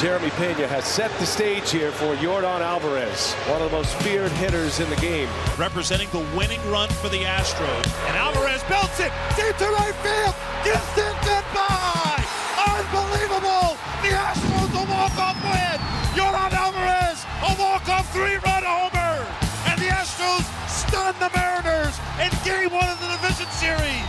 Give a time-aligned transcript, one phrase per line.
[0.00, 4.32] Jeremy Pena has set the stage here for Yordan Alvarez, one of the most feared
[4.40, 5.28] hitters in the game.
[5.58, 7.84] Representing the winning run for the Astros.
[8.08, 10.32] And Alvarez belts it deep to right field.
[10.64, 12.16] Gets it by.
[12.64, 13.76] Unbelievable.
[14.00, 15.76] The Astros a walk-off win.
[16.16, 19.20] Yordan Alvarez a walk-off three-run homer.
[19.68, 24.08] And the Astros stun the Mariners in game one of the division series.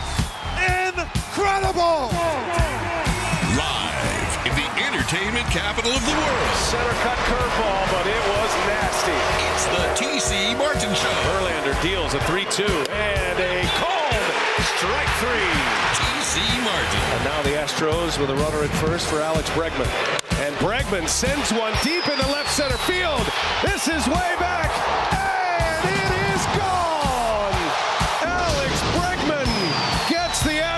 [0.56, 2.08] Incredible.
[5.12, 6.56] Entertainment capital of the world.
[6.56, 9.12] Center cut curveball, but it was nasty.
[9.52, 11.12] It's the TC Martin Show.
[11.28, 14.24] Verlander deals a 3-2 and a called
[14.76, 15.52] strike three.
[16.00, 17.00] TC Martin.
[17.12, 19.90] And now the Astros with a runner at first for Alex Bregman.
[20.40, 23.26] And Bregman sends one deep in the left center field.
[23.62, 25.21] This is way back.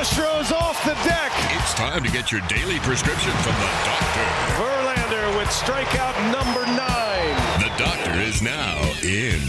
[0.05, 1.33] Gets Astros off the deck.
[1.57, 4.25] It's time to get your daily prescription from the doctor.
[4.59, 7.35] Verlander with strikeout number nine.
[7.61, 9.41] The doctor is now in.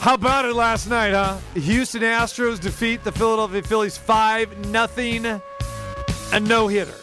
[0.00, 1.38] How about it last night, huh?
[1.54, 5.26] Houston Astros defeat the Philadelphia Phillies 5 nothing.
[5.26, 6.94] A no hitter.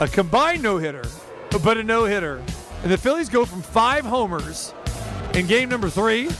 [0.00, 1.04] A combined no hitter,
[1.62, 2.42] but a no hitter.
[2.82, 4.74] And the Phillies go from five homers
[5.34, 6.30] in game number three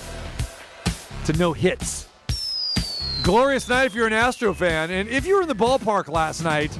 [1.25, 2.06] to no hits.
[3.27, 4.93] Glorious night if you're an Astro fan.
[4.93, 6.73] And if you were in the ballpark last night,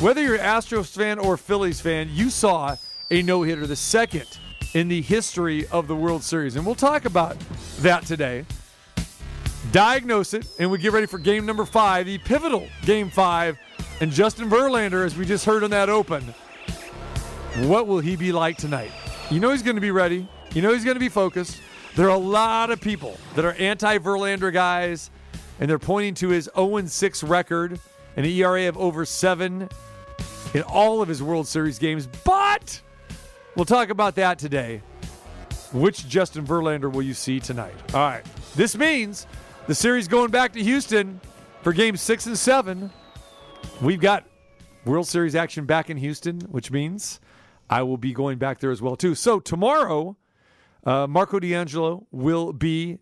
[0.00, 2.74] whether you're an Astros fan or Phillies fan, you saw
[3.12, 4.26] a no hitter, the second
[4.72, 6.56] in the history of the World Series.
[6.56, 7.38] And we'll talk about
[7.78, 8.44] that today.
[9.70, 13.56] Diagnose it, and we get ready for game number five, the pivotal game five.
[14.00, 16.24] And Justin Verlander, as we just heard on that open,
[17.68, 18.90] what will he be like tonight?
[19.30, 20.26] You know he's going to be ready.
[20.54, 21.60] You know he's going to be focused.
[21.94, 25.10] There are a lot of people that are anti Verlander guys,
[25.60, 27.80] and they're pointing to his 0 6 record,
[28.16, 29.68] an ERA of over seven
[30.54, 32.06] in all of his World Series games.
[32.24, 32.80] But
[33.56, 34.82] we'll talk about that today.
[35.72, 37.74] Which Justin Verlander will you see tonight?
[37.94, 38.24] All right.
[38.54, 39.26] This means
[39.66, 41.20] the series going back to Houston
[41.62, 42.90] for game six and seven.
[43.80, 44.24] We've got
[44.84, 47.18] World Series action back in Houston, which means
[47.68, 49.14] I will be going back there as well too.
[49.14, 50.16] So tomorrow,
[50.84, 52.98] uh, Marco D'Angelo will be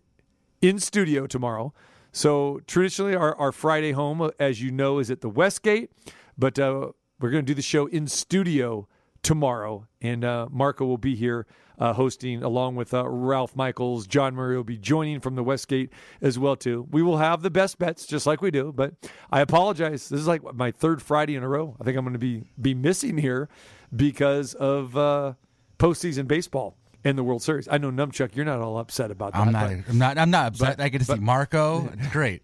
[0.61, 1.73] in studio tomorrow.
[2.13, 5.89] So traditionally, our, our Friday home, as you know, is at the Westgate,
[6.37, 8.87] but uh, we're going to do the show in studio
[9.23, 11.47] tomorrow, and uh, Marco will be here
[11.79, 14.05] uh, hosting along with uh, Ralph Michaels.
[14.05, 15.89] John Murray will be joining from the Westgate
[16.21, 16.87] as well too.
[16.91, 18.93] We will have the best bets just like we do, but
[19.31, 20.07] I apologize.
[20.09, 21.75] This is like my third Friday in a row.
[21.81, 23.49] I think I'm going to be be missing here
[23.95, 25.33] because of uh,
[25.79, 27.67] postseason baseball and the World Series.
[27.69, 29.39] I know Numchuck, you're not all upset about that.
[29.39, 29.69] I'm not.
[29.69, 30.17] but- I'm not.
[30.17, 30.77] I'm not upset.
[30.77, 31.89] but- I get to see Marco.
[31.99, 32.41] It's great,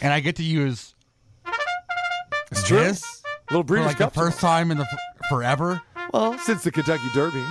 [0.00, 0.94] and I get to use
[2.50, 2.78] It's true.
[2.78, 4.86] this Little for Breeders' like the first time in the
[5.28, 5.80] forever.
[6.12, 7.44] Well, since the Kentucky Derby,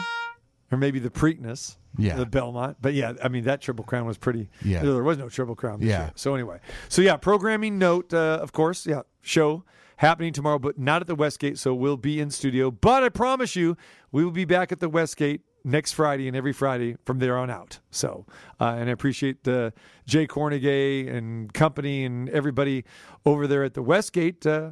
[0.72, 2.16] or maybe the Preakness, Yeah.
[2.16, 2.78] the Belmont.
[2.82, 4.50] But yeah, I mean that Triple Crown was pretty.
[4.64, 4.82] Yeah.
[4.84, 5.80] there was no Triple Crown.
[5.80, 6.00] This Yeah.
[6.06, 6.12] year.
[6.16, 9.64] So anyway, so yeah, programming note, uh, of course, yeah, show
[10.04, 11.58] happening tomorrow, but not at the Westgate.
[11.58, 12.70] So we'll be in studio.
[12.70, 13.78] But I promise you,
[14.12, 17.50] we will be back at the Westgate next Friday and every Friday from there on
[17.50, 17.80] out.
[17.90, 18.26] So,
[18.60, 19.72] uh, and I appreciate uh,
[20.06, 22.84] Jay Kornegay and company and everybody
[23.26, 24.46] over there at the Westgate.
[24.46, 24.72] Uh,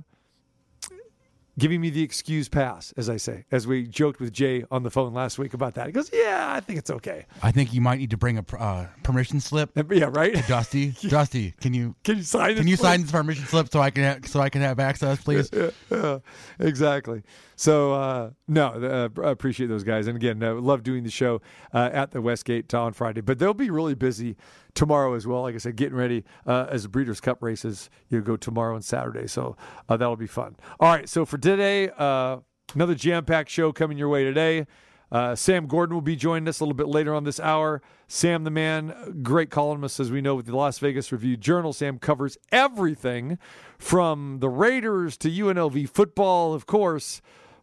[1.57, 4.89] giving me the excuse pass, as I say, as we joked with Jay on the
[4.89, 5.87] phone last week about that.
[5.87, 8.45] He goes, "Yeah, I think it's okay." I think you might need to bring a
[8.57, 9.71] uh, permission slip.
[9.91, 10.33] Yeah, right.
[10.47, 12.55] Dusty, Dusty, can you Can you sign?
[12.55, 14.79] can this, you sign this permission slip so I can ha- so I can have
[14.79, 15.49] access, please?
[15.91, 16.19] Yeah,
[16.59, 17.21] exactly.
[17.61, 21.91] So uh, no, uh, appreciate those guys, and again, uh, love doing the show uh,
[21.93, 23.21] at the Westgate on Friday.
[23.21, 24.35] But they'll be really busy
[24.73, 25.43] tomorrow as well.
[25.43, 27.91] Like I said, getting ready uh, as the Breeders' Cup races.
[28.09, 29.55] You go tomorrow and Saturday, so
[29.87, 30.55] uh, that'll be fun.
[30.79, 32.37] All right, so for today, uh,
[32.73, 34.65] another jam-packed show coming your way today.
[35.11, 37.83] Uh, Sam Gordon will be joining us a little bit later on this hour.
[38.07, 41.73] Sam, the man, great columnist, as we know, with the Las Vegas Review Journal.
[41.73, 43.37] Sam covers everything
[43.77, 47.21] from the Raiders to UNLV football, of course,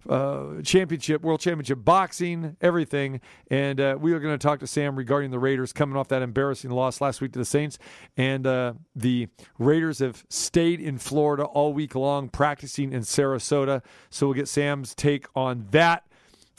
[0.09, 3.21] uh, championship, world championship boxing, everything.
[3.51, 6.23] And uh, we are going to talk to Sam regarding the Raiders coming off that
[6.23, 7.79] embarrassing loss last week to the Saints.
[8.17, 9.29] And uh, the
[9.59, 13.83] Raiders have stayed in Florida all week long, practicing in Sarasota.
[14.11, 16.05] So we'll get Sam's take on that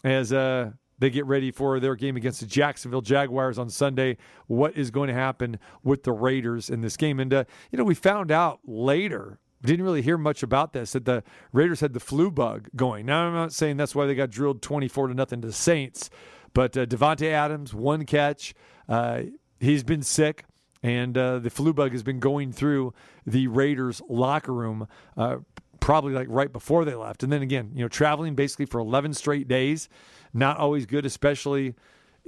[0.04, 4.18] as uh, they get ready for their game against the Jacksonville Jaguars on Sunday.
[4.48, 7.20] What is going to happen with the Raiders in this game?
[7.20, 11.06] And, uh, you know, we found out later, didn't really hear much about this, that
[11.06, 13.06] the Raiders had the flu bug going.
[13.06, 16.10] Now, I'm not saying that's why they got drilled 24 to nothing to the Saints,
[16.54, 18.54] but uh, Davante Adams, one catch.
[18.88, 19.24] Uh,
[19.60, 20.46] he's been sick.
[20.82, 22.94] And uh, the flu bug has been going through
[23.26, 25.40] the Raiders locker room uh,
[25.80, 27.24] probably like right before they left.
[27.24, 29.90] And then again, you know, traveling basically for 11 straight days,
[30.34, 31.76] not always good, especially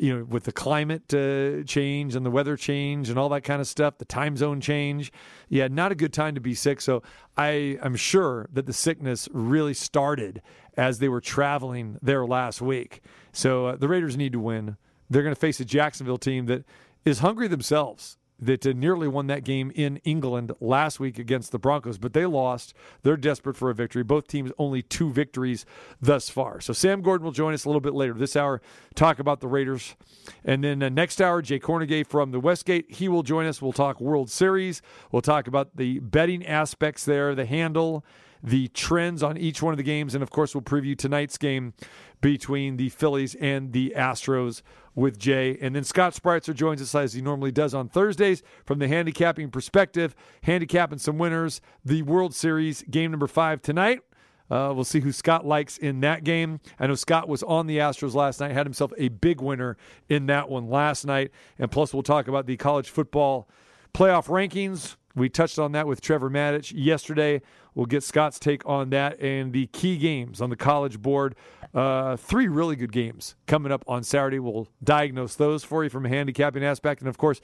[0.01, 3.61] you know, with the climate uh, change and the weather change and all that kind
[3.61, 5.13] of stuff, the time zone change.
[5.47, 6.81] Yeah, not a good time to be sick.
[6.81, 7.03] So
[7.37, 10.41] I am sure that the sickness really started
[10.75, 13.01] as they were traveling there last week.
[13.31, 14.75] So uh, the Raiders need to win.
[15.07, 16.65] They're going to face a Jacksonville team that
[17.05, 21.59] is hungry themselves that uh, nearly won that game in England last week against the
[21.59, 22.73] Broncos, but they lost.
[23.03, 24.03] They're desperate for a victory.
[24.03, 25.65] Both teams only two victories
[26.01, 26.59] thus far.
[26.59, 28.61] So Sam Gordon will join us a little bit later this hour,
[28.95, 29.95] talk about the Raiders.
[30.43, 33.61] And then uh, next hour, Jay Kornegay from the Westgate, he will join us.
[33.61, 34.81] We'll talk World Series.
[35.11, 38.03] We'll talk about the betting aspects there, the handle,
[38.43, 41.73] the trends on each one of the games, and of course, we'll preview tonight's game
[42.21, 44.61] between the Phillies and the Astros
[44.95, 45.57] with Jay.
[45.59, 49.49] And then Scott Spritzer joins us as he normally does on Thursdays from the handicapping
[49.49, 51.61] perspective, handicapping some winners.
[51.83, 54.01] The World Series game number five tonight.
[54.49, 56.59] Uh, we'll see who Scott likes in that game.
[56.77, 59.77] I know Scott was on the Astros last night, had himself a big winner
[60.09, 61.31] in that one last night.
[61.57, 63.47] And plus, we'll talk about the college football
[63.93, 64.97] playoff rankings.
[65.15, 67.41] We touched on that with Trevor Matich yesterday.
[67.73, 71.35] We'll get Scott's take on that and the key games on the college board.
[71.73, 74.39] Uh, three really good games coming up on Saturday.
[74.39, 77.39] We'll diagnose those for you from a handicapping aspect, and of course,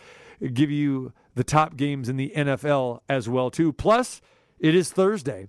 [0.54, 3.72] give you the top games in the NFL as well too.
[3.72, 4.22] Plus,
[4.60, 5.48] it is Thursday,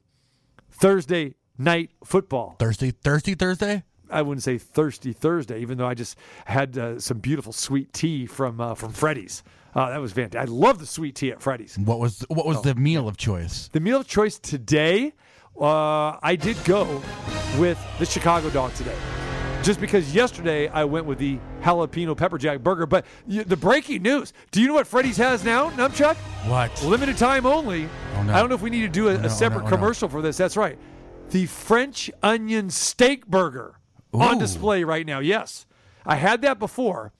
[0.70, 2.54] Thursday night football.
[2.58, 3.82] Thursday, Thursday, Thursday.
[4.10, 6.16] I wouldn't say thirsty Thursday, even though I just
[6.46, 9.42] had uh, some beautiful sweet tea from uh, from Freddy's.
[9.74, 10.48] Uh, that was fantastic.
[10.48, 11.76] I love the sweet tea at Freddy's.
[11.78, 12.62] What was what was Oh.
[12.62, 13.68] the meal of choice?
[13.72, 15.12] The meal of choice today,
[15.60, 17.02] uh, I did go
[17.58, 18.96] with the Chicago dog today.
[19.62, 22.86] Just because yesterday I went with the jalapeno pepper jack burger.
[22.86, 26.16] But y- the breaking news do you know what Freddy's has now, Numchuck?
[26.48, 26.82] What?
[26.84, 27.88] Limited time only.
[28.16, 28.32] Oh, no.
[28.34, 29.64] I don't know if we need to do a, Oh, no, a oh, separate oh,
[29.64, 29.70] no.
[29.70, 30.36] commercial for this.
[30.36, 30.78] That's right.
[31.30, 33.74] The French onion steak burger
[34.12, 35.18] on display right now.
[35.20, 35.66] Yes.
[36.06, 37.12] I had that before.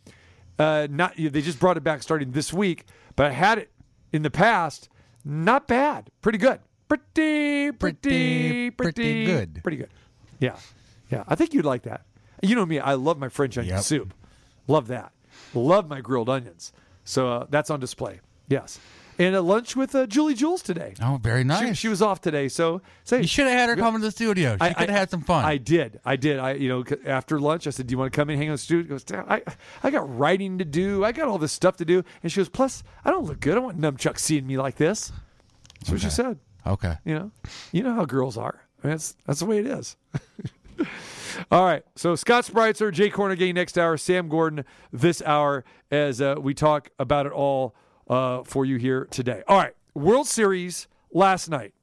[0.58, 2.85] Uh, not they just brought it back starting this week,
[3.17, 3.70] but I had it
[4.12, 4.88] in the past.
[5.25, 6.11] Not bad.
[6.23, 6.61] Pretty good.
[6.88, 9.61] Pretty, pretty, Pretty, pretty, pretty good.
[9.62, 9.90] Pretty good.
[10.40, 10.56] Yeah.
[11.11, 11.25] Yeah.
[11.29, 12.02] I think you'd like that.
[12.43, 12.79] You know me.
[12.79, 13.85] I love my French onion Yep.
[13.85, 14.14] soup.
[14.67, 15.12] Love that.
[15.55, 16.73] Love my grilled onions.
[17.05, 18.20] So uh, that's on display.
[18.49, 18.79] Yes.
[19.20, 20.94] And a lunch with uh, Julie Jules today.
[21.03, 21.76] Oh, very nice.
[21.76, 24.55] she was off today, so say you should have had her come into the studio.
[24.56, 25.44] She I- could have had some fun.
[25.44, 25.99] I did.
[26.05, 26.38] I did.
[26.38, 28.49] I you know after lunch I said, "Do you want to come in and hang
[28.49, 29.43] out in the studio?" She goes, "Dad, I
[29.82, 31.05] I got writing to do.
[31.05, 33.53] I got all this stuff to do." And she goes, "Plus, I don't look good.
[33.53, 35.11] I don't want Numchuck seeing me like this."
[35.81, 36.38] That's what she said.
[36.67, 36.94] okay.
[37.05, 37.31] You know,
[37.73, 38.62] you know how girls are.
[38.82, 39.97] I mean, that's that's the way it is.
[41.50, 41.82] All right.
[41.97, 46.91] So Scott Spritzer, Jay Kornegay next hour, Sam Gordon this hour as uh, we talk
[46.99, 47.75] about it all
[48.09, 49.43] uh, for you here today.
[49.47, 49.75] All right.
[49.95, 51.75] World Series last night.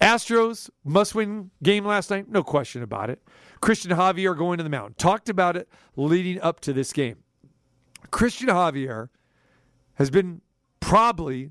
[0.00, 2.28] Astros must win game last night.
[2.28, 3.20] No question about it.
[3.60, 4.96] Christian Javier going to the mound.
[4.96, 7.16] Talked about it leading up to this game.
[8.10, 9.08] Christian Javier
[9.94, 10.40] has been
[10.78, 11.50] probably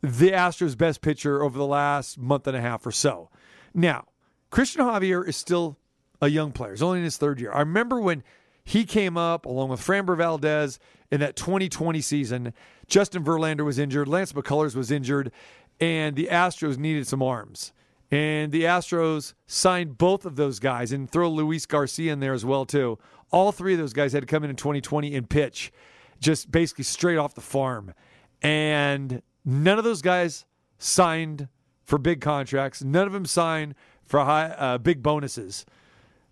[0.00, 3.30] the Astros' best pitcher over the last month and a half or so.
[3.74, 4.06] Now,
[4.50, 5.78] Christian Javier is still
[6.20, 6.72] a young player.
[6.72, 7.52] He's only in his third year.
[7.52, 8.22] I remember when
[8.64, 10.78] he came up along with Framber Valdez
[11.10, 12.54] in that 2020 season.
[12.86, 15.32] Justin Verlander was injured, Lance McCullers was injured,
[15.80, 17.72] and the Astros needed some arms.
[18.10, 22.44] And the Astros signed both of those guys and throw Luis Garcia in there as
[22.44, 22.98] well too.
[23.30, 25.72] All three of those guys had to come in in 2020 and pitch,
[26.20, 27.94] just basically straight off the farm.
[28.42, 30.44] And none of those guys
[30.78, 31.48] signed
[31.84, 32.82] for big contracts.
[32.84, 35.64] None of them signed for high, uh, big bonuses,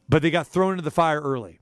[0.08, 1.59] but they got thrown into the fire early.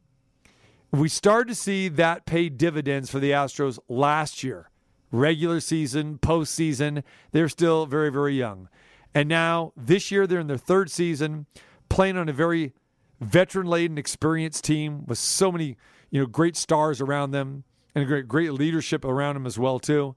[0.90, 4.70] We started to see that pay dividends for the Astros last year.
[5.10, 7.02] Regular season, postseason,
[7.32, 8.68] they're still very, very young.
[9.14, 11.46] And now this year they're in their third season,
[11.88, 12.72] playing on a very
[13.20, 15.76] veteran laden, experienced team with so many,
[16.10, 17.64] you know, great stars around them
[17.94, 20.14] and great great leadership around them as well, too.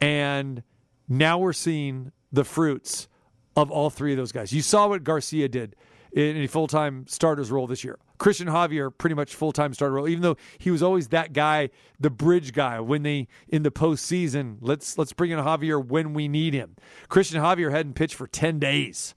[0.00, 0.62] And
[1.08, 3.08] now we're seeing the fruits
[3.56, 4.52] of all three of those guys.
[4.52, 5.76] You saw what Garcia did
[6.12, 7.98] in a full time starter's role this year.
[8.20, 11.70] Christian Javier, pretty much full time starter role, even though he was always that guy,
[11.98, 12.78] the bridge guy.
[12.78, 16.76] When they in the postseason, let's let's bring in Javier when we need him.
[17.08, 19.14] Christian Javier hadn't pitched for ten days.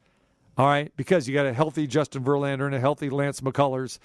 [0.58, 4.00] All right, because you got a healthy Justin Verlander and a healthy Lance McCullers,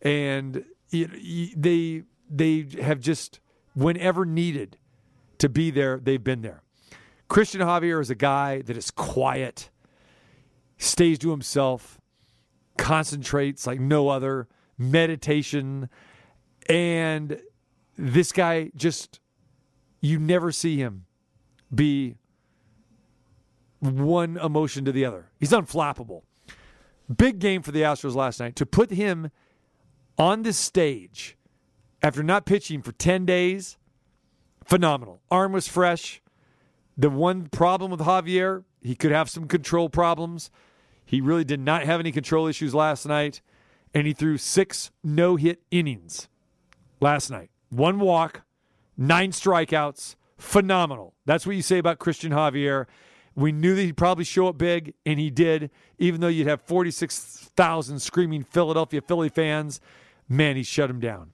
[0.00, 3.40] and they they have just
[3.74, 4.78] whenever needed
[5.38, 6.62] to be there, they've been there.
[7.28, 9.68] Christian Javier is a guy that is quiet,
[10.78, 12.00] stays to himself,
[12.78, 15.90] concentrates like no other, meditation,
[16.68, 17.40] and
[17.96, 19.20] this guy just
[20.00, 21.04] you never see him
[21.74, 22.16] be
[23.80, 25.30] one emotion to the other.
[25.38, 26.22] He's unflappable.
[27.14, 28.56] Big game for the Astros last night.
[28.56, 29.30] To put him
[30.18, 31.36] on this stage
[32.02, 33.76] after not pitching for 10 days,
[34.64, 35.20] phenomenal.
[35.30, 36.20] Arm was fresh.
[36.96, 40.50] The one problem with Javier, he could have some control problems.
[41.08, 43.40] He really did not have any control issues last night,
[43.94, 46.28] and he threw six no hit innings
[47.00, 47.48] last night.
[47.70, 48.42] One walk,
[48.94, 50.16] nine strikeouts.
[50.36, 51.14] Phenomenal.
[51.24, 52.84] That's what you say about Christian Javier.
[53.34, 56.60] We knew that he'd probably show up big, and he did, even though you'd have
[56.60, 59.80] 46,000 screaming Philadelphia Philly fans.
[60.28, 61.32] Man, he shut him down.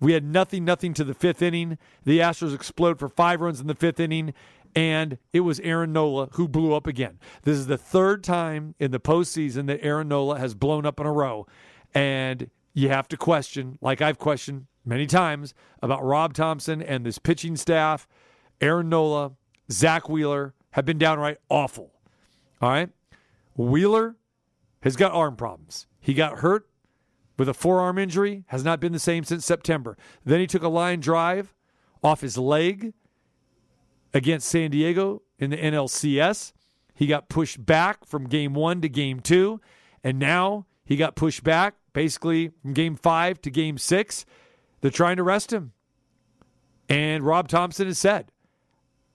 [0.00, 1.78] We had nothing, nothing to the fifth inning.
[2.02, 4.34] The Astros explode for five runs in the fifth inning,
[4.74, 7.18] and it was Aaron Nola who blew up again.
[7.42, 11.06] This is the third time in the postseason that Aaron Nola has blown up in
[11.06, 11.46] a row,
[11.94, 17.18] and you have to question, like I've questioned many times, about Rob Thomson and this
[17.18, 18.06] pitching staff.
[18.60, 19.32] Aaron Nola,
[19.70, 21.92] Zack Wheeler have been downright awful.
[22.60, 22.90] All right?
[23.56, 24.16] Wheeler
[24.82, 25.86] has got arm problems.
[26.00, 26.68] He got hurt
[27.38, 29.96] with a forearm injury, has not been the same since September.
[30.24, 31.54] Then he took a line drive
[32.02, 32.92] off his leg
[34.14, 36.52] against San Diego in the NLCS.
[36.94, 39.60] He got pushed back from game one to game two,
[40.02, 44.24] and now he got pushed back basically from game five to game six.
[44.80, 45.72] They're trying to rest him.
[46.88, 48.30] And Rob Thomson has said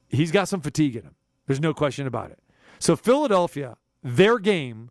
[0.10, 1.16] he's got some fatigue in him.
[1.48, 2.40] There's no question about it.
[2.80, 4.90] So, Philadelphia, their game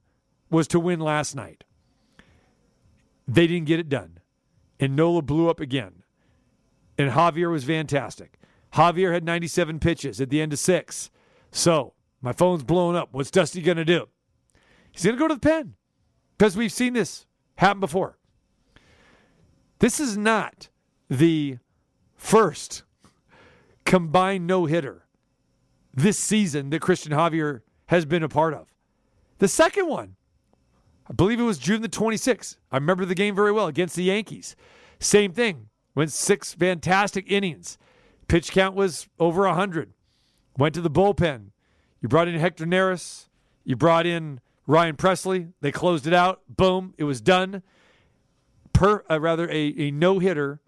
[0.50, 1.64] was to win last night.
[3.26, 4.18] They didn't get it done.
[4.80, 6.02] And Nola blew up again.
[6.96, 8.37] And Javier was fantastic.
[8.74, 11.10] Javier had 97 pitches at the end of six.
[11.50, 13.08] So, my phone's blowing up.
[13.12, 14.08] What's Dusty going to do?
[14.92, 15.74] He's going to go to the pen
[16.36, 18.18] because we've seen this happen before.
[19.78, 20.68] This is not
[21.08, 21.58] the
[22.16, 22.82] first
[23.84, 25.06] combined no hitter
[25.94, 28.66] this season that Christian Javier has been a part of.
[29.38, 30.16] The second one,
[31.08, 32.56] I believe it was June the 26th.
[32.70, 34.56] I remember the game very well against the Yankees.
[35.00, 35.68] Same thing.
[35.94, 37.78] Went six fantastic innings.
[38.28, 39.92] Pitch count was over 100.
[40.56, 41.48] Went to the bullpen.
[42.00, 43.26] You brought in Hector Neris.
[43.64, 45.52] You brought in Ryan Pressly.
[45.60, 46.42] They closed it out.
[46.48, 46.94] Boom.
[46.98, 47.62] It was done.
[48.72, 50.60] Per, uh, rather, a, a no hitter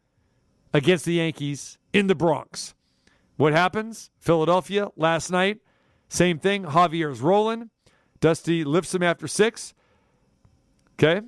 [0.73, 2.75] against the Yankees in the Bronx.
[3.37, 4.11] What happens?
[4.19, 5.61] Philadelphia last night,
[6.09, 6.65] same thing.
[6.65, 7.71] Javier's rolling.
[8.21, 9.75] Dusty lifts him after six.
[10.95, 11.23] Okay.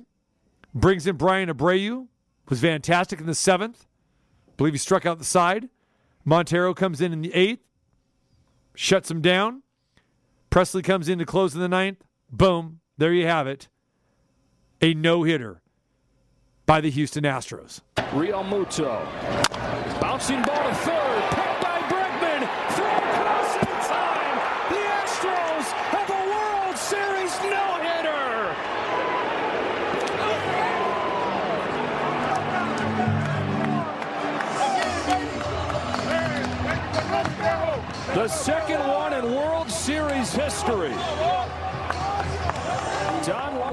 [0.75, 2.07] Brings in Bryan Abreu,
[2.49, 3.87] was fantastic in the seventh.
[4.57, 5.69] believe he struck out the side.
[6.25, 7.63] Montero comes in in the eighth,
[8.75, 9.63] shuts him down.
[10.49, 12.03] Pressly comes in to close in the ninth.
[12.31, 12.79] Boom.
[12.97, 13.67] There you have it.
[14.81, 15.61] A no hitter
[16.65, 17.81] by the Houston Astros.
[17.95, 19.01] Realmuto.
[19.99, 21.42] Bouncing ball to third.
[38.13, 40.93] The second one in World Series history.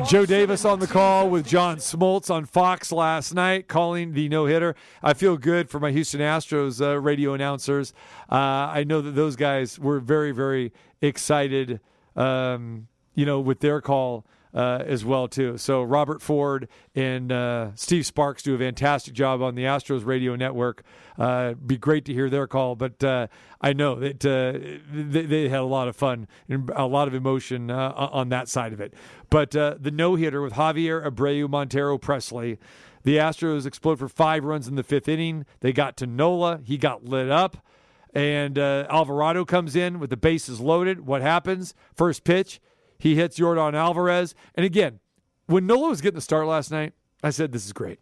[0.09, 4.47] Joe Davis on the call with John Smoltz on Fox last night, calling the no
[4.47, 4.75] hitter.
[5.03, 7.93] I feel good for my Houston Astros uh, radio announcers.
[8.33, 8.35] Uh,
[8.73, 11.79] I know that those guys were very, very excited,
[12.17, 14.25] um, you know, with their call.
[14.53, 15.57] Uh, as well too.
[15.57, 20.35] So Robert Ford and uh, Steve Sparks do a fantastic job on the Astros radio
[20.35, 20.83] network.
[21.17, 23.29] Uh, be great to hear their call, but uh,
[23.61, 27.15] I know that uh, they, they, had a lot of fun and a lot of
[27.15, 28.93] emotion uh, on that side of it.
[29.29, 32.59] But the no hitter with Javier Abreu, Montero, Pressly.
[33.05, 35.47] The Astros explode for five runs in the fifth inning.
[35.61, 36.61] They got to Nola.
[36.65, 37.65] He got lit up.
[38.13, 41.07] And Alvarado comes in with the bases loaded.
[41.07, 41.73] What happens?
[41.95, 42.61] First pitch,
[43.01, 44.35] he hits Yordan Alvarez.
[44.55, 45.01] And again,
[45.47, 46.93] when Nola was getting the start last night,
[47.23, 47.99] I said, this is great.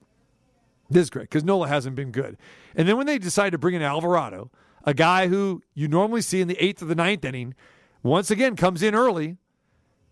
[0.90, 2.36] This is great because Nola hasn't been good.
[2.74, 4.50] And then when they decided to bring in Alvarado,
[4.84, 7.54] a guy who you normally see in the eighth or the ninth inning,
[8.02, 9.36] once again comes in early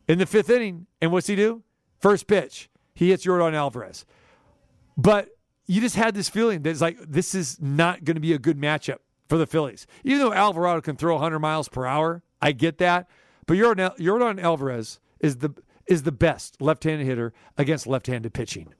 [0.06, 0.86] in the fifth inning.
[1.00, 1.62] And what's he do?
[1.98, 4.04] First pitch, he hits Yordan Alvarez.
[4.96, 5.30] But
[5.66, 8.38] you just had this feeling that it's like, this is not going to be a
[8.38, 9.86] good matchup for the Phillies.
[10.04, 13.08] Even though Alvarado can throw 100 miles per hour, I get that.
[13.46, 15.54] But Yordan, Alvarez is the
[15.86, 18.74] is the best left-handed hitter against left-handed pitching.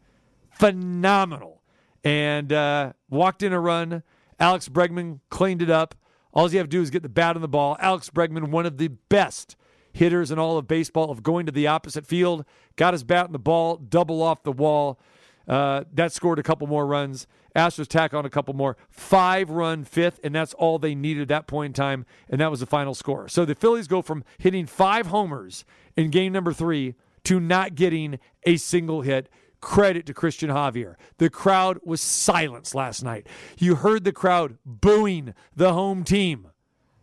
[0.51, 1.63] Phenomenal.
[2.03, 4.03] And uh, walked in a run.
[4.41, 5.95] Alex Bregman cleaned it up.
[6.33, 7.77] All you have to do is get the bat on the ball.
[7.81, 9.57] Alex Bregman, one of the best
[9.93, 12.45] hitters in all of baseball, of going to the opposite field,
[12.77, 14.99] got his bat on the ball, double off the wall.
[15.49, 17.27] Uh, that scored a couple more runs.
[17.55, 18.77] Astros tack on a couple more.
[18.91, 22.51] Five run fifth, and that's all they needed at that point in time, and that
[22.51, 23.29] was the final score.
[23.29, 25.65] So the Phillies go from hitting five homers
[25.97, 29.29] in game number three to not getting a single hit.
[29.63, 30.97] Credit to Christian Javier.
[31.17, 33.27] The crowd was silenced last night.
[33.59, 36.49] You heard the crowd booing the home team,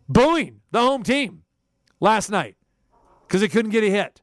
[0.08, 1.42] booing the home team
[2.00, 2.56] last night
[3.26, 4.22] because they couldn't get a hit.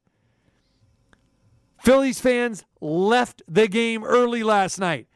[1.81, 5.07] Phillies fans left the game early last night.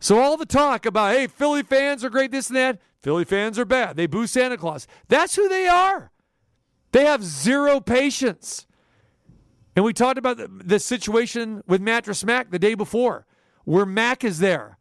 [0.00, 3.58] So all the talk about, hey, Philly fans are great, this and that, Philly fans
[3.58, 3.96] are bad.
[3.96, 4.86] They boo Santa Claus.
[5.08, 6.10] That's who they are.
[6.92, 8.66] They have zero patience.
[9.76, 13.26] And we talked about the, the situation with Mattress Mac the day before,
[13.64, 14.78] where Mac is there.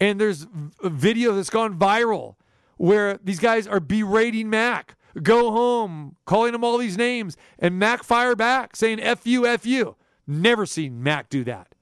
[0.00, 0.48] And there's
[0.82, 2.34] a video that's gone viral
[2.76, 4.96] where these guys are berating Mac.
[5.22, 7.36] Go home, calling him all these names.
[7.58, 9.96] And Mac fire back, saying F you, F you.
[10.26, 11.74] Never seen Mac do that.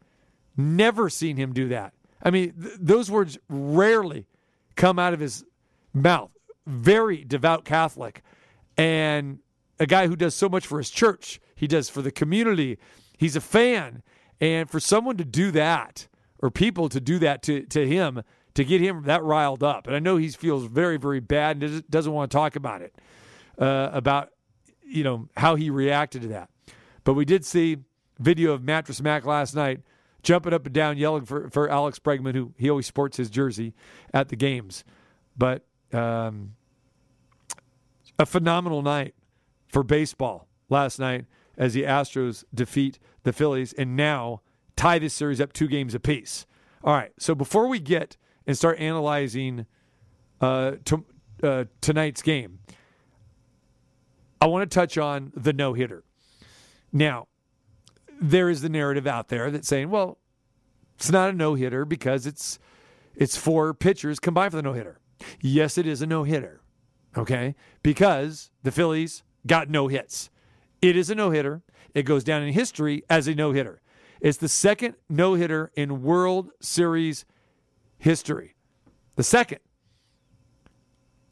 [0.57, 1.93] Never seen him do that.
[2.23, 4.27] I mean, th- those words rarely
[4.75, 5.45] come out of his
[5.93, 6.31] mouth.
[6.67, 8.23] Very devout Catholic
[8.77, 9.39] and
[9.79, 11.41] a guy who does so much for his church.
[11.55, 12.79] He does for the community.
[13.17, 14.03] He's a fan.
[14.41, 16.09] And for someone to do that,
[16.41, 18.23] or people to do that to, to him,
[18.55, 21.89] to get him that riled up, and I know he feels very, very bad and
[21.89, 22.95] doesn't- want to talk about it,
[23.59, 24.31] uh, about
[24.85, 26.51] you know how he reacted to that.
[27.05, 27.79] But we did see
[28.19, 29.81] video of Mattress Mac last night
[30.23, 33.75] jumping up and down, yelling for, for Alex Bregman, who he always sports his jersey
[34.13, 34.85] at the games.
[35.37, 36.55] But um,
[38.19, 39.15] a phenomenal night
[39.69, 44.43] for baseball last night as the Astros defeat the Phillies and now
[44.77, 46.47] tie this series up two games apiece.
[46.85, 49.67] All right, so before we get and start analyzing
[50.41, 51.05] uh, to,
[51.43, 52.61] uh, tonight's game,
[54.41, 56.05] I want to touch on the no hitter.
[56.93, 57.27] Now,
[58.21, 60.19] there is the narrative out there that's saying, well,
[60.97, 62.59] it's not a no hitter because it's
[63.15, 65.01] it's four pitchers combined for the no hitter.
[65.41, 66.61] Yes, it is a no hitter.
[67.17, 67.55] Okay?
[67.83, 70.31] Because the Phillies got no hits.
[70.81, 71.63] It is a no hitter.
[71.95, 73.81] It goes down in history as a no hitter.
[74.21, 77.25] It's the second no hitter in World Series
[77.99, 78.55] history.
[79.17, 79.61] The second.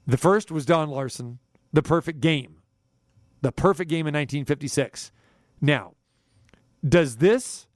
[0.07, 1.41] The first was Don Larsen,
[1.73, 2.59] the perfect game.
[3.43, 5.11] The perfect game in 1956.
[5.61, 5.95] Now,
[6.87, 7.67] does this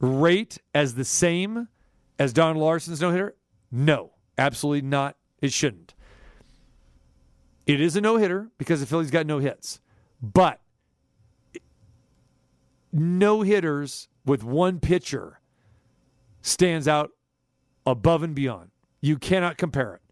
[0.00, 1.68] rate as the same
[2.18, 3.36] as Don Larsen's no hitter?
[3.70, 5.16] No, absolutely not.
[5.40, 5.94] It shouldn't.
[7.66, 9.80] It is a no hitter because the Phillies got no hits.
[10.22, 10.60] But
[12.92, 15.40] no hitters with one pitcher
[16.42, 17.10] stands out
[17.84, 18.70] above and beyond.
[19.00, 20.02] You cannot compare it.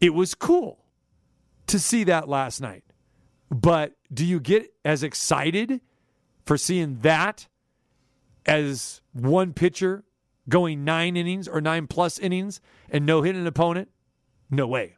[0.00, 0.84] It was cool
[1.68, 2.84] to see that last night.
[3.50, 5.80] But do you get as excited
[6.46, 7.48] for seeing that
[8.46, 10.04] as one pitcher
[10.48, 13.90] going nine innings or nine plus innings and no hit an opponent?
[14.48, 14.96] No way.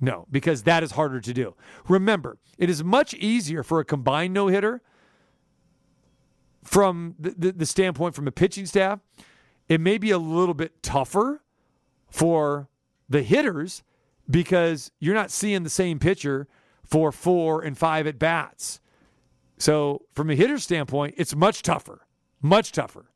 [0.00, 1.54] No, because that is harder to do.
[1.88, 4.82] Remember, it is much easier for a combined no hitter
[6.62, 9.00] from the, the, the standpoint from a pitching staff.
[9.68, 11.42] It may be a little bit tougher
[12.10, 12.68] for
[13.08, 13.82] the hitters
[14.30, 16.46] because you're not seeing the same pitcher
[16.84, 18.80] for four and five at bats.
[19.58, 22.06] So, from a hitter's standpoint, it's much tougher,
[22.40, 23.10] much tougher.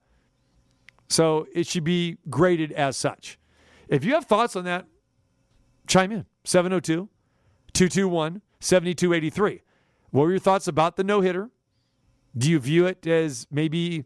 [1.09, 3.38] So, it should be graded as such.
[3.88, 4.87] If you have thoughts on that,
[5.87, 7.09] chime in 702
[7.72, 9.62] 221 7283.
[10.11, 11.50] What were your thoughts about the no hitter?
[12.37, 14.05] Do you view it as maybe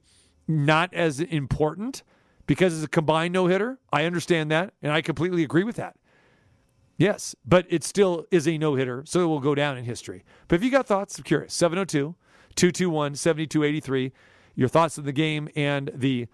[0.49, 2.03] not as important
[2.47, 3.79] because it's a combined no hitter?
[3.93, 5.97] I understand that, and I completely agree with that.
[6.97, 10.25] Yes, but it still is a no hitter, so it will go down in history.
[10.49, 11.53] But if you got thoughts, I'm curious.
[11.53, 12.15] 702
[12.57, 14.13] 221 7283.
[14.55, 16.27] Your thoughts on the game and the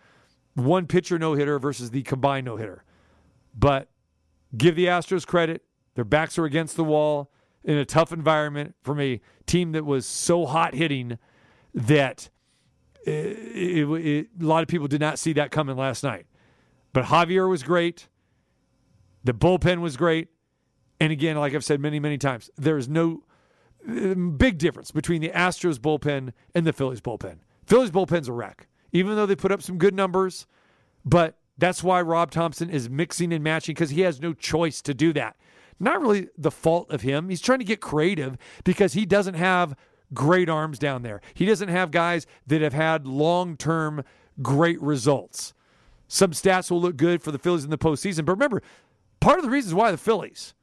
[0.54, 2.84] one pitcher no hitter versus the combined no hitter.
[3.56, 3.88] But
[4.56, 5.62] give the Astros credit.
[5.94, 7.30] Their backs are against the wall
[7.64, 11.18] in a tough environment from a team that was so hot hitting
[11.74, 12.30] that
[13.06, 16.26] eh, it, it, it, a lot of people did not see that coming last night.
[16.92, 18.08] But Javier was great.
[19.24, 20.28] The bullpen was great.
[21.00, 23.24] And again, like I've said many, many times, there is no
[23.88, 27.38] Um, big difference between the Astros bullpen and the Phillies bullpen.
[27.66, 30.46] Phillies bullpen's a wreck, even though they put up some good numbers.
[31.04, 34.94] But that's why Rob Thomson is mixing and matching because he has no choice to
[34.94, 35.36] do that.
[35.80, 37.28] Not really the fault of him.
[37.28, 39.74] He's trying to get creative because he doesn't have
[40.14, 41.20] great arms down there.
[41.34, 44.04] He doesn't have guys that have had long term
[44.40, 45.54] great results.
[46.08, 48.24] Some stats will look good for the Phillies in the postseason.
[48.24, 48.62] But remember,
[49.20, 50.54] part of the reason why the Phillies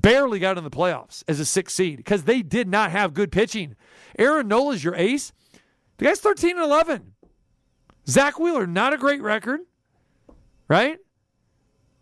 [0.00, 3.32] barely got in the playoffs as a six seed because they did not have good
[3.32, 3.76] pitching.
[4.18, 5.32] Aaron Nola is your ace.
[5.98, 7.12] The guy's 13 and 11.
[8.08, 9.60] Zack Wheeler, not a great record,
[10.68, 10.98] right?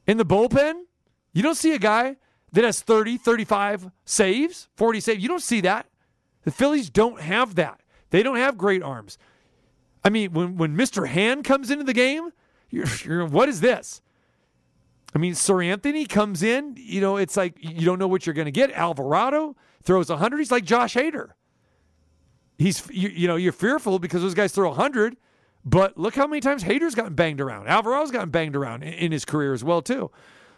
[0.06, 0.84] In the bullpen,
[1.32, 2.16] you don't see a guy
[2.52, 5.22] that has 30, 35 saves, 40 saves.
[5.22, 5.86] You don't see that.
[6.44, 7.80] The Phillies don't have that.
[8.10, 9.18] They don't have great arms.
[10.02, 11.06] I mean, when, when Mr.
[11.06, 12.30] Hand comes into the game,
[12.70, 14.00] you're, you're what is this?
[15.14, 18.46] I mean, Seranthony comes in, you know, it's like you don't know what you're going
[18.46, 18.70] to get.
[18.72, 20.38] Alvarado throws 100.
[20.38, 21.30] He's like Josh Hader.
[22.58, 25.16] He's, you, you know, you're fearful because those guys throw 100,
[25.64, 27.66] but look how many times Hader's gotten banged around.
[27.68, 30.10] Alvarado's gotten banged around in, in his career as well, too.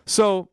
[0.04, 0.48] So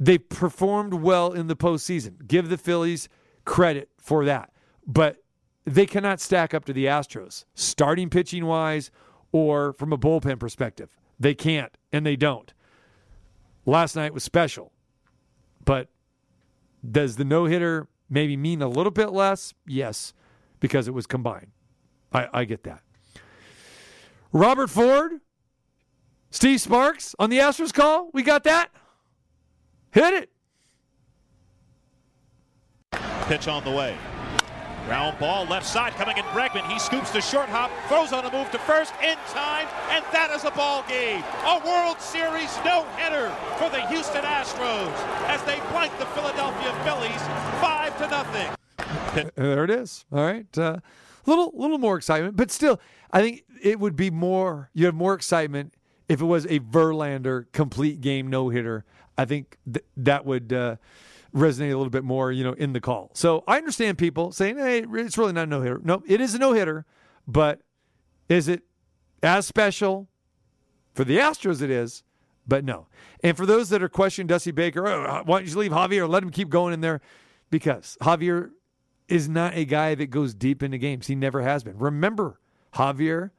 [0.00, 2.26] they performed well in the postseason.
[2.26, 3.08] Give the Phillies
[3.44, 4.50] credit for that.
[4.86, 5.22] But
[5.64, 8.90] they cannot stack up to the Astros, starting pitching wise
[9.32, 10.96] or from a bullpen perspective.
[11.20, 12.52] They can't, and they don't.
[13.66, 14.72] Last night was special,
[15.64, 15.88] but
[16.88, 19.52] does the no hitter maybe mean a little bit less?
[19.66, 20.14] Yes,
[20.60, 21.50] because it was combined.
[22.12, 22.82] I, I get that.
[24.32, 25.20] Robert Ford,
[26.30, 28.10] Steve Sparks on the Astros call.
[28.12, 28.70] We got that.
[29.90, 30.30] Hit it.
[33.26, 33.96] Pitch on the way.
[34.88, 36.66] Ground ball left side coming in Bregman.
[36.66, 40.30] He scoops the short hop, throws on a move to first in time, and that
[40.34, 41.22] is a ball game.
[41.44, 44.90] A World Series no-hitter for the Houston Astros
[45.28, 47.20] as they blank the Philadelphia Phillies
[47.60, 49.30] five to nothing.
[49.36, 50.06] There it is.
[50.10, 50.46] All right.
[50.56, 50.80] A uh,
[51.26, 52.80] little little more excitement, but still,
[53.12, 54.70] I think it would be more.
[54.72, 55.74] You have more excitement
[56.08, 58.86] if it was a Verlander complete game no hitter.
[59.18, 60.50] I think th- that would.
[60.50, 60.76] Uh,
[61.34, 63.10] resonate a little bit more, you know, in the call.
[63.14, 66.34] So I understand people saying, "Hey, it's really not a no hitter." No, it is
[66.34, 66.86] a no hitter,
[67.26, 67.60] but
[68.28, 68.62] is it
[69.22, 70.08] as special
[70.94, 71.62] for the Astros?
[71.62, 72.02] It is,
[72.46, 72.86] but no.
[73.22, 76.08] And for those that are questioning Dusty Baker, oh, why don't you leave Javier?
[76.08, 77.00] Let him keep going in there,
[77.50, 78.50] because Javier
[79.08, 81.06] is not a guy that goes deep into games.
[81.06, 81.78] He never has been.
[81.78, 82.40] Remember,
[82.74, 83.30] Javier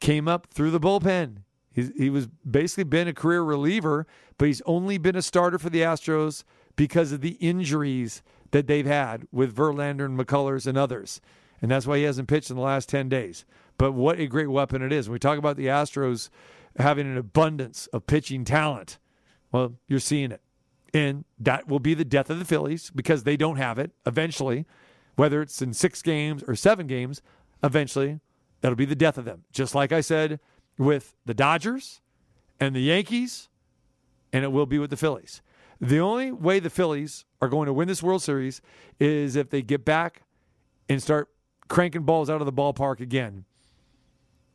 [0.00, 1.38] came up through the bullpen.
[1.72, 4.06] He's, he was basically been a career reliever,
[4.38, 6.44] but he's only been a starter for the Astros
[6.76, 11.20] because of the injuries that they've had with Verlander and McCullers and others.
[11.60, 13.44] And that's why he hasn't pitched in the last 10 days.
[13.78, 15.08] But what a great weapon it is.
[15.08, 16.28] When we talk about the Astros
[16.78, 18.98] having an abundance of pitching talent,
[19.50, 20.40] well, you're seeing it.
[20.92, 24.66] And that will be the death of the Phillies because they don't have it eventually,
[25.16, 27.20] whether it's in six games or seven games,
[27.62, 28.20] eventually
[28.60, 29.44] that'll be the death of them.
[29.52, 30.38] Just like I said
[30.78, 32.00] with the Dodgers
[32.60, 33.48] and the Yankees,
[34.32, 35.42] and it will be with the Phillies.
[35.80, 38.60] The only way the Phillies are going to win this World Series
[38.98, 40.22] is if they get back
[40.88, 41.28] and start
[41.68, 43.44] cranking balls out of the ballpark again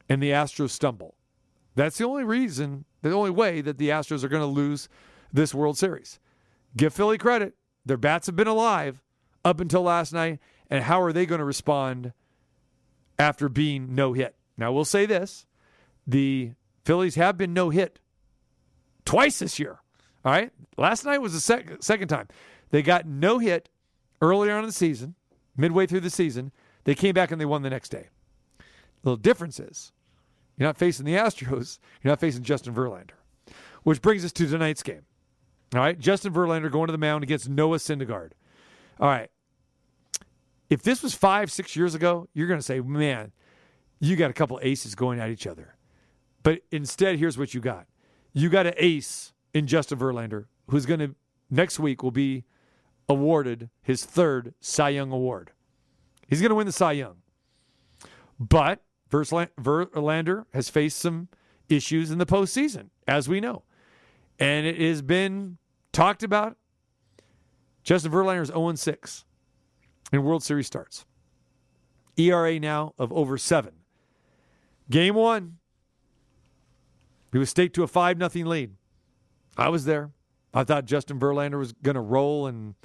[0.08, 1.16] and the Astros stumble.
[1.76, 4.90] That's the only reason, the only way that the Astros are going to lose
[5.32, 6.20] this World Series.
[6.76, 7.56] Give Philly credit.
[7.86, 9.02] Their bats have been alive
[9.46, 10.40] up until last night.
[10.70, 12.14] And how are they going to respond
[13.18, 14.36] after being no hit?
[14.58, 15.46] Now, we'll say this
[16.06, 16.52] the
[16.86, 18.00] Phillies have been no hit
[19.06, 19.80] twice this year.
[20.26, 20.52] All right.
[20.78, 22.28] Last night was the sec- second time.
[22.72, 23.70] They got no hit
[24.22, 25.16] earlier on in the season,
[25.56, 26.52] midway through the season.
[26.84, 28.08] They came back and they won the next day.
[29.02, 29.92] The little difference is
[30.58, 33.12] you're not facing the Astros, you're not facing Justin Verlander.
[33.84, 35.06] Which brings us to tonight's game.
[35.74, 35.98] All right.
[35.98, 38.32] Justin Verlander going to the mound against Noah Syndergaard.
[39.00, 39.30] All right.
[40.70, 43.32] If this was five, six years ago, you're going to say, man,
[44.00, 45.76] you got a couple aces going at each other.
[46.44, 47.88] But instead, here's what you got
[48.34, 51.16] you got an ace in Justin Verlander, who's going to
[51.50, 52.46] next week will be
[53.08, 55.52] awarded his third Cy Young award.
[56.28, 57.18] He's going to win the Cy Young.
[58.40, 61.30] But Verlander has faced some
[61.68, 63.64] issues in the postseason, as we know.
[64.38, 65.58] And it has been
[65.92, 66.56] talked about.
[67.84, 69.26] Justin Verlander is 0 6
[70.12, 71.06] in World Series starts.
[72.18, 73.74] ERA now of over seven.
[74.90, 75.58] Game one,
[77.32, 78.76] he was staked to a 5 0 lead.
[79.60, 80.12] I was there.
[80.54, 82.76] I thought Justin Verlander was going to roll, and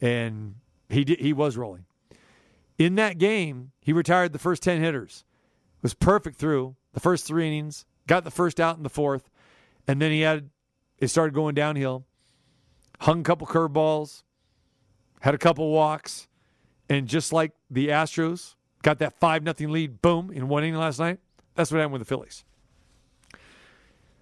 [0.00, 0.54] and
[0.88, 1.84] he did, he was rolling.
[2.78, 5.24] In that game, he retired the first ten hitters.
[5.82, 7.84] Was perfect through the first three innings.
[8.06, 9.30] Got the first out in the fourth,
[9.86, 10.50] and then he had
[10.98, 12.04] it started going downhill.
[13.00, 14.22] Hung a couple curveballs,
[15.20, 16.28] had a couple walks,
[16.88, 20.98] and just like the Astros got that five nothing lead, boom, in one inning last
[20.98, 21.18] night.
[21.54, 22.44] That's what happened with the Phillies.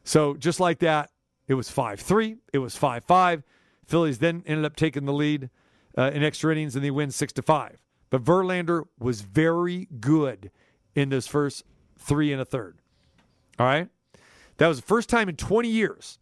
[0.04, 1.10] So just like that,
[1.48, 2.36] it was 5 3.
[2.52, 3.42] It was 5 5.
[3.86, 5.50] Phillies then ended up taking the lead
[5.96, 7.82] uh, in extra innings and they win 6 to 5.
[8.10, 10.50] But Verlander was very good
[10.94, 11.64] in those first
[11.98, 12.78] three and a third.
[13.58, 13.88] All right?
[14.58, 16.18] That was the first time in 20 years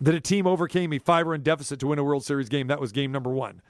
[0.00, 2.66] that a team overcame a five run deficit to win a World Series game.
[2.66, 3.62] That was game number one.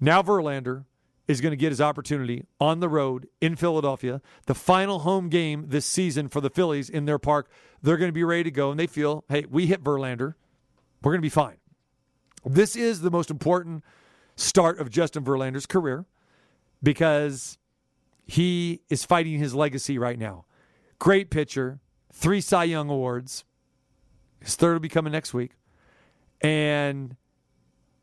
[0.00, 0.84] Now Verlander
[1.26, 5.66] is going to get his opportunity on the road in Philadelphia, the final home game
[5.68, 7.50] this season for the Phillies in their park.
[7.84, 10.34] They're going to be ready to go, and they feel, hey, we hit Verlander.
[11.02, 11.58] We're going to be fine.
[12.42, 13.84] This is the most important
[14.36, 16.06] start of Justin Verlander's career
[16.82, 17.58] because
[18.26, 20.46] he is fighting his legacy right now.
[20.98, 23.44] Great pitcher, three Cy Young Awards.
[24.40, 25.52] His third will be coming next week.
[26.40, 27.16] And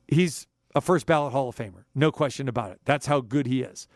[0.08, 1.86] he's a first ballot Hall of Famer.
[1.96, 2.82] No question about it.
[2.86, 3.88] That's how good he is.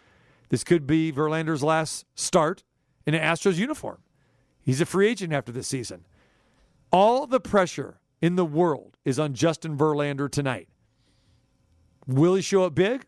[0.50, 2.64] This could be Verlander's last start
[3.06, 4.00] in an Astros uniform.
[4.66, 6.06] He's a free agent after this season.
[6.92, 10.68] All the pressure in the world is on Justin Verlander tonight.
[12.08, 13.06] Will he show up big?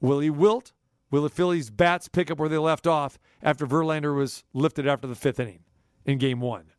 [0.00, 0.72] Will he wilt?
[1.10, 5.06] Will the Phillies' bats pick up where they left off after Verlander was lifted after
[5.06, 5.60] the fifth inning
[6.06, 6.72] in game one?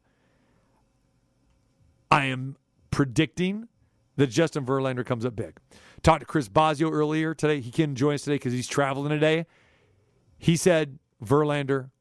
[2.10, 2.58] I am
[2.90, 3.68] predicting
[4.16, 5.60] that Justin Verlander comes up big.
[6.02, 7.60] Talked to Chris Bosio earlier today.
[7.60, 9.46] He can't join us today because he's traveling today.
[10.38, 11.92] He said Verlander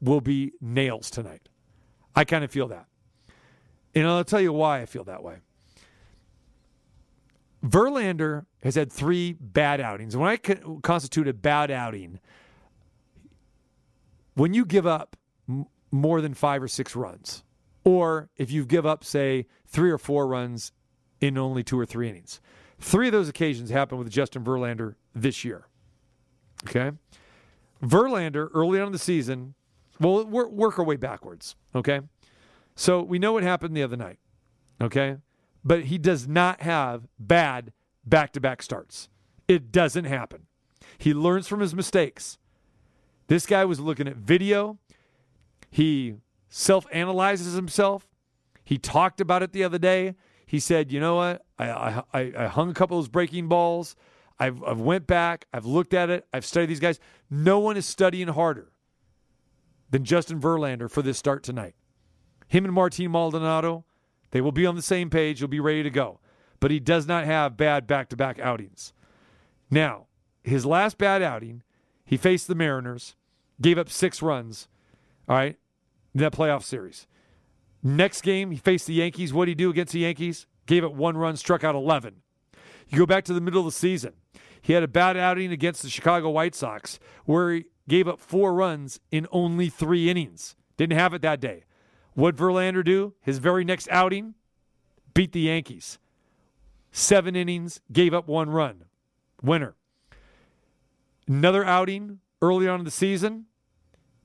[0.00, 1.48] will be nails tonight.
[2.14, 2.86] I kind of feel that.
[3.94, 5.36] And I'll tell you why I feel that way.
[7.64, 10.16] Verlander has had three bad outings.
[10.16, 12.18] When I constitute a bad outing,
[14.34, 15.16] when you give up
[15.90, 17.44] more than five or six runs,
[17.84, 20.72] or if you give up, say, three or four runs
[21.20, 22.40] in only two or three innings,
[22.78, 25.66] three of those occasions happened with Justin Verlander this year.
[26.64, 26.92] Okay.
[27.82, 29.54] Verlander, early on in the season,
[30.00, 31.56] well, work our way backwards.
[31.74, 32.00] Okay.
[32.74, 34.18] So we know what happened the other night.
[34.80, 35.18] Okay
[35.64, 37.72] but he does not have bad
[38.04, 39.08] back to back starts.
[39.48, 40.46] It doesn't happen.
[40.98, 42.38] He learns from his mistakes.
[43.26, 44.78] This guy was looking at video.
[45.70, 46.14] He
[46.48, 48.08] self analyzes himself.
[48.64, 50.14] He talked about it the other day.
[50.46, 51.44] He said, "You know what?
[51.58, 53.94] I, I, I hung a couple of those breaking balls.
[54.38, 55.46] I've, I've went back.
[55.52, 56.26] I've looked at it.
[56.32, 56.98] I've studied these guys.
[57.28, 58.69] No one is studying harder
[59.90, 61.74] than Justin Verlander for this start tonight.
[62.48, 63.84] Him and Martin Maldonado
[64.30, 65.38] they will be on the same page.
[65.38, 66.20] He'll be ready to go.
[66.58, 68.92] But he does not have bad back to back outings.
[69.70, 70.06] Now,
[70.42, 71.62] his last bad outing,
[72.04, 73.16] he faced the Mariners,
[73.60, 74.68] gave up six runs,
[75.28, 75.58] all right,
[76.14, 77.06] in that playoff series.
[77.82, 79.32] Next game, he faced the Yankees.
[79.32, 80.46] What did he do against the Yankees?
[80.66, 82.16] Gave up one run, struck out 11.
[82.88, 84.14] You go back to the middle of the season.
[84.60, 88.54] He had a bad outing against the Chicago White Sox where he gave up four
[88.54, 90.54] runs in only three innings.
[90.76, 91.64] Didn't have it that day.
[92.14, 93.14] What Verlander do?
[93.20, 94.34] His very next outing,
[95.12, 95.98] beat the Yankees.
[96.92, 98.84] Seven innings, gave up one run.
[99.42, 99.74] Winner.
[101.26, 103.46] Another outing early on in the season,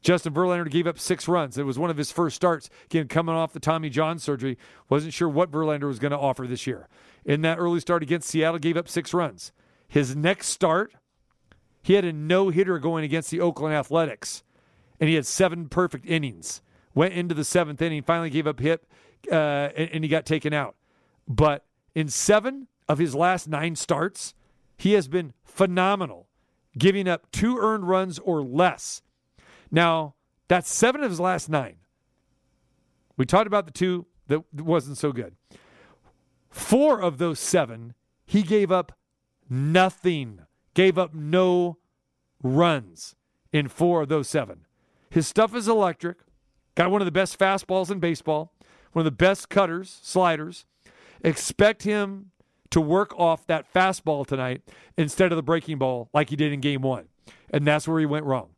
[0.01, 1.57] Justin Verlander gave up six runs.
[1.57, 4.57] It was one of his first starts, again, coming off the Tommy John surgery.
[4.89, 6.87] Wasn't sure what Verlander was going to offer this year.
[7.25, 9.51] In that early start against Seattle, gave up six runs.
[9.87, 10.93] His next start,
[11.85, 14.43] he had a no hitter going against the Oakland Athletics,
[14.99, 16.61] and he had seven perfect innings
[16.95, 18.87] went into the seventh inning, finally gave up hit,
[19.31, 19.35] uh,
[19.75, 20.75] and, and he got taken out.
[21.27, 24.33] But in seven of his last nine starts,
[24.77, 26.27] he has been phenomenal,
[26.77, 29.01] giving up two earned runs or less.
[29.69, 30.15] Now,
[30.47, 31.75] that's seven of his last nine.
[33.17, 35.35] We talked about the two that wasn't so good.
[36.49, 37.93] Four of those seven,
[38.25, 38.93] he gave up
[39.49, 40.39] nothing,
[40.75, 41.77] gave up no
[42.43, 43.15] runs
[43.51, 44.65] in four of those seven.
[45.09, 46.17] His stuff is electric.
[46.75, 48.53] Got one of the best fastballs in baseball,
[48.91, 50.65] one of the best cutters, sliders.
[51.23, 52.31] Expect him
[52.69, 54.61] to work off that fastball tonight
[54.97, 57.05] instead of the breaking ball like he did in game one.
[57.49, 58.49] And that's where he went wrong.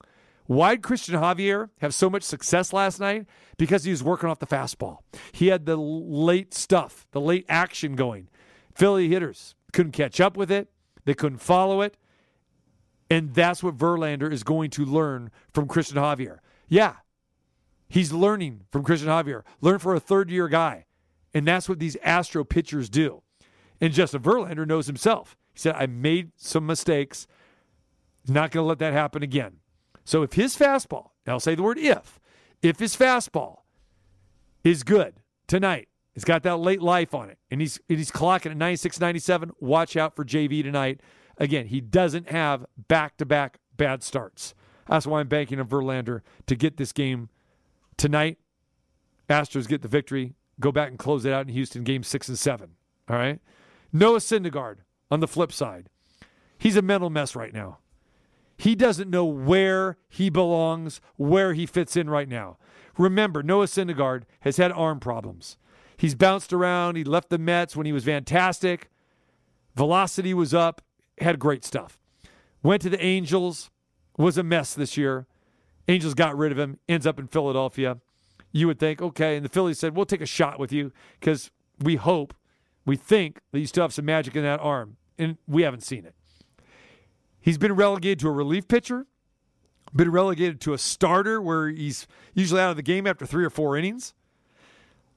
[0.48, 3.26] Why did Christian Javier have so much success last night?
[3.58, 5.00] Because he was working off the fastball.
[5.32, 8.30] He had the late stuff, the late action going.
[8.74, 10.70] Philly hitters couldn't catch up with it,
[11.06, 11.98] they couldn't follow it.
[13.10, 16.40] And that's what Verlander is going to learn from Christian Javier.
[16.68, 16.96] Yeah,
[17.90, 19.44] He's learning from Christian Javier.
[19.62, 20.86] Learn for a third year guy.
[21.34, 23.22] And that's what these Astro pitchers do.
[23.80, 25.38] And Justin Verlander knows himself.
[25.54, 27.28] He said, I made some mistakes.
[28.28, 29.58] Not going to let that happen again.
[30.04, 32.20] So if his fastball, and I'll say the word if,
[32.62, 33.60] if his fastball
[34.64, 35.16] is good
[35.48, 39.52] tonight, it's got that late life on it, and he's he's clocking at 96, 97,
[39.60, 41.00] watch out for JV tonight.
[41.38, 44.54] Again, he doesn't have back to back bad starts.
[44.88, 47.30] That's why I'm banking on Verlander to get this game
[47.98, 48.38] Tonight,
[49.28, 52.38] Astros get the victory, go back and close it out in Houston, game six and
[52.38, 52.76] seven.
[53.10, 53.40] All right.
[53.92, 54.78] Noah Syndergaard
[55.10, 55.90] on the flip side.
[56.60, 57.80] He's a mental mess right now.
[58.56, 62.58] He doesn't know where he belongs, where he fits in right now.
[62.98, 65.58] Remember, Noah Syndergaard has had arm problems.
[65.96, 66.96] He's bounced around.
[66.96, 68.90] He left the Mets when he was fantastic.
[69.76, 70.82] Velocity was up,
[71.20, 72.00] had great stuff.
[72.64, 73.70] Went to the Angels,
[74.18, 75.28] was a mess this year.
[75.88, 77.98] Angels got rid of him, ends up in Philadelphia.
[78.52, 81.52] You would think, okay, and the Phillies said, we'll take a shot with you because
[81.80, 82.34] we hope,
[82.86, 84.98] we think that you still have some magic in that arm.
[85.20, 86.14] And we haven't seen it.
[87.40, 89.08] He's been relegated to a relief pitcher,
[89.96, 93.50] been relegated to a starter where he's usually out of the game after three or
[93.50, 94.14] four innings.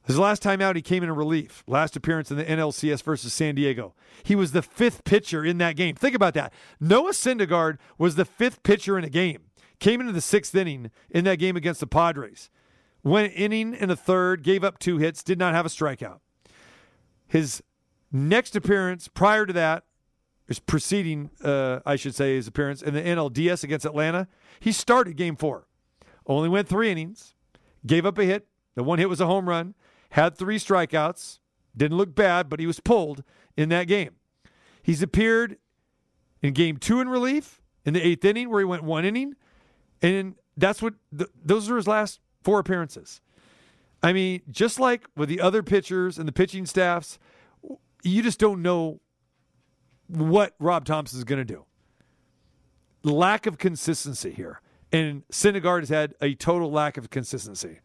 [0.03, 1.63] His last time out, he came in a relief.
[1.67, 3.93] Last appearance in the NLCS versus San Diego.
[4.23, 5.95] He was the fifth pitcher in that game.
[5.95, 6.51] Think about that.
[6.79, 9.43] Noah Syndergaard was the fifth pitcher in a game.
[9.79, 12.49] Came into the sixth inning in that game against the Padres.
[13.03, 16.19] Went inning in a third, gave up two hits, did not have a strikeout.
[17.27, 17.63] His
[18.11, 19.83] next appearance prior to that,
[20.51, 24.27] is preceding, uh, I should say, his appearance in the NLDS against Atlanta,
[24.59, 25.65] he started game four.
[26.27, 27.35] Only went three innings,
[27.85, 28.47] gave up a hit.
[28.75, 29.75] The one hit was a home run,
[30.11, 31.39] had three strikeouts,
[31.75, 33.23] didn't look bad, but he was pulled
[33.57, 34.15] in that game.
[34.83, 35.57] He's appeared
[36.41, 39.35] in game two in relief in the eighth inning, where he went one inning,
[40.01, 43.21] and that's what th- those are his last four appearances.
[44.03, 47.19] I mean, just like with the other pitchers and the pitching staffs,
[48.03, 48.99] you just don't know
[50.07, 51.65] what Rob Thomson is going to do.
[53.03, 54.61] Lack of consistency here.
[54.91, 57.79] And Syndergaard has had a total lack of consistency.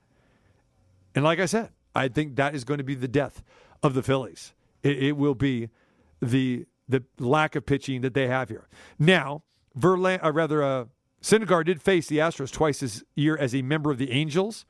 [1.15, 3.43] And like I said, I think that is going to be the death
[3.83, 4.53] of the Phillies.
[4.83, 5.71] It, it will be
[6.21, 8.69] the the lack of pitching that they have here.
[8.97, 9.43] Now,
[9.77, 10.85] Verlander, or rather, uh,
[11.21, 14.65] Syndergaard did face the Astros twice this year as a member of the Angels.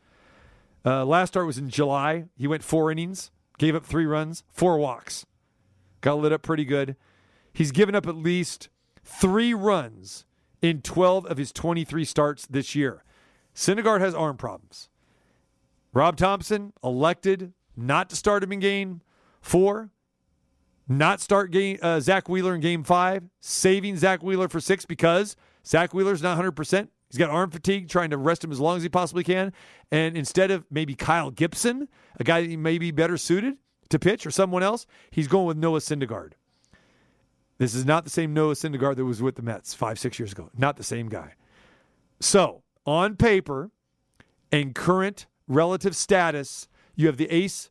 [0.83, 2.25] Uh, last start was in July.
[2.39, 5.27] He went four innings, gave up three runs, four walks.
[6.01, 6.97] Got lit up pretty good.
[7.53, 8.71] He's given up at least
[9.05, 10.25] three runs
[10.63, 13.05] in 12 of his 23 starts this year.
[13.55, 14.89] Syndergaard has arm problems.
[15.97, 19.01] Rob Thomson elected not to start him in game
[19.41, 19.89] four,
[20.87, 25.37] not start game, uh, Zack Wheeler in game five, saving Zack Wheeler for six because
[25.65, 26.89] Zack Wheeler's not 100%.
[27.09, 29.55] He's got arm fatigue, trying to rest him as long as he possibly can.
[29.91, 31.89] And instead of maybe Kyle Gibson,
[32.21, 33.57] a guy that may be better suited
[33.89, 36.33] to pitch, or someone else, he's going with Noah Syndergaard.
[37.57, 40.33] This is not the same Noah Syndergaard that was with the Mets five, six years
[40.33, 40.51] ago.
[40.59, 41.37] Not the same guy.
[42.21, 43.71] So, on paper
[44.53, 47.71] and current relative status, you have the ace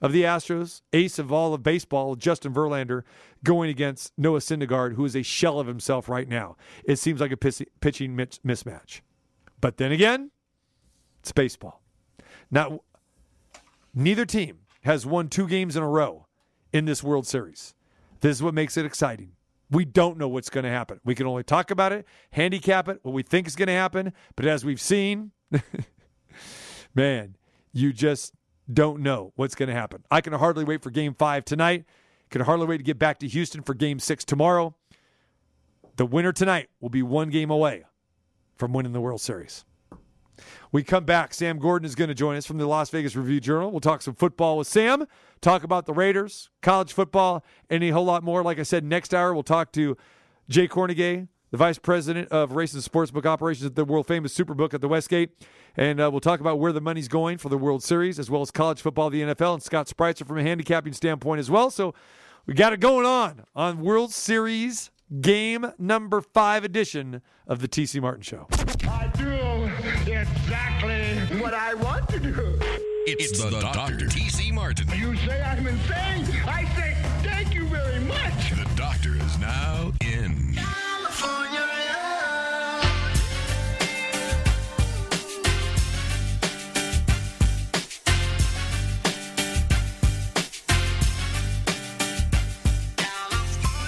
[0.00, 3.04] of the Astros, ace of all of baseball, Justin Verlander,
[3.42, 6.56] going against Noah Syndergaard, who is a shell of himself right now.
[6.84, 9.00] It seems like a pitching mismatch.
[9.60, 10.30] But then again,
[11.20, 11.82] it's baseball.
[12.50, 12.80] Now,
[13.94, 16.26] neither team has won two games in a row
[16.72, 17.74] in this World Series.
[18.20, 19.32] This is what makes it exciting.
[19.70, 21.00] We don't know what's going to happen.
[21.04, 24.12] We can only talk about it, handicap it, what we think is going to happen.
[24.36, 25.30] But as we've seen,
[26.94, 27.36] man,
[27.72, 28.34] you just
[28.72, 30.04] don't know what's going to happen.
[30.10, 31.84] I can hardly wait for game five tonight.
[32.30, 34.74] Can hardly wait to get back to Houston for game six tomorrow.
[35.96, 37.84] The winner tonight will be one game away
[38.56, 39.64] from winning the World Series.
[40.72, 41.32] We come back.
[41.32, 43.70] Sam Gordon is going to join us from the Las Vegas Review Journal.
[43.70, 45.06] We'll talk some football with Sam,
[45.40, 48.42] talk about the Raiders, college football, and a whole lot more.
[48.42, 49.96] Like I said, next hour we'll talk to
[50.48, 54.74] Jay Kornegay, the Vice President of Race and Sportsbook Operations at the world famous Superbook
[54.74, 55.30] at the Westgate.
[55.76, 58.42] And uh, we'll talk about where the money's going for the World Series, as well
[58.42, 61.70] as college football, the NFL, and Scott Spreitzer from a handicapping standpoint as well.
[61.70, 61.94] So
[62.44, 64.90] we got it going on on World Series
[65.20, 68.48] game number five edition of the TC Martin Show.
[68.88, 72.58] I do exactly what I want to do.
[73.06, 73.92] It's, it's the, the Dr.
[73.92, 74.08] Dr.
[74.08, 74.50] T.C.
[74.50, 74.88] Martin.
[74.98, 76.26] You say I'm insane?
[76.48, 78.50] I say thank you very much.
[78.50, 79.92] The doctor is now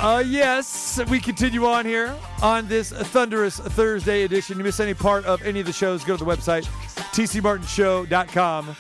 [0.07, 4.57] Uh, yes, we continue on here on this thunderous Thursday edition.
[4.57, 6.65] You miss any part of any of the shows, go to the website,
[7.11, 8.77] tcmartinshow.com.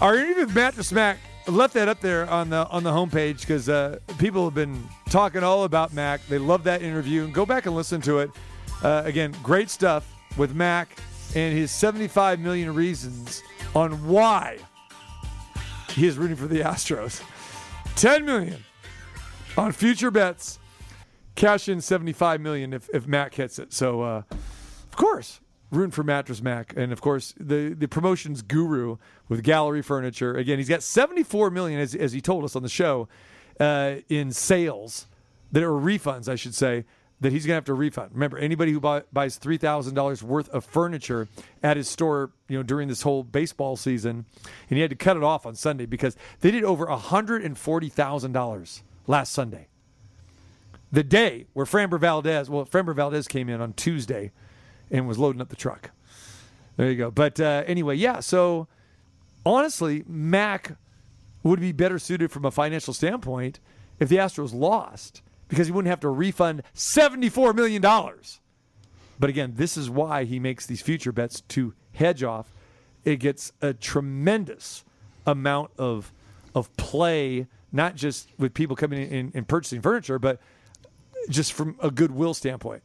[0.00, 3.68] Our interview with Mattress Mac left that up there on the on the homepage because
[3.68, 6.24] uh, people have been talking all about Mac.
[6.28, 7.24] They love that interview.
[7.24, 8.30] And go back and listen to it.
[8.84, 10.96] Uh, again, great stuff with Mac
[11.34, 13.42] and his 75 million reasons
[13.74, 14.58] on why
[15.90, 17.20] he is rooting for the Astros.
[17.96, 18.62] 10 million
[19.56, 20.58] on future bets.
[21.34, 23.72] Cash in 75 million if, if Mac hits it.
[23.72, 25.40] So, uh, of course,
[25.70, 28.98] rooting for Mattress Mac, and of course the the promotions guru
[29.28, 30.34] with Gallery Furniture.
[30.36, 33.08] Again, he's got 74 million, as, as he told us on the show,
[33.58, 35.06] uh, in sales
[35.50, 36.84] that are refunds, I should say,
[37.20, 38.10] that he's going to have to refund.
[38.12, 41.28] Remember, anybody who buy, buys three thousand dollars worth of furniture
[41.62, 44.26] at his store, you know, during this whole baseball season,
[44.68, 47.56] and he had to cut it off on Sunday because they did over hundred and
[47.56, 49.68] forty thousand dollars last Sunday.
[50.90, 54.30] the day where Framber Valdez, well, Framber Valdez came in on Tuesday
[54.90, 55.90] and was loading up the truck.
[56.76, 57.10] There you go.
[57.10, 58.20] But uh, anyway, yeah.
[58.20, 58.68] So
[59.46, 60.76] honestly, Mac
[61.42, 63.58] would be better suited from a financial standpoint
[63.98, 67.80] if the Astros lost because he wouldn't have to refund $74 million.
[69.18, 72.48] But again, this is why he makes these future bets to hedge off.
[73.04, 74.84] It gets a tremendous
[75.26, 76.12] amount of
[76.54, 80.40] of play, not just with people coming in and purchasing furniture, but
[81.28, 82.82] just from a goodwill standpoint.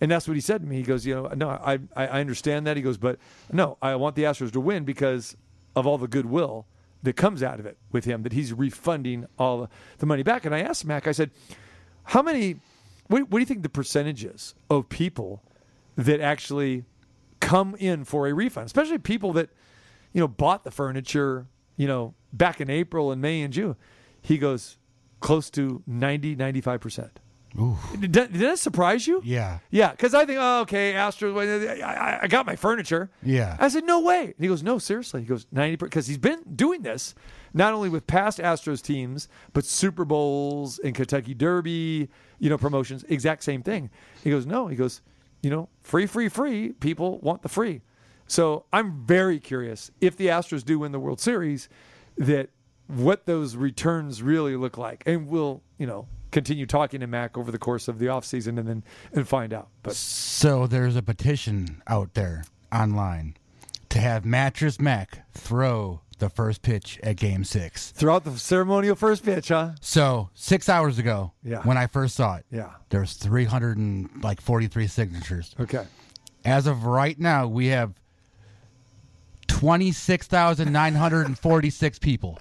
[0.00, 0.76] And that's what he said to me.
[0.76, 2.76] He goes, you know, no, I, I understand that.
[2.76, 3.18] He goes, but
[3.52, 5.36] no, I want the Astros to win because
[5.74, 6.66] of all the goodwill
[7.02, 10.44] that comes out of it with him, that he's refunding all the money back.
[10.44, 11.30] And I asked Mac, I said,
[12.04, 12.56] how many,
[13.06, 15.42] what, what do you think the percentages of people
[15.96, 16.84] that actually
[17.40, 19.50] come in for a refund, especially people that,
[20.12, 23.76] you know, bought the furniture, you know, back in April and May and June?
[24.22, 24.78] He goes,
[25.20, 27.10] close to 90, 95%.
[27.98, 29.20] Did, did that surprise you?
[29.24, 29.58] Yeah.
[29.70, 33.10] Yeah, because I think, oh, okay, Astros, I, I, I got my furniture.
[33.22, 33.56] Yeah.
[33.58, 34.24] I said, no way.
[34.24, 35.22] And he goes, no, seriously.
[35.22, 37.14] He goes, 90%, because he's been doing this
[37.54, 42.08] not only with past Astros teams, but Super Bowls and Kentucky Derby,
[42.38, 43.90] you know, promotions, exact same thing.
[44.22, 44.66] He goes, no.
[44.66, 45.00] He goes,
[45.42, 46.72] you know, free, free, free.
[46.72, 47.80] People want the free.
[48.26, 51.68] So I'm very curious if the Astros do win the World Series,
[52.18, 52.50] that
[52.88, 55.02] what those returns really look like.
[55.06, 58.68] And we'll, you know, continue talking to Mac over the course of the offseason and
[58.68, 58.82] then
[59.12, 59.68] and find out.
[59.82, 63.36] But So there's a petition out there online
[63.90, 67.92] to have Mattress Mac throw the first pitch at Game Six.
[67.92, 69.70] throughout the ceremonial first pitch, huh?
[69.80, 71.62] So six hours ago, Yeah.
[71.62, 72.70] when I first saw it, Yeah.
[72.90, 75.54] there's 300 and like 43 signatures.
[75.60, 75.86] Okay.
[76.44, 77.94] As of right now, we have
[79.46, 82.38] 26,946 people.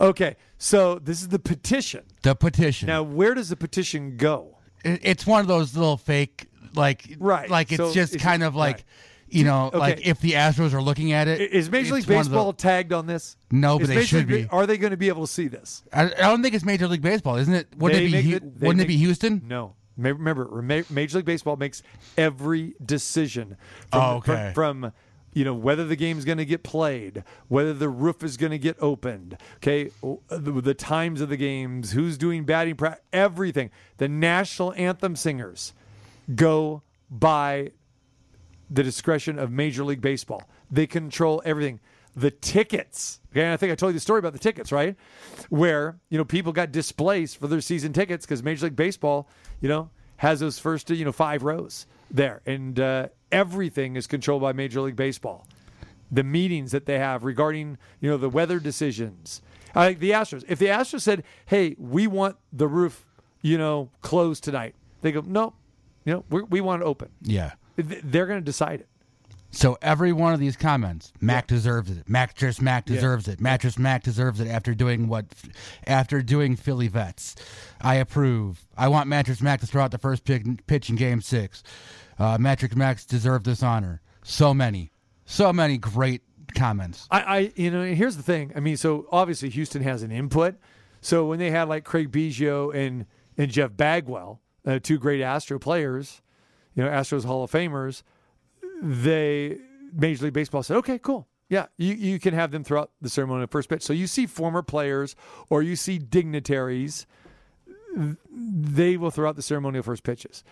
[0.00, 0.36] Okay.
[0.58, 2.04] So this is the petition.
[2.22, 2.86] The petition.
[2.86, 4.56] Now, where does the petition go?
[4.84, 7.48] It- it's one of those little fake, like, Right.
[7.50, 8.84] Like it's So just is kind of like, right.
[9.28, 9.78] you know, Okay.
[9.78, 12.52] like if the Astros are looking at it, Is Major League it's of the- Baseball
[12.52, 13.36] tagged on this?
[13.50, 14.48] No, but Is they Major should League be.
[14.50, 15.82] Are they going to be able to see this?
[15.92, 17.68] I, I don't think it's Major League Baseball, isn't it?
[17.76, 18.12] Wouldn't it be?
[18.12, 19.42] make they wouldn't it be Houston?
[19.46, 19.74] No.
[19.98, 21.82] Remember, Major League Baseball makes
[22.18, 23.56] every decision
[23.90, 24.50] from, Oh, okay.
[24.54, 24.92] from, from
[25.36, 28.58] you know whether the game's going to get played, whether the roof is going to
[28.58, 29.90] get opened, okay,
[30.30, 33.70] the, the times of the games, who's doing batting practice, everything.
[33.98, 35.74] The national anthem singers
[36.34, 36.80] go
[37.10, 37.72] by
[38.70, 40.42] the discretion of Major League Baseball.
[40.70, 41.80] They control everything.
[42.16, 43.20] The tickets.
[43.30, 44.96] Okay, and I think I told you the story about the tickets, right?
[45.50, 49.28] Where you know people got displaced for their season tickets because Major League Baseball,
[49.60, 54.42] you know, has those first you know five rows there, and uh, everything is controlled
[54.42, 55.46] by Major League Baseball.
[56.10, 59.42] The meetings that they have regarding you know the weather decisions.
[59.74, 60.44] Like the Astros.
[60.48, 63.06] If the Astros said, "Hey, we want the roof,
[63.42, 65.54] you know, closed tonight," they go, "No,
[66.04, 67.52] you know, we're, we want it open." Yeah.
[67.76, 68.88] They're going to decide it.
[69.50, 72.08] So every one of these comments, Mac deserves it.
[72.08, 73.40] Mattress Mac deserves it.
[73.40, 75.26] Mattress Mac deserves it after doing what?
[75.86, 77.36] After doing Philly vets,
[77.80, 78.66] I approve.
[78.76, 81.62] I want Mattress Mac to throw out the first pick, pitch in Game Six.
[82.18, 84.00] Uh, Mattress Mac deserved this honor.
[84.22, 84.90] So many,
[85.24, 86.22] so many great
[86.54, 87.06] comments.
[87.10, 88.52] I, I, you know, here's the thing.
[88.56, 90.56] I mean, so obviously Houston has an input.
[91.00, 93.06] So when they had like Craig Biggio and
[93.38, 96.22] and Jeff Bagwell, uh, two great Astro players,
[96.74, 98.02] you know, Astros Hall of Famers,
[98.82, 99.58] they
[99.92, 101.26] Major League Baseball said, okay, cool.
[101.48, 103.82] Yeah, you, you can have them throughout the ceremony of first pitch.
[103.82, 105.14] So you see former players
[105.48, 107.06] or you see dignitaries,
[107.94, 110.42] they will throw out the ceremonial first pitches.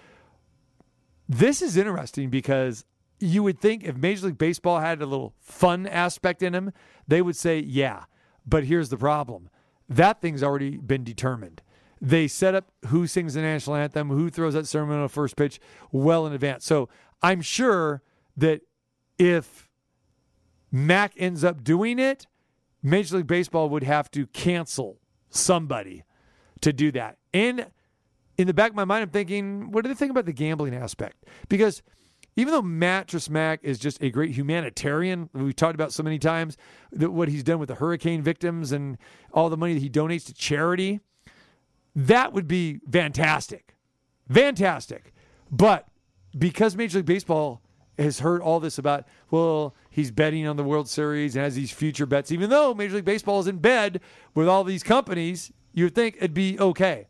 [1.28, 2.84] This is interesting because
[3.20, 6.72] you would think if Major League Baseball had a little fun aspect in them,
[7.08, 8.04] they would say, yeah.
[8.46, 9.48] But here's the problem
[9.88, 11.62] that thing's already been determined.
[12.00, 15.60] They set up who sings the national anthem, who throws that ceremonial first pitch
[15.92, 16.64] well in advance.
[16.64, 16.88] So
[17.22, 18.02] I'm sure
[18.36, 18.62] that
[19.18, 19.68] if
[20.70, 22.26] Mac ends up doing it,
[22.82, 24.98] Major League Baseball would have to cancel
[25.30, 26.04] somebody
[26.60, 27.18] to do that.
[27.32, 27.70] And
[28.36, 30.74] in the back of my mind, I'm thinking, what do they think about the gambling
[30.74, 31.24] aspect?
[31.48, 31.82] Because
[32.36, 36.56] even though Mattress Mac is just a great humanitarian, we've talked about so many times
[36.92, 38.98] that what he's done with the hurricane victims and
[39.32, 41.00] all the money that he donates to charity,
[41.94, 43.76] that would be fantastic.
[44.28, 45.12] Fantastic.
[45.50, 45.86] But
[46.36, 47.62] because Major League Baseball
[47.98, 51.70] has heard all this about, well, he's betting on the World Series and has these
[51.70, 54.00] future bets, even though Major League Baseball is in bed
[54.34, 57.06] with all these companies, you'd think it'd be okay.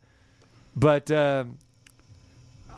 [0.76, 1.58] But um,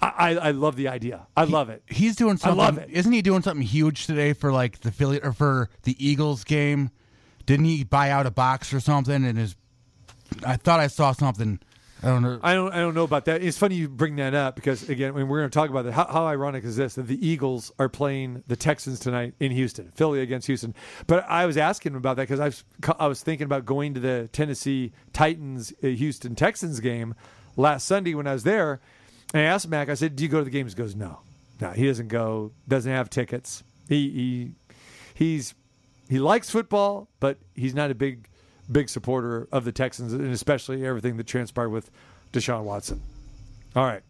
[0.03, 1.27] I, I love the idea.
[1.37, 1.83] I love it.
[1.87, 2.61] He's doing something.
[2.61, 2.91] I love it.
[2.91, 6.91] Isn't he doing something huge today for like the Philly or for the Eagles game?
[7.47, 9.25] Didn't he buy out a box or something?
[9.25, 9.57] And his,
[10.45, 11.61] I thought I saw something.
[12.03, 12.39] I don't know.
[12.43, 12.73] I don't.
[12.73, 13.43] I don't know about that.
[13.43, 15.93] It's funny you bring that up because again, when we're going to talk about that,
[15.93, 19.91] how, how ironic is this that the Eagles are playing the Texans tonight in Houston,
[19.95, 20.75] Philly against Houston.
[21.07, 22.65] But I was asking him about that because I was
[22.99, 27.15] I was thinking about going to the Tennessee Titans uh, Houston Texans game
[27.57, 28.81] last Sunday when I was there,
[29.35, 29.89] and I asked Mac.
[29.89, 31.21] I said, "Do you go to the games?" He goes, "No,
[31.61, 32.53] no, he doesn't go.
[32.69, 33.63] Doesn't have tickets.
[33.89, 34.53] He he
[35.15, 35.55] he's
[36.09, 38.29] he likes football, but he's not a big."
[38.71, 41.91] big supporter of the Texans, and especially everything that transpired with
[42.33, 43.01] Deshaun Watson.
[43.75, 44.03] All right.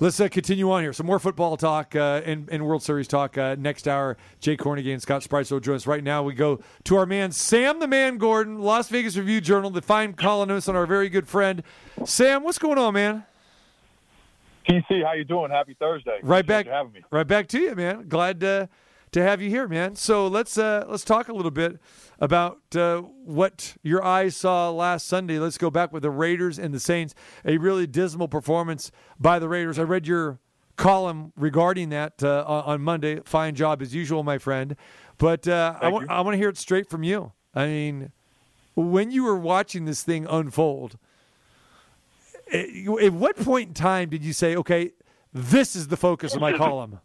[0.00, 0.92] Let's uh, continue on here.
[0.92, 4.16] Some more football talk uh, and, and, World Series talk uh, next hour.
[4.38, 5.88] Jay Kornegay and Scott Spreitzer will join us.
[5.88, 9.70] Right now, we go to our man, Sam the Man Gordon, Las Vegas Review Journal,
[9.70, 11.64] the fine columnist and our very good friend.
[12.04, 13.24] Sam, what's going on, man?
[14.68, 15.50] TC, how you doing?
[15.50, 16.20] Happy Thursday.
[16.22, 18.08] Right Appreciate back, right back to you, man.
[18.08, 18.68] Glad to,
[19.12, 19.96] to have you here, man.
[19.96, 21.78] So let's uh, let's talk a little bit
[22.18, 25.38] about uh, what your eyes saw last Sunday.
[25.38, 27.14] Let's go back with the Raiders and the Saints.
[27.44, 29.78] A really dismal performance by the Raiders.
[29.78, 30.38] I read your
[30.76, 33.20] column regarding that uh, on Monday.
[33.24, 34.76] Fine job as usual, my friend.
[35.18, 37.32] But uh, I, want, I want to hear it straight from you.
[37.54, 38.12] I mean,
[38.76, 40.96] when you were watching this thing unfold,
[42.52, 44.92] at what point in time did you say, okay,
[45.32, 47.00] this is the focus of my column?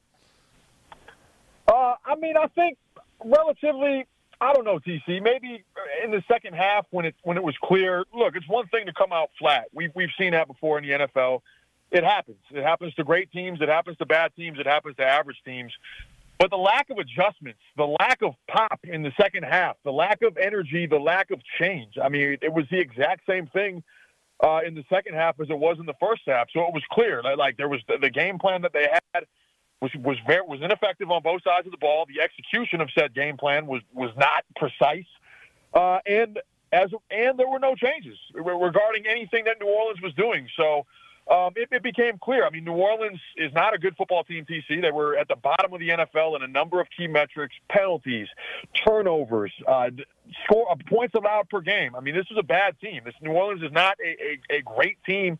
[1.68, 2.78] Uh, I mean, I think
[3.24, 4.08] relatively
[4.44, 5.22] I don't know, TC.
[5.22, 5.64] Maybe
[6.04, 8.04] in the second half when it when it was clear.
[8.14, 9.68] Look, it's one thing to come out flat.
[9.74, 11.40] We've we've seen that before in the NFL.
[11.92, 12.40] It happens.
[12.52, 13.62] It happens to great teams.
[13.62, 14.60] It happens to bad teams.
[14.60, 15.72] It happens to average teams.
[16.40, 20.24] But the lack of adjustments, the lack of pop in the second half, the lack
[20.24, 21.94] of energy, the lack of change.
[22.04, 23.84] I mean, it was the exact same thing
[24.44, 26.48] uh, in the second half as it was in the first half.
[26.52, 27.22] So it was clear.
[27.38, 29.26] Like there was the, the game plan that they had
[29.84, 32.06] was was very was ineffective on both sides of the ball.
[32.08, 35.06] The execution of said game plan was was not precise,
[35.74, 36.40] uh, and
[36.72, 40.48] as and there were no changes regarding anything that New Orleans was doing.
[40.58, 40.86] So.
[41.32, 42.46] Um, it, it, became clear.
[42.46, 44.82] I mean, New Orleans is not a good football team, TC.
[44.82, 48.28] They were at the bottom of the NFL in a number of key metrics penalties,
[48.86, 49.90] turnovers, uh,
[50.44, 51.96] score uh, points allowed per game.
[51.96, 53.04] I mean, this is a bad team.
[53.06, 55.40] This New Orleans is not a, a, a great team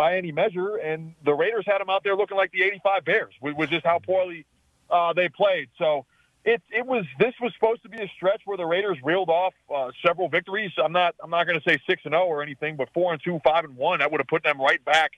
[0.00, 0.76] by any measure.
[0.76, 3.98] And the Raiders had them out there looking like the '85 Bears, which is how
[3.98, 4.46] poorly
[4.88, 5.68] uh, they played.
[5.76, 6.06] So
[6.42, 9.52] it it was this was supposed to be a stretch where the Raiders reeled off
[9.74, 10.72] uh, several victories.
[10.82, 13.12] I'm not I'm not going to say six and zero oh or anything, but four
[13.12, 13.98] and two, five and one.
[13.98, 15.10] That would have put them right back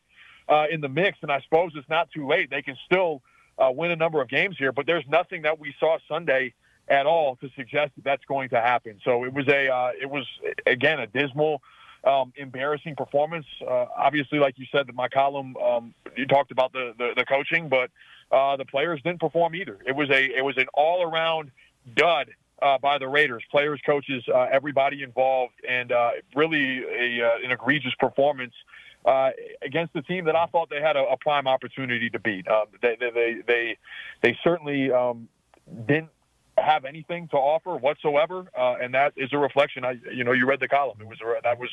[0.49, 1.17] uh, in the mix.
[1.23, 2.51] And I suppose it's not too late.
[2.51, 3.23] They can still
[3.61, 4.73] uh, win a number of games here.
[4.73, 6.55] But there's nothing that we saw Sunday
[6.89, 8.99] at all to suggest that that's going to happen.
[9.05, 10.27] So it was a uh, it was
[10.67, 11.63] again a dismal
[12.05, 13.47] um, embarrassing performance.
[13.61, 17.25] Uh, obviously, like you said, in my column um, you talked about the, the, the
[17.25, 17.91] coaching, but
[18.31, 19.79] uh, the players didn't perform either.
[19.87, 21.51] It was a it was an all around
[21.95, 22.29] dud
[22.61, 27.51] uh, by the Raiders, players, coaches, uh, everybody involved, and uh, really a, uh, an
[27.51, 28.55] egregious performance.
[29.63, 32.67] Against the team that I thought they had a, a prime opportunity to beat, um,
[32.81, 33.79] they, they, they they
[34.23, 35.29] they certainly um,
[35.87, 36.11] didn't
[36.63, 39.85] have anything to offer whatsoever, uh, and that is a reflection.
[39.85, 40.99] I, you know, you read the column.
[41.01, 41.71] It was that was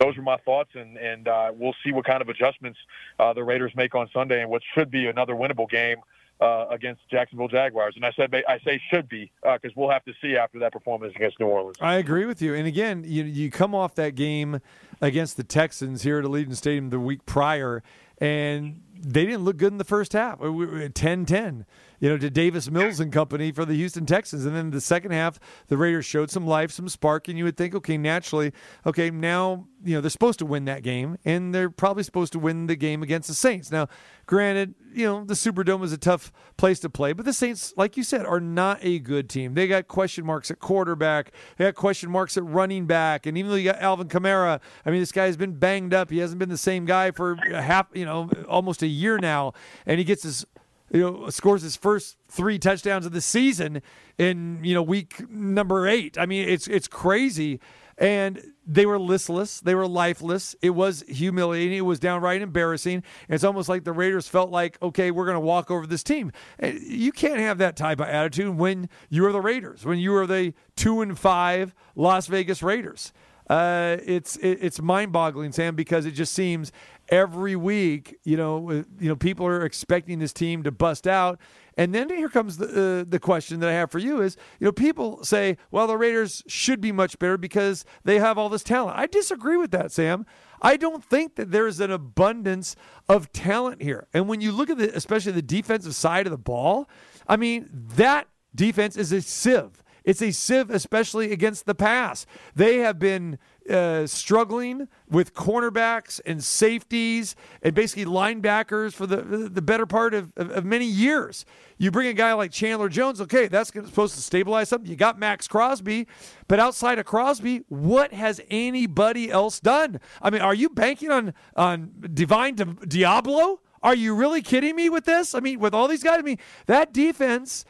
[0.00, 2.78] those were my thoughts, and and uh, we'll see what kind of adjustments
[3.18, 5.98] uh, the Raiders make on Sunday, and what should be another winnable game.
[6.40, 10.04] Uh, against Jacksonville Jaguars, and I said I say should be because uh, we'll have
[10.04, 11.78] to see after that performance against New Orleans.
[11.80, 14.60] I agree with you, and again, you you come off that game
[15.00, 17.82] against the Texans here at Allegiant Stadium the week prior,
[18.18, 20.40] and they didn't look good in the first half.
[20.40, 21.64] We were 10-10
[22.00, 24.44] you know, to Davis Mills and company for the Houston Texans.
[24.44, 27.56] And then the second half, the Raiders showed some life, some spark, and you would
[27.56, 28.52] think, okay, naturally,
[28.86, 32.38] okay, now, you know, they're supposed to win that game, and they're probably supposed to
[32.38, 33.70] win the game against the Saints.
[33.70, 33.88] Now,
[34.26, 37.96] granted, you know, the Superdome is a tough place to play, but the Saints, like
[37.96, 39.54] you said, are not a good team.
[39.54, 43.50] They got question marks at quarterback, they got question marks at running back, and even
[43.50, 46.10] though you got Alvin Kamara, I mean, this guy has been banged up.
[46.10, 49.52] He hasn't been the same guy for half, you know, almost a year now,
[49.86, 50.46] and he gets his
[50.90, 53.82] you know, scores his first three touchdowns of the season
[54.16, 56.18] in you know week number eight.
[56.18, 57.60] I mean, it's it's crazy,
[57.98, 60.54] and they were listless, they were lifeless.
[60.62, 61.76] It was humiliating.
[61.76, 63.02] It was downright embarrassing.
[63.28, 66.30] It's almost like the Raiders felt like, okay, we're going to walk over this team.
[66.58, 70.14] And you can't have that type of attitude when you are the Raiders, when you
[70.14, 73.12] are the two and five Las Vegas Raiders.
[73.48, 76.70] Uh, it's it, it's mind-boggling, Sam, because it just seems
[77.10, 81.38] every week, you know, you know, people are expecting this team to bust out.
[81.76, 84.64] And then here comes the uh, the question that I have for you is, you
[84.64, 88.64] know, people say, well, the Raiders should be much better because they have all this
[88.64, 88.98] talent.
[88.98, 90.26] I disagree with that, Sam.
[90.60, 92.74] I don't think that there's an abundance
[93.08, 94.08] of talent here.
[94.12, 96.88] And when you look at the especially the defensive side of the ball,
[97.28, 99.84] I mean, that defense is a sieve.
[100.04, 102.26] It's a sieve, especially against the pass.
[102.54, 103.38] They have been
[103.68, 110.32] uh, struggling with cornerbacks and safeties and basically linebackers for the the better part of,
[110.36, 111.44] of, of many years.
[111.76, 114.90] You bring a guy like Chandler Jones, okay, that's supposed to stabilize something.
[114.90, 116.06] You got Maxx Crosby,
[116.48, 120.00] but outside of Crosby, what has anybody else done?
[120.20, 123.58] I mean, are you banking on on Divine Di- Deablo?
[123.82, 125.34] Are you really kidding me with this?
[125.34, 127.64] I mean, with all these guys, I mean, that defense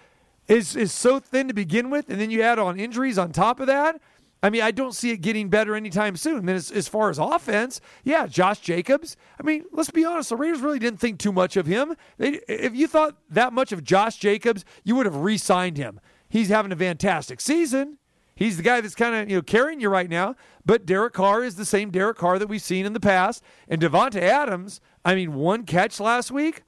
[0.46, 3.60] is is so thin to begin with, and then you add on injuries on top
[3.60, 4.00] of that.
[4.42, 6.46] I mean, I don't see it getting better anytime soon.
[6.46, 9.16] Then, as, as far as offense, yeah, Josh Jacobs.
[9.38, 10.28] I mean, let's be honest.
[10.28, 11.96] The Raiders really didn't think too much of him.
[12.18, 16.00] They, if you thought that much of Josh Jacobs, you would have re-signed him.
[16.28, 17.98] He's having a fantastic season.
[18.36, 20.36] He's the guy that's kind of you know carrying you right now.
[20.64, 23.42] But Derek Carr is the same Derek Carr that we've seen in the past.
[23.66, 26.62] And Davante Adams, I mean, one catch last week.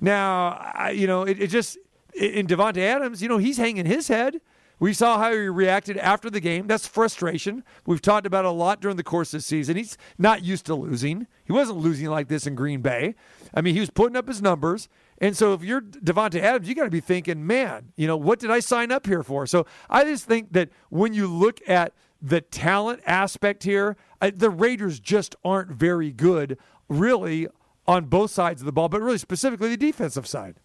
[0.00, 1.78] Now, I, you know, it, it just
[2.14, 4.40] in Davante Adams, you know, he's hanging his head.
[4.78, 6.66] We saw how he reacted after the game.
[6.66, 7.64] That's frustration.
[7.86, 9.76] We've talked about a lot during the course of the season.
[9.76, 11.26] He's not used to losing.
[11.44, 13.14] He wasn't losing like this in Green Bay.
[13.54, 14.88] I mean, he was putting up his numbers.
[15.18, 18.38] And so if you're Davante Adams, you got to be thinking, man, you know, what
[18.38, 19.46] did I sign up here for?
[19.46, 25.00] So I just think that when you look at the talent aspect here, the Raiders
[25.00, 26.58] just aren't very good,
[26.88, 27.48] really,
[27.86, 30.56] on both sides of the ball, but really specifically the defensive side.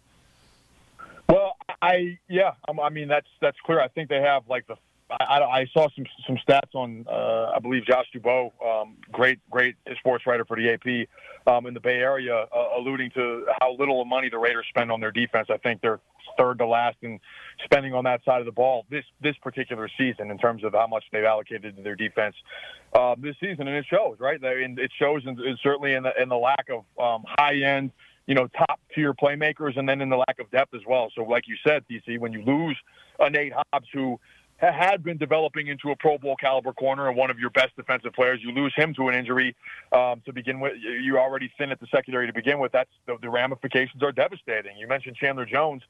[1.28, 3.80] Well, I yeah, I mean that's that's clear.
[3.80, 4.76] I think they have like the.
[5.10, 9.74] I, I saw some some stats on uh, I believe Josh Dubow, um, great great
[9.98, 11.08] sports writer for the AP
[11.52, 14.90] um, in the Bay Area, uh, alluding to how little of money the Raiders spend
[14.90, 15.48] on their defense.
[15.50, 16.00] I think they're
[16.38, 17.20] third to last in
[17.64, 20.86] spending on that side of the ball this this particular season in terms of how
[20.86, 22.36] much they've allocated to their defense
[22.94, 24.40] um, this season, and it shows right.
[24.40, 27.90] And it shows in certainly in the in the lack of um, high end
[28.26, 31.10] you know, top tier playmakers, and then in the lack of depth as well.
[31.14, 32.76] So, like you said, DC, when you lose
[33.18, 34.18] a Nate Hobbs who
[34.70, 38.12] had been developing into a Pro Bowl caliber corner and one of your best defensive
[38.12, 39.56] players, you lose him to an injury
[39.90, 40.74] um, to begin with.
[40.78, 42.70] You're already thin at the secondary to begin with.
[42.70, 44.76] That's the, the ramifications are devastating.
[44.78, 45.82] You mentioned Chandler Jones.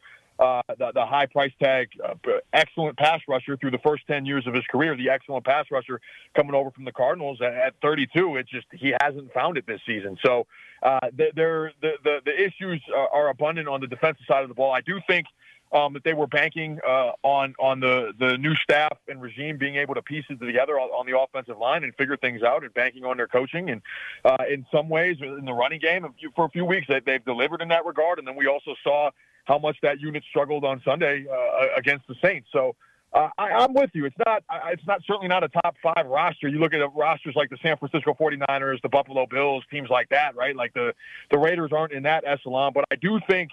[0.42, 2.14] Uh, the, the, high price tag, uh,
[2.52, 6.00] excellent pass rusher through the first 10 years of his career, the excellent pass rusher
[6.34, 8.36] coming over from the Cardinals at, at 32.
[8.36, 10.18] It just, he hasn't found it this season.
[10.24, 10.48] So,
[10.82, 11.70] uh, the, the,
[12.02, 14.72] the, the issues are, are, abundant on the defensive side of the ball.
[14.72, 15.26] I do think
[15.72, 19.76] um, that they were banking uh, on on the, the new staff and regime being
[19.76, 23.04] able to piece it together on, the offensive line and figure things out and banking
[23.04, 23.70] on their coaching.
[23.70, 23.80] And
[24.24, 27.62] uh, in some ways, in the running game, for a few weeks, they, they've delivered
[27.62, 28.18] in that regard.
[28.18, 29.10] And then we also saw
[29.44, 32.48] how much that unit struggled on Sunday uh, against the Saints.
[32.52, 32.76] So
[33.12, 34.06] uh, I, am with you.
[34.06, 34.42] It's not.
[34.68, 36.48] It's not certainly not a top five roster.
[36.48, 40.34] You look at rosters like the San Francisco 49ers, the Buffalo Bills, teams like that,
[40.34, 40.56] right?
[40.56, 40.94] Like the
[41.30, 43.50] the Raiders aren't in that echelon, but I do think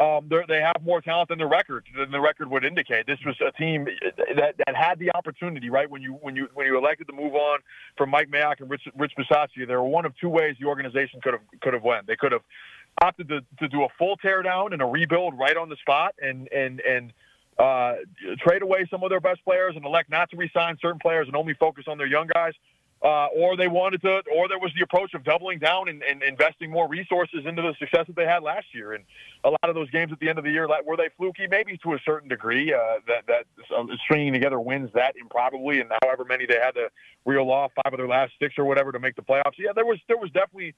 [0.00, 3.06] um, they have more talent than the record than the record would indicate.
[3.06, 3.86] This was a team
[4.36, 5.90] that, that had the opportunity, right?
[5.90, 7.58] When you when you when you elected to move on
[7.98, 11.20] from Mike Mayock and Rich Rich Bisaccia, there were one of two ways the organization
[11.20, 12.06] could have could have went.
[12.06, 12.40] They could have
[13.00, 16.48] opted to, to do a full teardown and a rebuild right on the spot, and
[16.52, 17.12] and and
[17.58, 17.94] uh,
[18.38, 21.36] trade away some of their best players and elect not to resign certain players and
[21.36, 22.54] only focus on their young guys.
[23.02, 26.22] Uh, or they wanted to, or there was the approach of doubling down and, and,
[26.22, 28.92] investing more resources into the success that they had last year.
[28.92, 29.02] And
[29.42, 31.48] a lot of those games at the end of the year, were they fluky?
[31.50, 32.72] Maybe to a certain degree.
[32.72, 36.90] Uh, that that uh, stringing together wins that improbably, and however many they had to
[37.24, 39.58] reel off five of their last six or whatever to make the playoffs.
[39.58, 40.72] Yeah, there was there was definitely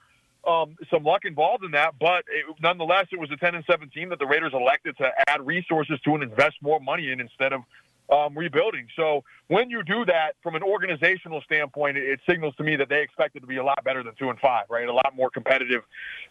[0.46, 4.08] um, some luck involved in that, but it, nonetheless, it was a 10 and 17
[4.10, 7.62] that the Raiders elected to add resources to and invest more money in instead of
[8.12, 8.86] um, rebuilding.
[8.96, 12.88] So when you do that from an organizational standpoint, it, it, signals to me that
[12.88, 14.86] they expected to be a lot better than two and five, right?
[14.86, 15.82] A lot more competitive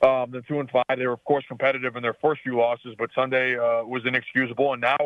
[0.02, 0.84] um, than two and five.
[0.98, 4.74] They were of course competitive in their first few losses, but Sunday uh, was inexcusable,
[4.74, 4.98] and now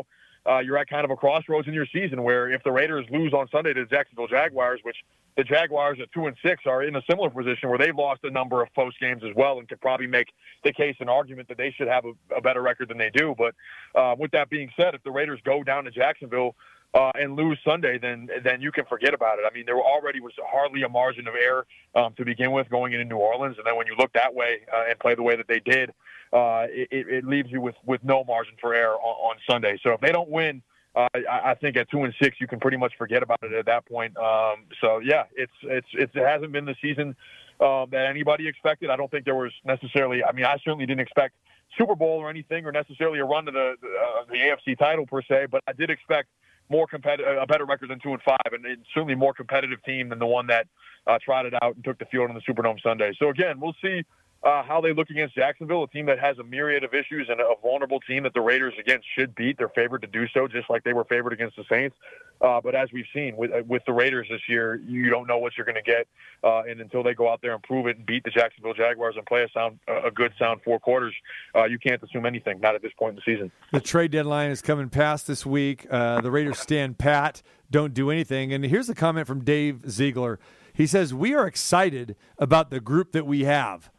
[0.47, 3.33] uh, you're at kind of a crossroads in your season where if the Raiders lose
[3.33, 4.97] on Sunday to the Jacksonville Jaguars, which
[5.37, 8.31] the Jaguars at two and six are in a similar position where they've lost a
[8.31, 10.29] number of post games as well, and could probably make
[10.63, 13.35] the case and argument that they should have a, a better record than they do.
[13.37, 13.53] But
[13.93, 16.55] uh, with that being said, if the Raiders go down to Jacksonville
[16.95, 19.45] uh, and lose Sunday, then then you can forget about it.
[19.49, 22.93] I mean, there already was hardly a margin of error um, to begin with going
[22.93, 25.35] into New Orleans, and then when you look that way uh, and play the way
[25.35, 25.91] that they did,
[26.33, 29.77] uh, it, it leaves you with with no margin for error on, on Sunday.
[29.83, 30.63] So if they don't win
[30.97, 33.53] uh, I, I think at two and six, you can pretty much forget about it
[33.53, 34.17] at that point.
[34.17, 37.15] Um, so yeah, it's, it's it's it hasn't been the season
[37.59, 38.89] um, that anybody expected.
[38.89, 40.23] I don't think there was necessarily.
[40.23, 41.35] I mean, I certainly didn't expect
[41.77, 45.21] Super Bowl or anything, or necessarily a run to the uh, the AFC title per
[45.21, 45.47] se.
[45.51, 46.29] But I did expect
[46.69, 50.19] more competitive, a better record than two and five, and certainly more competitive team than
[50.19, 50.67] the one that
[51.05, 53.13] uh, trotted out and took the field on the Superdome Sunday.
[53.19, 54.03] So again, we'll see
[54.47, 57.41] uh, how they look against Jacksonville, a team that has a myriad of issues and
[57.41, 59.57] a vulnerable team that the Raiders again should beat.
[59.57, 61.97] They're favored to do so, just like they were favored against the Saints.
[62.39, 65.57] Uh, but as we've seen with with the Raiders this year, you don't know what
[65.57, 66.07] you're going to get,
[66.45, 69.15] uh, and until they go out there and prove it and beat the Jacksonville Jaguars
[69.17, 71.13] and play a sound a good sound four quarters,
[71.53, 72.61] uh, you can't assume anything.
[72.61, 73.51] Not at this point in the season.
[73.73, 75.87] The trade deadline is coming past this week.
[75.89, 78.53] Uh, the Raiders stand pat, don't do anything.
[78.53, 80.39] And here's a comment from Dave Ziegler.
[80.73, 83.89] He says, "We are excited about the group that we have."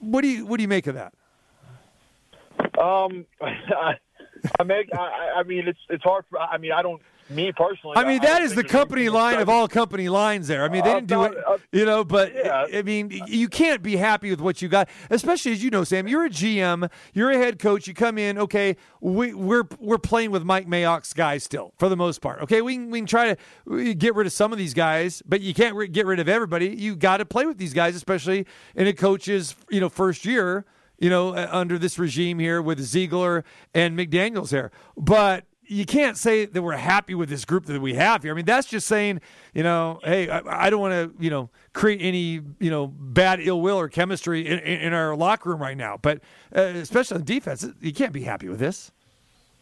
[0.00, 1.12] What do you what do you make of that?
[2.78, 3.94] Um, I,
[4.64, 4.88] make.
[4.94, 6.24] I, I mean, it's it's hard.
[6.30, 7.02] For, I mean, I don't.
[7.30, 7.96] Me personally.
[7.96, 10.64] I mean, I that don't is the company line of all company lines there.
[10.64, 12.66] I mean, they Uh, didn't do it, uh, you know, but yeah.
[12.72, 16.08] I mean, you can't be happy with what you got, especially as you know, Sam,
[16.08, 20.30] you're a GM, you're a head coach, you come in, okay, we, we're we're playing
[20.30, 22.40] with Mike Mayock's guys still for the most part.
[22.42, 23.34] Okay, we can, we can try
[23.68, 26.28] to get rid of some of these guys, but you can't re- get rid of
[26.28, 26.68] everybody.
[26.68, 30.64] You got to play with these guys, especially in a coach's, you know, first year,
[30.98, 34.72] you know, uh, under this regime here with Ziegler and McDaniels here.
[34.96, 38.32] But you can't say that we're happy with this group that we have here.
[38.32, 39.20] I mean, that's just saying,
[39.54, 43.40] you know, hey, I, I don't want to, you know, create any, you know, bad
[43.40, 45.98] ill will or chemistry in, in, in our locker room right now.
[46.00, 46.20] But
[46.56, 48.90] uh, especially on defense, you can't be happy with this.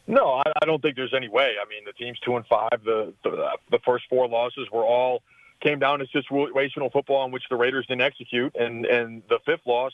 [0.07, 1.55] No, I, I don't think there's any way.
[1.61, 2.85] I mean, the team's two and five.
[2.85, 5.23] The the, the first four losses were all
[5.61, 9.67] came down to situational football in which the Raiders didn't execute, and and the fifth
[9.67, 9.93] loss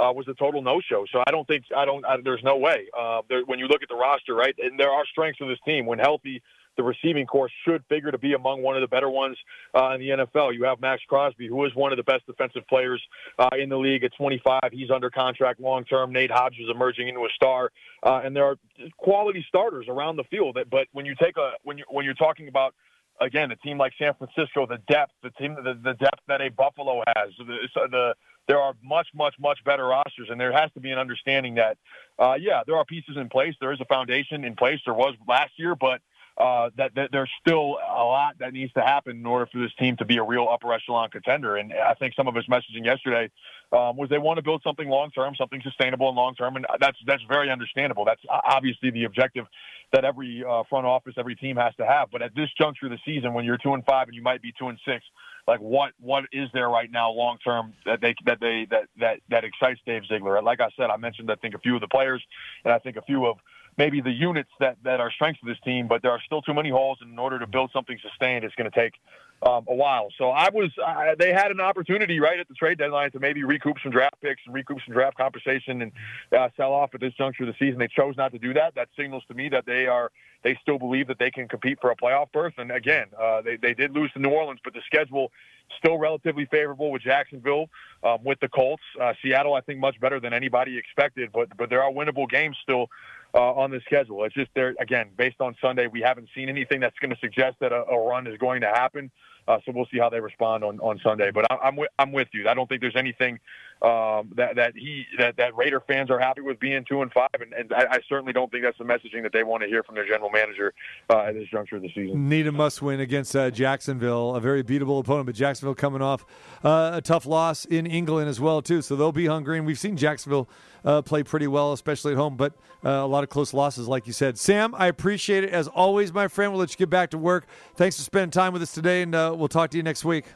[0.00, 1.04] uh, was a total no show.
[1.12, 2.04] So I don't think I don't.
[2.04, 2.86] I, there's no way.
[2.98, 5.58] Uh, there, when you look at the roster, right, and there are strengths of this
[5.64, 5.86] team.
[5.86, 6.42] When healthy,
[6.76, 9.36] the receiving corps should figure to be among one of the better ones
[9.74, 10.54] uh, in the NFL.
[10.54, 13.02] You have Maxx Crosby, who is one of the best defensive players
[13.38, 14.60] uh, in the league at 25.
[14.72, 16.12] He's under contract long term.
[16.12, 17.70] Nate Hodges is emerging into a star,
[18.02, 18.56] uh, and there are
[18.96, 20.56] quality starters around the field.
[20.56, 22.74] That, but when you take a when you when you're talking about
[23.20, 26.48] again a team like San Francisco, the depth, the team, the, the depth that a
[26.48, 28.14] Buffalo has, the, the
[28.50, 31.78] there are much, much, much better rosters, and there has to be an understanding that,
[32.18, 33.54] uh, yeah, there are pieces in place.
[33.60, 34.80] There is a foundation in place.
[34.84, 36.00] There was last year, but
[36.36, 39.70] uh, that, that there's still a lot that needs to happen in order for this
[39.78, 41.58] team to be a real upper echelon contender.
[41.58, 43.30] And I think some of his messaging yesterday
[43.70, 46.66] um, was they want to build something long term, something sustainable and long term, and
[46.80, 48.04] that's that's very understandable.
[48.04, 49.46] That's obviously the objective
[49.92, 52.10] that every uh, front office, every team has to have.
[52.10, 54.42] But at this juncture of the season, when you're two and five and you might
[54.42, 55.04] be two and six,
[55.50, 59.18] like what what is there right now long term that they that they that that
[59.30, 60.40] that excites Dave Ziegler?
[60.42, 62.22] Like I said, I mentioned I think a few of the players,
[62.64, 63.36] and I think a few of
[63.76, 66.54] maybe the units that that are strengths of this team, but there are still too
[66.54, 66.98] many holes.
[67.00, 68.94] And in order to build something sustained, it's going to take
[69.42, 70.08] um, a while.
[70.18, 70.70] So I was
[71.18, 74.42] they had an opportunity right at the trade deadline to maybe recoup some draft picks
[74.46, 75.92] and recoup some draft compensation and
[76.36, 77.78] uh, sell off at this juncture of the season.
[77.78, 78.74] They chose not to do that.
[78.74, 80.10] That signals to me that they are
[80.42, 82.54] they still believe that they can compete for a playoff berth.
[82.58, 85.30] And again, uh, they they did lose to New Orleans, but the schedule
[85.78, 87.66] still relatively favorable with Jacksonville,
[88.02, 88.82] um, with the Colts.
[89.00, 92.56] Uh, Seattle, I think, much better than anybody expected, but but there are winnable games
[92.62, 92.88] still
[93.34, 94.24] uh, on the schedule.
[94.24, 97.56] It's just there again, based on Sunday, we haven't seen anything that's going to suggest
[97.60, 99.10] that a, a run is going to happen.
[99.50, 101.30] Uh, so we'll see how they respond on, on Sunday.
[101.32, 102.48] But I, I'm with, I'm with you.
[102.48, 103.40] I don't think there's anything
[103.82, 107.28] um, that that he that, that Raider fans are happy with being two and five,
[107.40, 109.82] and, and I, I certainly don't think that's the messaging that they want to hear
[109.82, 110.74] from their general manager
[111.08, 112.28] uh, at this juncture of the season.
[112.28, 116.26] Need a must win against uh, Jacksonville, a very beatable opponent, but Jacksonville coming off
[116.62, 119.56] uh, a tough loss in England as well too, so they'll be hungry.
[119.56, 120.48] And we've seen Jacksonville
[120.84, 122.52] uh, play pretty well, especially at home, but
[122.84, 124.38] uh, a lot of close losses, like you said.
[124.38, 126.52] Sam, I appreciate it as always, my friend.
[126.52, 127.46] We'll let you get back to work.
[127.76, 130.26] Thanks for spending time with us today, and uh, we'll talk to you next week.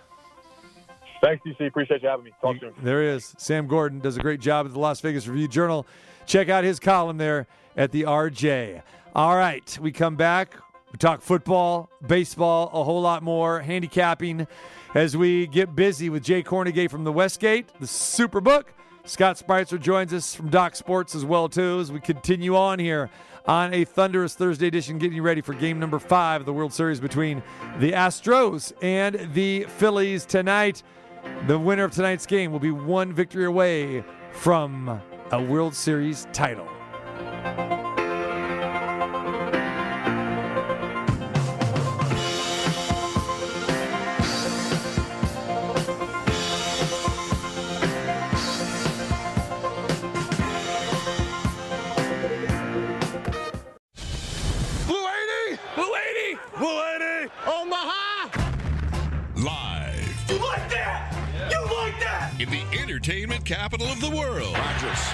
[1.25, 1.67] Thanks, DC.
[1.67, 2.33] Appreciate you having me.
[2.43, 2.75] Talk soon.
[2.83, 3.35] There he is.
[3.39, 5.87] Sam Gordon does a great job at the Las Vegas Review Journal.
[6.27, 7.47] Check out his column there
[7.79, 8.83] at the RJ.
[9.15, 10.55] All right, we come back.
[10.93, 14.47] We talk football, baseball, a whole lot more, handicapping
[14.95, 18.65] as we get busy with Jay Kornegay from the Westgate, the Superbook.
[19.07, 23.09] Scott Spreitzer joins us from Doc Sports as well too as we continue on here
[23.47, 26.73] on a thunderous Thursday edition, getting you ready for game number five of the World
[26.73, 27.43] Series between
[27.79, 30.83] the Astros and the Phillies tonight.
[31.47, 35.01] The winner of tonight's game will be one victory away from
[35.31, 36.69] a World Series title.
[63.05, 64.57] Entertainment capital of the world.
[64.57, 65.05] Rodgers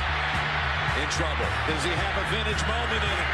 [1.02, 1.50] in trouble.
[1.66, 3.30] Does he have a vintage moment in it?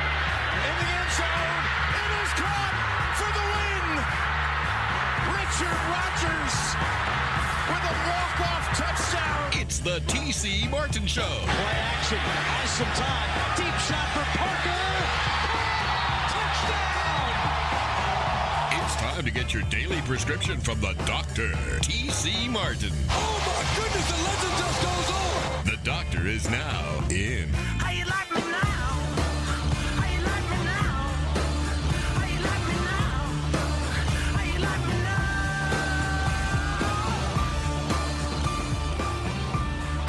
[0.65, 2.75] In the end zone, it is caught
[3.21, 3.87] for the win.
[5.37, 6.57] Richard Rodgers
[7.69, 9.61] with a walk-off touchdown.
[9.61, 11.21] It's the TC Martin Show.
[11.21, 13.57] Play action, has some time.
[13.61, 15.26] Deep shot for Parker.
[19.17, 21.49] Time to get your daily prescription from the doctor,
[21.81, 22.93] TC Martin.
[23.09, 25.65] Oh my goodness, the legend just goes on.
[25.65, 27.49] The doctor is now in.
[27.49, 28.57] How you like me now?
[29.97, 31.09] How you like me now?
[32.13, 33.25] How you like me now?
[34.37, 34.93] How you like me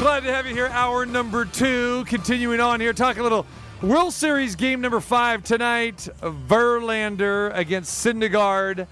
[0.03, 0.67] Glad to have you here.
[0.67, 2.03] Hour number two.
[2.07, 3.45] Continuing on here, talking a little
[3.81, 6.09] World Series game number five tonight.
[6.21, 8.87] Verlander against Syndergaard.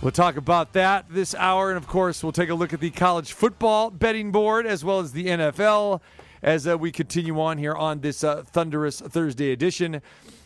[0.00, 1.70] We'll talk about that this hour.
[1.70, 5.00] And of course, we'll take a look at the college football betting board as well
[5.00, 6.00] as the NFL
[6.40, 10.00] as uh, we continue on here on this uh, thunderous Thursday edition.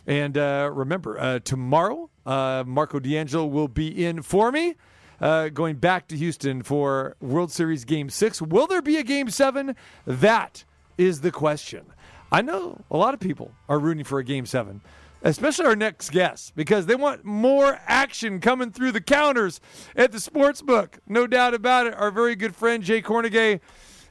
[0.06, 4.74] And uh, remember, uh, tomorrow, uh, Marco D'Angelo will be in for me
[5.20, 8.40] uh, going back to Houston for World Series Game 6.
[8.40, 9.76] Will there be a Game 7?
[10.06, 10.64] That
[10.96, 11.84] is the question.
[12.32, 14.80] I know a lot of people are rooting for a Game 7,
[15.22, 19.60] especially our next guest, because they want more action coming through the counters
[19.96, 20.98] at the sports book.
[21.06, 21.94] No doubt about it.
[21.94, 23.60] Our very good friend Jay Kornegay,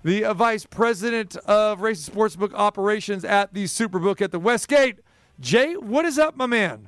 [0.03, 4.99] the vice president of Race Sportsbook operations at the Superbook at the Westgate.
[5.39, 6.87] Jay, what is up, my man?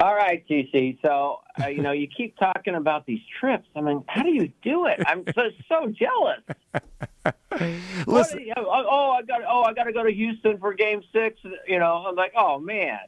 [0.00, 0.98] All right, TC.
[1.02, 3.66] So, uh, you know, you keep talking about these trips.
[3.74, 5.00] I mean, how do you do it?
[5.06, 7.34] I'm so so jealous.
[8.06, 11.02] Listen, you- oh, oh, I got oh, I got to go to Houston for Game
[11.12, 11.38] Six.
[11.66, 12.98] You know, I'm like, oh man.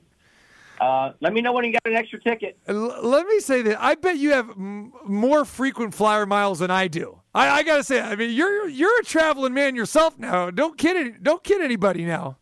[0.80, 2.56] Uh, let me know when you got an extra ticket.
[2.68, 6.70] L- let me say that I bet you have m- more frequent flyer miles than
[6.70, 7.20] I do.
[7.34, 10.50] I, I gotta say, I mean, you're you're a traveling man yourself now.
[10.50, 12.36] Don't kid any, don't kid anybody now.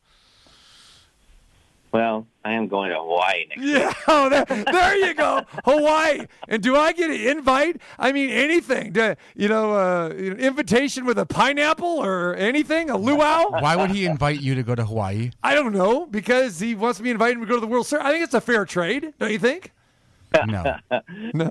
[1.93, 3.63] Well, I am going to Hawaii next.
[3.63, 6.27] Yeah, oh, there, there you go, Hawaii.
[6.47, 7.81] And do I get an invite?
[7.99, 8.93] I mean, anything?
[8.93, 12.89] Do, you know, uh, an invitation with a pineapple or anything?
[12.89, 13.51] A luau?
[13.51, 15.33] Why would he invite you to go to Hawaii?
[15.43, 18.07] I don't know because he wants me invited to go to the World Series.
[18.07, 19.73] I think it's a fair trade, don't you think?
[20.47, 20.77] No.
[21.35, 21.51] No.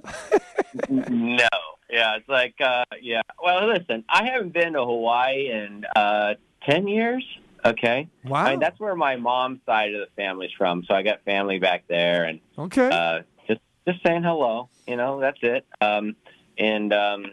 [0.89, 1.48] no.
[1.89, 3.22] Yeah, it's like, uh, yeah.
[3.41, 7.24] Well, listen, I haven't been to Hawaii in uh, 10 years.
[7.66, 8.07] Okay.
[8.24, 8.45] Wow.
[8.45, 10.84] I mean, that's where my mom's side of the family's from.
[10.88, 12.89] So I got family back there and Okay.
[12.89, 15.66] uh, just, just saying hello, you know, that's it.
[15.82, 16.16] Um,
[16.57, 17.26] and, um,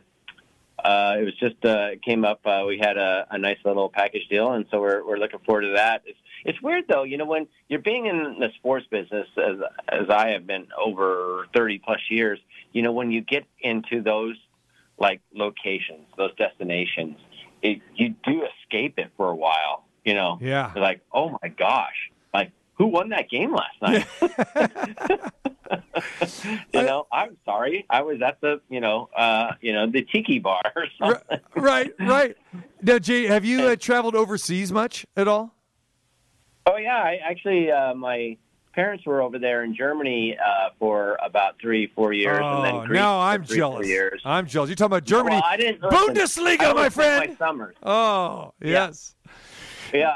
[0.83, 3.89] uh, it was just, uh, it came up, uh, we had a, a nice little
[3.89, 4.53] package deal.
[4.53, 6.03] And so we're, we're looking forward to that.
[6.07, 9.59] It's, it's weird though, you know, when you're being in the sports business as,
[9.89, 12.41] as I have been over 30 plus years,
[12.73, 14.37] you know, when you get into those
[14.99, 17.17] like locations, those destinations,
[17.63, 20.73] it, you do escape it for a while, you know, Yeah.
[20.77, 24.07] Like, oh my gosh, like who won that game last night?
[26.73, 30.39] you know, I'm sorry, I was at the, you know, uh, you know, the tiki
[30.39, 31.41] bar or something.
[31.57, 32.37] right, right.
[32.83, 35.55] Now, Jay, have you uh, traveled overseas much at all?
[36.67, 38.37] Oh yeah, I actually uh, my
[38.73, 42.87] parents were over there in Germany uh, for about three, four years, and then Oh,
[42.87, 43.89] Greece for I'm three, four jealous.
[43.89, 44.23] Years.
[44.25, 44.69] I'm jealous.
[44.71, 45.37] You're talking about Germany.
[45.37, 47.31] Well, I didn't listen, Bundesliga, I my friend.
[47.31, 47.75] My summers.
[47.83, 49.15] Oh, yes.
[49.27, 49.33] Yeah,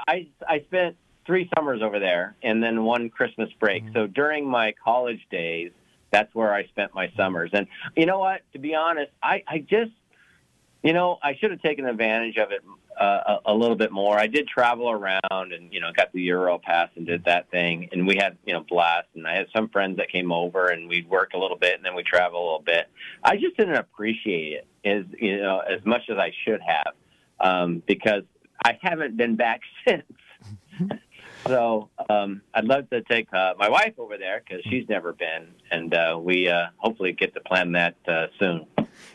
[0.09, 0.97] I I spent
[1.27, 3.85] three summers over there, and then one Christmas break.
[3.85, 3.95] Mm-hmm.
[3.95, 5.72] So during my college days,
[6.11, 7.51] that's where I spent my summers.
[7.53, 7.66] And
[7.97, 8.43] you know what?
[8.53, 9.93] To be honest, I I just
[10.83, 12.62] you know I should have taken advantage of it
[12.99, 14.18] uh, a, a little bit more.
[14.18, 17.89] I did travel around, and you know got the Euro pass and did that thing,
[17.93, 19.09] and we had you know blast.
[19.14, 21.85] And I had some friends that came over, and we'd work a little bit, and
[21.85, 22.89] then we travel a little bit.
[23.22, 26.95] I just didn't appreciate it as you know as much as I should have
[27.41, 28.22] um, because
[28.65, 30.05] I haven't been back since.
[31.47, 35.49] so um, I'd love to take uh, my wife over there because she's never been,
[35.71, 38.67] and uh, we uh, hopefully get to plan that uh, soon.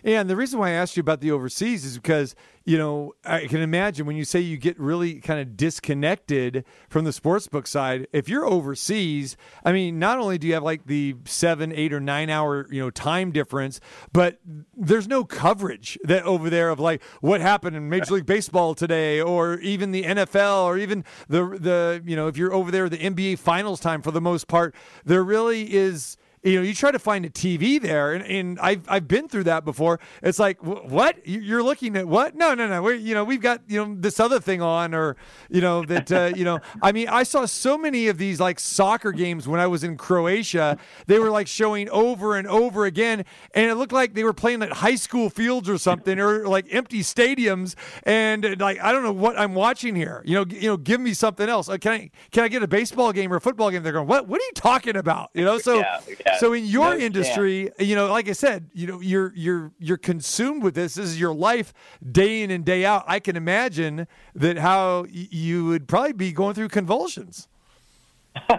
[0.04, 3.48] And the reason why I asked you about the overseas is because, you know, I
[3.48, 8.08] can imagine when you say you get really kind of disconnected from the sportsbook side,
[8.12, 12.00] if you're overseas, I mean, not only do you have like the seven, eight, or
[12.00, 13.80] nine hour, you know, time difference,
[14.14, 14.40] but
[14.76, 19.22] there's no coverage that over there of like what happened in Major League Baseball today
[19.22, 22.98] or even the NFL or even the, the, you know, if you're over there, the
[22.98, 24.76] NBA finals time for the most part,
[25.06, 28.84] there really is you know, you try to find a TV there, and, and I've
[28.88, 30.00] I've been through that before.
[30.24, 32.08] It's like, wh- what You- you're looking at?
[32.08, 32.36] What?
[32.36, 32.82] No, no, no.
[32.82, 35.18] We're you know we've got you know this other thing on, or
[35.50, 36.60] you know that uh, you know.
[36.82, 39.98] I mean, I saw so many of these like soccer games when I was in
[39.98, 40.78] Croatia.
[41.08, 43.24] They were like showing over and over again,
[43.54, 46.66] and it looked like they were playing at high school fields or something, or like
[46.72, 47.76] empty stadiums.
[48.04, 50.24] And uh, like I don't know what I'm watching here.
[50.26, 51.70] You know, you know, give me something else.
[51.70, 53.84] Uh, can I can I get a baseball game or a football game?
[53.84, 54.28] They're going, what?
[54.28, 55.30] What are you talking about?
[55.34, 56.31] You know, so Yeah, yeah.
[56.40, 59.98] So in your No industry, you know, like I said, you know, you're you're you're
[59.98, 60.96] consumed with this.
[60.96, 61.74] This is your life,
[62.12, 63.04] day in and day out.
[63.08, 67.48] I can imagine that how you would probably be going through convulsions.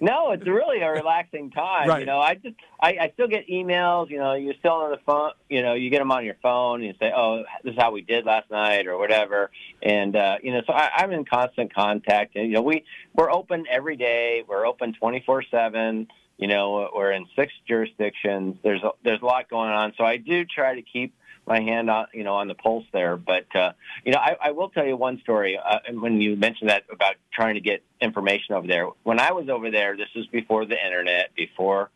[0.00, 1.88] no, it's really a relaxing time.
[1.88, 2.00] Right.
[2.00, 4.10] You know, I just I, I still get emails.
[4.10, 5.30] You know, you're still on the phone.
[5.48, 6.80] You know, you get them on your phone.
[6.80, 9.50] And you say, "Oh, this is how we did last night," or whatever.
[9.82, 12.36] And uh, you know, so I, I'm in constant contact.
[12.36, 12.84] And you know, we
[13.14, 14.44] we're open every day.
[14.46, 16.08] We're open 24 seven.
[16.40, 18.56] You know, we're in six jurisdictions.
[18.62, 19.92] There's a, there's a lot going on.
[19.98, 21.14] So I do try to keep
[21.46, 23.18] my hand on you know on the pulse there.
[23.18, 23.72] But uh,
[24.06, 25.58] you know, I, I will tell you one story.
[25.58, 29.50] Uh, when you mentioned that about trying to get information over there, when I was
[29.50, 31.90] over there, this was before the internet, before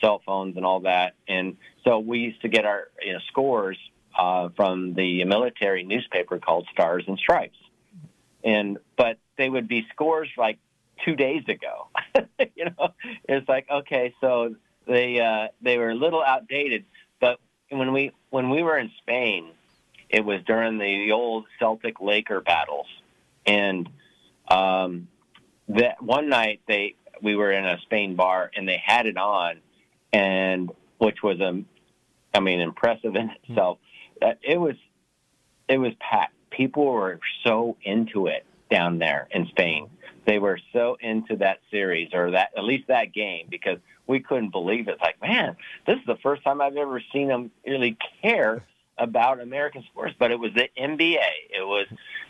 [0.00, 3.78] cell phones and all that, and so we used to get our you know scores
[4.18, 7.58] uh, from the military newspaper called Stars and Stripes,
[8.42, 10.58] and but they would be scores like
[11.04, 11.88] two days ago.
[12.56, 12.88] you know,
[13.28, 14.54] it's like okay, so
[14.86, 16.84] they uh, they were a little outdated,
[17.20, 17.38] but
[17.70, 19.50] when we when we were in Spain,
[20.08, 22.86] it was during the old Celtic Laker battles,
[23.46, 23.88] and
[24.48, 25.08] um,
[25.68, 29.56] that one night they we were in a Spain bar and they had it on,
[30.12, 31.62] and which was a,
[32.34, 33.78] I mean, impressive in itself.
[34.20, 34.76] That it was,
[35.68, 36.34] it was packed.
[36.50, 39.90] People were so into it down there in Spain.
[40.26, 44.50] They were so into that series or that at least that game because we couldn't
[44.50, 44.98] believe it.
[45.00, 45.56] Like, man,
[45.86, 48.64] this is the first time I've ever seen them really care
[48.98, 50.14] about American sports.
[50.18, 51.18] But it was the NBA.
[51.50, 51.86] It was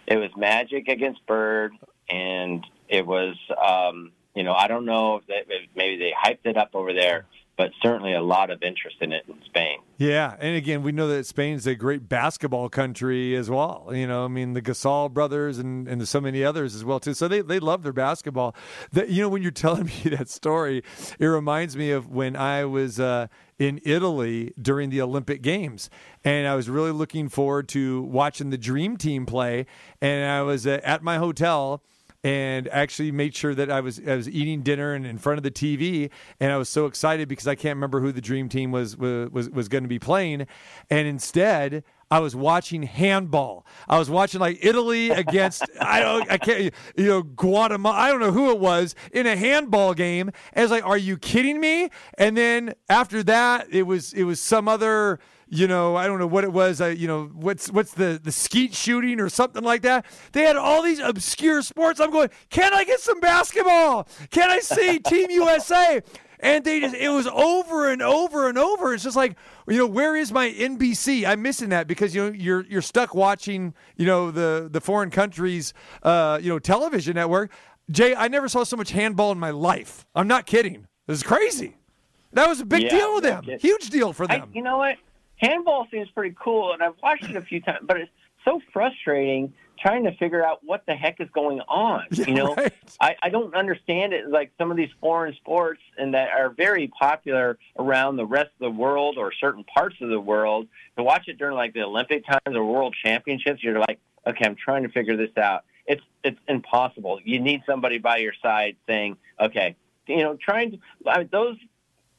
[0.07, 1.73] it was Magic against Bird,
[2.09, 6.57] and it was um, you know I don't know if, they, maybe they hyped it
[6.57, 7.27] up over there,
[7.57, 9.79] but certainly a lot of interest in it in Spain.
[9.97, 13.91] Yeah, and again, we know that Spain's a great basketball country as well.
[13.93, 17.15] You know, I mean, the Gasol brothers and, and so many others as well too.
[17.15, 18.55] So they, they love their basketball.
[18.93, 20.83] The, you know, when you're telling me that story,
[21.19, 23.29] it reminds me of when I was uh,
[23.59, 25.89] in Italy during the Olympic Games,
[26.25, 29.65] and I was really looking forward to watching the Dream Team play.
[30.03, 31.83] And I was uh, at my hotel
[32.25, 35.43] and actually made sure that I was I was eating dinner and in front of
[35.45, 36.11] the TV,
[36.41, 39.31] and I was so excited because I can't remember who the dream team was was
[39.31, 40.47] was, was going to be playing,
[40.91, 41.85] and instead.
[42.09, 43.67] I was watching handball.
[43.89, 47.97] I was watching like Italy against I don't I can't you know Guatemala.
[47.97, 50.31] I don't know who it was in a handball game.
[50.53, 51.89] And it's like, are you kidding me?
[52.17, 56.27] And then after that, it was it was some other you know, I don't know
[56.27, 56.81] what it was.
[56.81, 60.05] Uh, you know, what's what's the the skeet shooting or something like that.
[60.33, 62.01] They had all these obscure sports.
[62.01, 64.09] I'm going, can I get some basketball?
[64.31, 66.03] Can I see Team USA?
[66.41, 68.93] And they just it was over and over and over.
[68.93, 69.37] It's just like,
[69.69, 71.25] you know, where is my NBC?
[71.27, 75.11] I'm missing that because you know you're you're stuck watching, you know, the the foreign
[75.11, 75.73] countries,
[76.03, 77.53] uh, you know, television network.
[77.91, 80.05] Jay, I never saw so much handball in my life.
[80.15, 80.89] I'm not kidding.
[81.07, 81.77] This is crazy.
[82.33, 83.45] That was a big Yeah, deal with them.
[83.61, 84.51] Huge deal for I, them.
[84.53, 84.97] you know what?
[85.37, 88.11] Handball seems pretty cool, and I've watched it a few times, but it's
[88.45, 92.05] so frustrating trying to figure out what the heck is going on.
[92.11, 92.73] you know, right.
[93.01, 94.29] I, I don't understand it.
[94.29, 98.61] Like some of these foreign sports, and that are very popular around the rest of
[98.61, 100.69] the world or certain parts of the world.
[100.97, 104.57] To watch it during like the Olympic times or World Championships, you're like, okay, I'm
[104.57, 105.65] trying to figure this out.
[105.87, 107.21] It's it's impossible.
[107.25, 109.77] You need somebody by your side saying, okay,
[110.07, 111.57] you know, trying to I mean, those,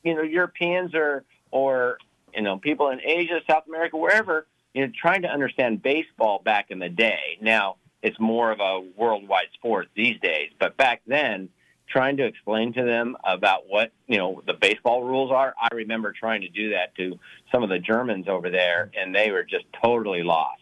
[0.03, 1.97] you know, Europeans or or
[2.37, 6.67] you know people in Asia, South America, wherever, you know, trying to understand baseball back
[6.69, 7.37] in the day.
[7.41, 11.49] Now it's more of a worldwide sport these days, but back then,
[11.89, 15.53] trying to explain to them about what you know the baseball rules are.
[15.59, 17.19] I remember trying to do that to
[17.51, 20.61] some of the Germans over there, and they were just totally lost.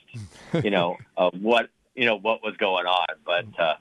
[0.64, 3.60] You know of what you know what was going on, but.
[3.60, 3.76] uh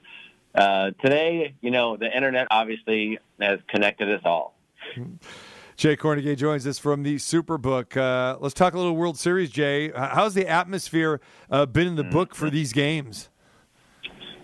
[0.55, 4.55] uh, today, you know, the internet obviously has connected us all.
[5.77, 7.97] Jay Kornegay joins us from the Superbook.
[7.97, 9.91] Uh, let's talk a little World Series, Jay.
[9.91, 11.20] How's the atmosphere
[11.51, 13.29] uh, been in the book for these games?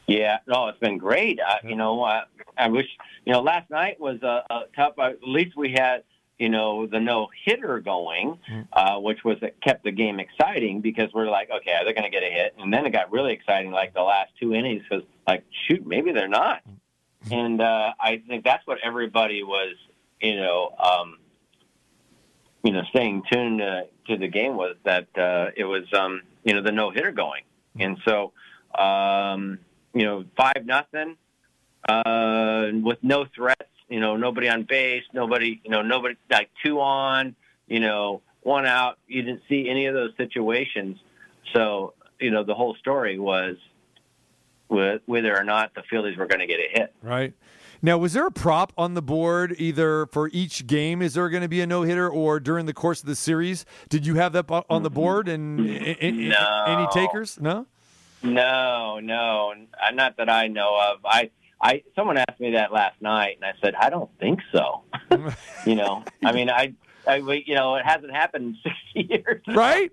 [0.08, 1.38] Yeah, no, it's been great.
[1.38, 2.24] Uh, you know, uh,
[2.58, 2.86] I wish
[3.24, 4.94] you know last night was a, a tough.
[4.98, 6.02] Uh, at least we had
[6.40, 8.36] you know the no hitter going,
[8.72, 12.24] uh, which was kept the game exciting because we're like, okay, they're going to get
[12.24, 12.56] a hit?
[12.58, 16.10] And then it got really exciting, like the last two innings, because like, shoot, maybe
[16.10, 16.62] they're not.
[17.30, 19.76] And uh, I think that's what everybody was,
[20.20, 21.18] you know, um,
[22.62, 26.54] you know, staying tuned uh, to the game was that uh, it was, um, you
[26.54, 27.42] know, the no hitter going,
[27.78, 28.32] and so,
[28.78, 29.58] um,
[29.94, 31.16] you know, five nothing
[31.88, 33.62] uh, with no threats.
[33.88, 37.34] You know, nobody on base, nobody, you know, nobody like two on,
[37.66, 38.98] you know, one out.
[39.08, 40.98] You didn't see any of those situations.
[41.52, 43.56] So, you know, the whole story was
[44.68, 46.94] with whether or not the Phillies were going to get a hit.
[47.02, 47.34] Right.
[47.82, 51.00] Now, was there a prop on the board either for each game?
[51.00, 53.64] Is there going to be a no hitter, or during the course of the series?
[53.88, 55.28] Did you have that on the board?
[55.28, 56.64] And No.
[56.66, 57.40] any takers?
[57.40, 57.66] No.
[58.22, 59.54] No, no,
[59.94, 60.98] not that I know of.
[61.06, 61.30] I,
[61.62, 64.82] I, someone asked me that last night, and I said I don't think so.
[65.66, 66.74] you know, I mean, I,
[67.06, 69.90] I, you know, it hasn't happened in sixty years, Right.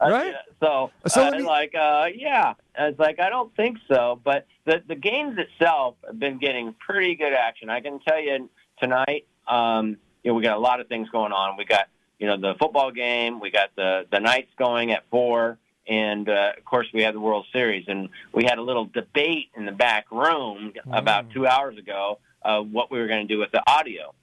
[0.00, 0.34] Uh, Right.
[0.60, 4.20] So, So uh, me- like, uh, yeah, it's like I don't think so.
[4.22, 7.70] But the the games itself have been getting pretty good action.
[7.70, 8.48] I can tell you
[8.80, 9.26] tonight.
[9.46, 11.56] Um, you know, we got a lot of things going on.
[11.56, 11.88] We got
[12.18, 13.40] you know the football game.
[13.40, 17.20] We got the the Knights going at four, and uh, of course we had the
[17.20, 17.84] World Series.
[17.88, 22.70] And we had a little debate in the back room about two hours ago of
[22.70, 24.14] what we were going to do with the audio.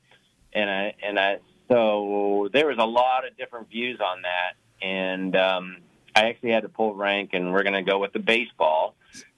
[0.54, 5.36] And I and I so there was a lot of different views on that, and
[5.36, 5.78] um,
[6.16, 8.96] I actually had to pull rank, and we're going to go with the baseball.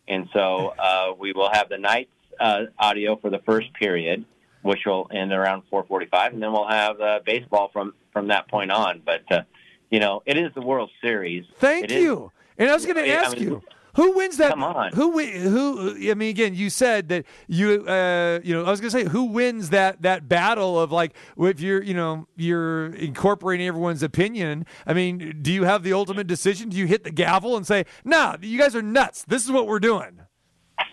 [0.08, 2.10] And so uh, we will have the Knights
[2.40, 4.26] uh, audio for the first period,
[4.62, 8.72] which will end around 4:45, and then we'll have uh, baseball from from that point
[8.72, 9.02] on.
[9.06, 9.42] But uh,
[9.90, 11.46] you know, it is the World Series.
[11.58, 12.32] Thank It is- you.
[12.60, 13.64] And I was going to Yeah, I ask mean, you,
[13.98, 14.52] who wins that?
[14.52, 14.92] Come on.
[14.94, 16.10] Who who?
[16.10, 19.06] I mean, again, you said that you, uh, you know, I was going to say,
[19.06, 24.68] who wins that that battle of like, if you're, you know, you're incorporating everyone's opinion.
[24.86, 26.70] I mean, do you have the ultimate decision?
[26.70, 29.26] Do you hit the gavel and say, "Nah, you guys are nuts.
[29.28, 30.22] This is what we're doing."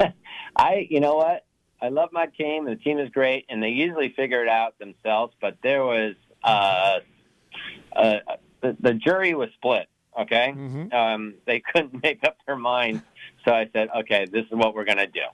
[0.56, 1.44] I, you know what?
[1.82, 2.64] I love my team.
[2.64, 5.34] The team is great, and they usually figure it out themselves.
[5.42, 7.00] But there was uh,
[7.94, 8.14] uh,
[8.62, 9.88] the, the jury was split.
[10.18, 10.54] Okay,
[10.92, 13.02] um, they couldn't make up their mind,
[13.44, 15.26] So I said, okay, this is what we're going to do.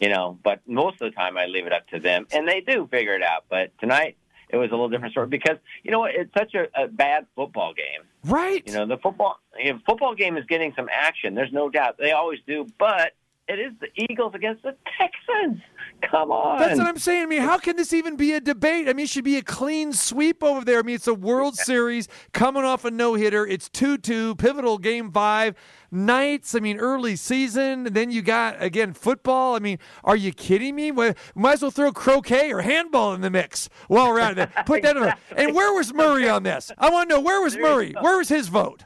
[0.00, 2.60] You know, but most of the time I leave it up to them, and they
[2.60, 3.44] do figure it out.
[3.50, 4.16] But tonight
[4.48, 6.14] it was a little different story because you know what?
[6.14, 8.06] It's such a, a bad football game.
[8.24, 8.62] Right.
[8.66, 11.34] You know, the football you know, football game is getting some action.
[11.34, 13.12] There's no doubt they always do, but
[13.48, 15.62] it is the Eagles against the Texans.
[16.02, 16.58] Come on.
[16.58, 17.22] That's what I'm saying.
[17.22, 18.88] I mean, how can this even be a debate?
[18.88, 20.80] I mean, it should be a clean sweep over there.
[20.80, 23.46] I mean, it's a World Series coming off a no hitter.
[23.46, 25.54] It's 2 2, pivotal game five.
[25.92, 27.86] Nights, I mean, early season.
[27.86, 29.54] And then you got, again, football.
[29.54, 30.90] I mean, are you kidding me?
[30.90, 34.50] We might as well throw croquet or handball in the mix while we're at it.
[34.66, 35.14] Put that in.
[35.36, 36.72] And where was Murray on this?
[36.76, 37.94] I want to know where was Murray?
[38.00, 38.84] Where was his vote?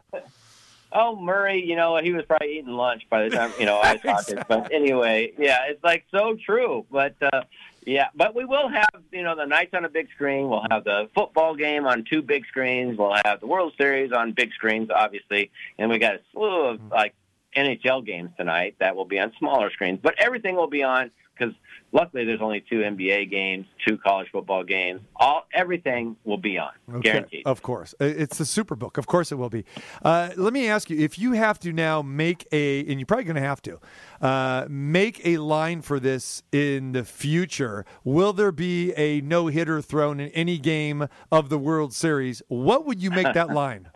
[0.93, 3.93] Oh, Murray, you know, he was probably eating lunch by the time, you know, I
[4.03, 4.43] was talking.
[4.49, 6.85] But anyway, yeah, it's like so true.
[6.91, 7.43] But, uh,
[7.87, 10.49] yeah, but we will have, you know, the nights on a big screen.
[10.49, 12.99] We'll have the football game on two big screens.
[12.99, 15.51] We'll have the World Series on big screens, obviously.
[15.79, 17.15] And we got a slew of, like,
[17.57, 20.01] NHL games tonight that will be on smaller screens.
[20.03, 21.55] But everything will be on because
[21.93, 25.01] luckily there's only two NBA games, two college football games.
[25.17, 26.71] All Everything will be on,
[27.01, 27.43] guaranteed.
[27.45, 27.95] Of course.
[28.01, 28.99] It's the Superbook.
[28.99, 29.65] Of course it will be.
[30.03, 33.25] Uh, let me ask you if you have to now make a, and you're probably
[33.25, 33.81] going to have to,
[34.21, 39.83] uh, make a line for this in the future, will there be a no hitter
[39.83, 42.43] thrown in any game of the World Series?
[42.49, 43.89] What would you make that line?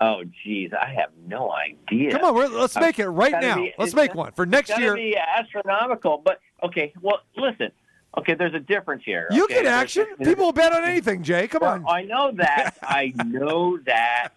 [0.00, 2.12] Oh, geez, I have no idea.
[2.12, 3.56] Come on, let's make it right now.
[3.56, 4.94] be- let's make one for next year.
[4.94, 6.92] be astronomical, but okay.
[7.00, 7.70] Well, listen.
[8.16, 9.28] Okay, there's a difference here.
[9.30, 9.54] You okay?
[9.62, 10.06] get action.
[10.18, 11.46] there's- People will bet on anything, Jay.
[11.46, 11.84] Come Well, on.
[11.86, 12.76] I know that.
[12.82, 14.30] I know that.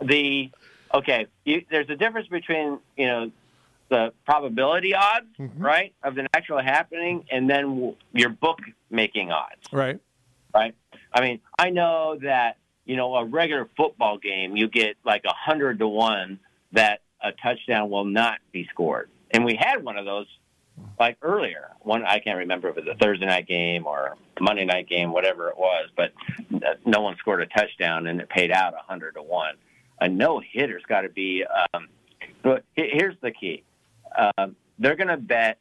[0.00, 0.50] The
[0.94, 1.26] okay.
[1.44, 3.30] You, there's a difference between you know
[3.88, 5.64] the probability odds, Mm-hmm.
[5.64, 9.98] right, of the actual happening, and then w- your bookmaking odds Right.
[10.54, 10.74] right?
[11.12, 15.32] I mean, I know that you know a regular football game, you get like a
[15.34, 16.38] hundred to one
[16.72, 20.26] that a touchdown will not be scored, and we had one of those
[20.98, 21.70] like earlier.
[21.80, 25.12] One I can't remember if it was a Thursday night game or Monday night game,
[25.12, 26.12] whatever it was, but
[26.54, 29.54] uh, no one scored a touchdown, and it paid out a hundred to one.
[30.00, 31.44] A no hitter's got to be.
[31.44, 31.88] Um,
[32.42, 33.64] but here's the key:
[34.16, 35.58] um, they're going to bet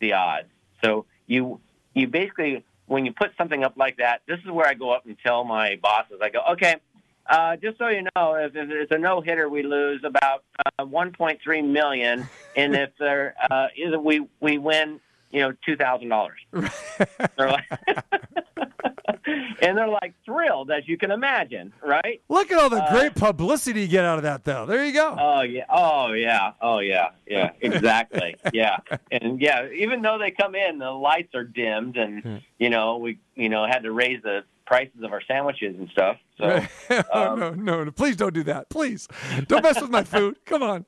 [0.00, 0.48] the odds.
[0.84, 1.60] So you
[1.94, 5.06] you basically when you put something up like that, this is where I go up
[5.06, 6.18] and tell my bosses.
[6.22, 6.76] I go, okay,
[7.28, 10.44] uh, just so you know, if, if it's a no hitter, we lose about
[10.78, 15.00] uh, 1.3 million, and if there uh, is we we win,
[15.30, 16.38] you know, two thousand dollars.
[19.60, 22.20] And they're like thrilled, as you can imagine, right?
[22.28, 24.66] Look at all the Uh, great publicity you get out of that, though.
[24.66, 25.16] There you go.
[25.18, 25.64] Oh yeah.
[25.68, 26.52] Oh yeah.
[26.60, 27.08] Oh yeah.
[27.26, 27.50] Yeah.
[27.60, 28.36] Exactly.
[28.52, 28.76] yeah.
[29.10, 33.18] And yeah, even though they come in, the lights are dimmed, and you know we
[33.34, 36.16] you know had to raise the prices of our sandwiches and stuff.
[36.38, 36.60] So
[37.12, 37.90] oh, um, no, no, no.
[37.90, 38.68] Please don't do that.
[38.68, 39.08] Please.
[39.46, 40.36] Don't mess with my food.
[40.44, 40.86] Come on.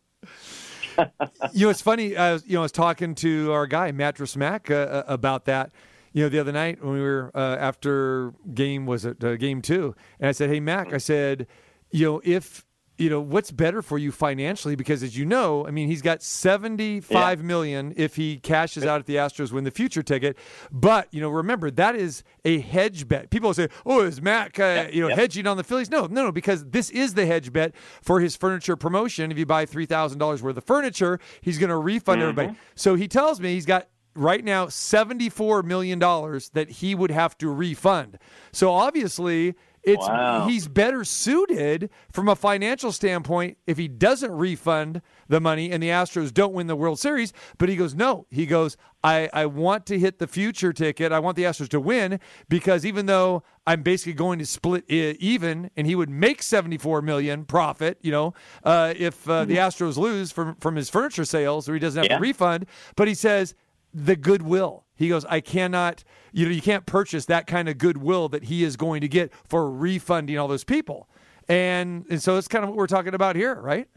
[1.52, 2.16] you know, it's funny.
[2.16, 5.44] I was, you know, I was talking to our guy, Mattress Mac, uh, uh, about
[5.44, 5.72] that,
[6.12, 9.62] you know, the other night when we were uh, after game, was it uh, game
[9.62, 9.94] two?
[10.18, 11.46] And I said, hey, Mac, I said,
[11.90, 12.64] you know, if
[12.98, 14.74] you know, what's better for you financially?
[14.74, 17.46] Because as you know, I mean, he's got seventy-five Yeah.
[17.46, 20.36] million if he cashes out at the Astros win the future ticket.
[20.70, 23.30] But you know, remember that is a hedge bet.
[23.30, 25.18] People say, "Oh, is Mac, uh, you know, yep.
[25.18, 28.36] hedging on the Phillies?" No, no, no, because this is the hedge bet for his
[28.36, 29.30] furniture promotion.
[29.30, 32.54] If you buy three thousand dollars worth of furniture, he's going to refund everybody.
[32.74, 37.48] So he tells me he's got right now $74 million that he would have to
[37.48, 38.18] refund.
[38.50, 39.54] So obviously,
[39.88, 40.46] it's Wow.
[40.46, 45.88] he's better suited from a financial standpoint if he doesn't refund the money and the
[45.88, 47.32] Astros don't win the World Series.
[47.58, 48.26] But he goes, no.
[48.30, 51.12] He goes, I, I want to hit the future ticket.
[51.12, 55.70] I want the Astros to win because even though I'm basically going to split even,
[55.76, 58.34] and he would make 74 million profit, you know,
[58.64, 62.10] uh, if uh, the Astros lose from from his furniture sales or he doesn't have
[62.10, 62.16] Yeah.
[62.16, 62.66] to refund.
[62.96, 63.54] But he says
[63.94, 64.84] the goodwill.
[64.98, 66.02] He goes, I cannot,
[66.32, 69.32] you know, you can't purchase that kind of goodwill that he is going to get
[69.48, 71.08] for refunding all those people.
[71.48, 73.88] And and so that's kind of what we're talking about here, right?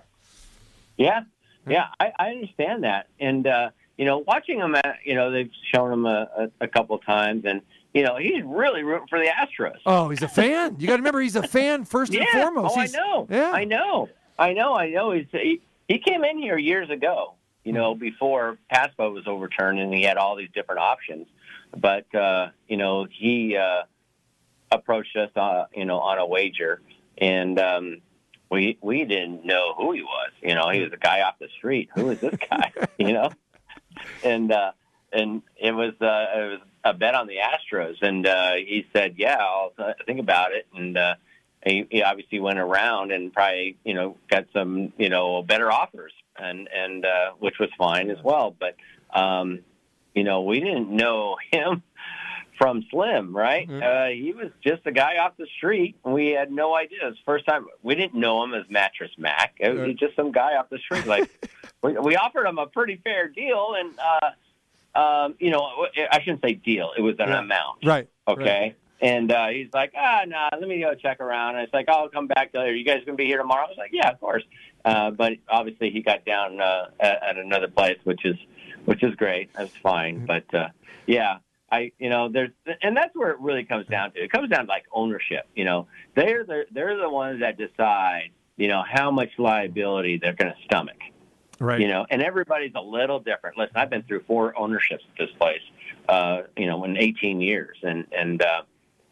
[0.98, 1.22] Yeah,
[1.68, 5.49] yeah, I, I understand that, and uh, you know, watching him, at, you know, they've
[5.73, 7.61] shown him a, a, a couple of times, and
[7.94, 9.80] you know, he's really rooting for the Astros.
[9.86, 10.78] Oh, he's a fan.
[10.80, 12.41] You got to remember, he's a fan first and yeah.
[12.41, 12.78] foremost.
[12.78, 13.28] Oh, I know.
[13.30, 13.52] Yeah.
[13.52, 14.10] I know.
[14.40, 14.76] I know.
[14.76, 15.11] I know.
[15.11, 17.34] He's, he he came in here years ago.
[17.63, 17.99] You know, Mm-hmm.
[18.01, 21.27] before PASPA was overturned, and he had all these different options.
[21.77, 23.83] But uh, you know, he uh,
[24.71, 26.81] approached us, uh, you know, on a wager,
[27.17, 28.01] and um,
[28.49, 30.31] we we didn't know who he was.
[30.41, 31.89] You know, he was a guy off the street.
[31.95, 32.71] Who is this guy?
[32.97, 33.29] you know,
[34.23, 34.71] and uh,
[35.13, 39.15] and it was uh, it was a bet on the Astros, and uh, he said,
[39.17, 41.15] "Yeah, I'll th- think about it." And uh,
[41.65, 46.11] he, he obviously went around and probably you know got some you know better offers,
[46.37, 48.55] and and uh, which was fine as well.
[48.57, 48.75] But
[49.17, 49.59] um,
[50.13, 51.83] you know, we didn't know him
[52.57, 53.67] from Slim, right?
[53.67, 55.95] Uh, he was just a guy off the street.
[56.03, 56.99] We had no idea.
[57.01, 59.55] It was the first time we didn't know him as Mattress Mac.
[59.59, 61.07] It was just some guy off the street.
[61.07, 61.29] Like
[61.83, 66.41] we, we offered him a pretty fair deal, and uh, um, you know, I shouldn't
[66.43, 66.91] say deal.
[66.97, 67.85] It was an amount.
[67.85, 68.07] Right.
[68.27, 68.75] Okay.
[69.01, 71.55] And uh, he's like, ah, nah, let me go check around.
[71.55, 72.75] And it's like, I'll come back later.
[72.75, 73.65] You guys gonna be here tomorrow?
[73.65, 74.43] I was like, yeah, of course.
[74.83, 78.35] Uh, but obviously, he got down uh, at, at another place, which is
[78.85, 79.53] which is great.
[79.53, 80.25] That's fine.
[80.25, 80.69] But uh,
[81.07, 81.37] yeah,
[81.71, 82.51] I you know there's
[82.81, 84.23] and that's where it really comes down to.
[84.23, 85.47] It comes down to like ownership.
[85.55, 88.31] You know, they're the they're the ones that decide.
[88.57, 90.99] You know how much liability they're going to stomach.
[91.59, 91.79] Right.
[91.79, 93.57] You know, and everybody's a little different.
[93.57, 95.61] Listen, I've been through four ownerships at this place.
[96.09, 98.63] Uh, you know, in 18 years, and and uh,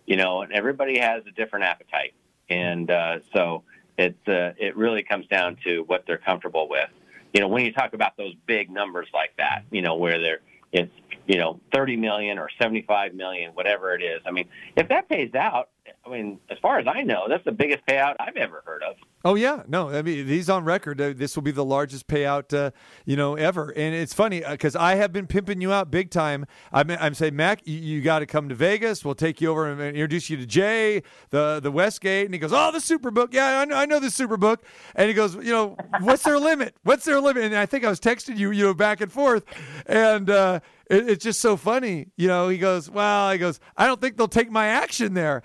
[0.06, 2.14] you know, and everybody has a different appetite,
[2.50, 3.64] and uh, so
[4.00, 6.90] it uh, it really comes down to what they're comfortable with.
[7.34, 10.40] You know, when you talk about those big numbers like that, you know, where they're
[10.72, 10.92] it's
[11.28, 14.22] you know 30 million or 75 million, whatever it is.
[14.26, 14.48] I mean,
[14.78, 15.70] if that pays out,
[16.06, 18.96] I mean, as far as I know, that's the biggest payout I've ever heard of.
[19.26, 21.02] Oh yeah, no, I mean he's on record.
[21.02, 22.72] Uh, this will be the largest payout, uh,
[23.06, 23.74] you know, ever.
[23.76, 26.46] And it's funny because I have been pimping you out big time.
[26.72, 29.04] I'm, I'm saying, Mac, you, you got to come to Vegas.
[29.04, 32.26] We'll take you over and introduce you to Jay, the the Westgate.
[32.26, 33.34] And he goes, "Oh, the Superbook.
[33.34, 34.60] Yeah, I know, I know the Superbook."
[34.96, 36.76] And he goes, "You know, what's their limit?
[36.84, 39.44] What's their limit?" And I think I was texting you, you know, back and forth,
[39.86, 40.30] and.
[40.30, 40.60] uh
[40.90, 42.50] it, it's just so funny, you know.
[42.50, 45.44] He goes, "Well," he goes, "I don't think they'll take my action there,"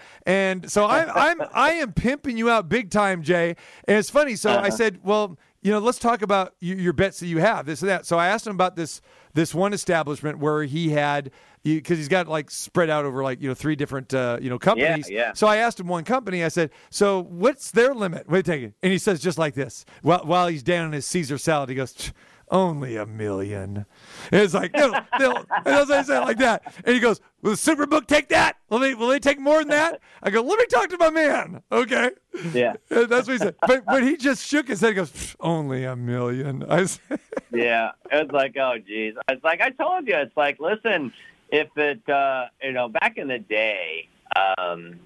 [0.71, 3.57] so I'm I'm I am pimping you out big time, Jay.
[3.87, 4.37] And it's funny.
[4.37, 7.83] So I said, "Well, you know, let's talk about your, bets that you have this
[7.83, 9.01] and that." So I asked him about this
[9.35, 11.31] this one establishment where he had
[11.63, 14.59] because he's got like spread out over like you know three different uh, you know
[14.59, 15.09] companies.
[15.11, 15.33] yeah.
[15.35, 16.45] So I asked him one company.
[16.45, 18.75] I said, "So what's their limit?" Wait a second.
[18.83, 21.69] And he says just like this while while he's down in his Caesar salad.
[21.69, 22.13] He goes.
[22.45, 23.87] "Tch, Only a million.
[24.33, 25.37] And it's like, no, no.
[25.37, 26.75] And that's what I said like that.
[26.85, 28.57] And he goes, Will the Superbook take that?
[28.71, 30.01] Will they will they take more than that?
[30.23, 31.63] I go, Let me talk to my man.
[31.71, 32.11] Okay.
[32.53, 32.75] Yeah.
[32.91, 33.57] And that's what he said.
[33.67, 34.89] But but he just shook his head.
[34.91, 36.65] He goes, Only a million.
[36.69, 37.21] I said,
[37.53, 39.15] yeah, it was like, oh, geez.
[39.29, 40.17] It's like I told you.
[40.17, 41.13] It's like, listen,
[41.51, 44.99] if it, uh, you know, back in the day, um,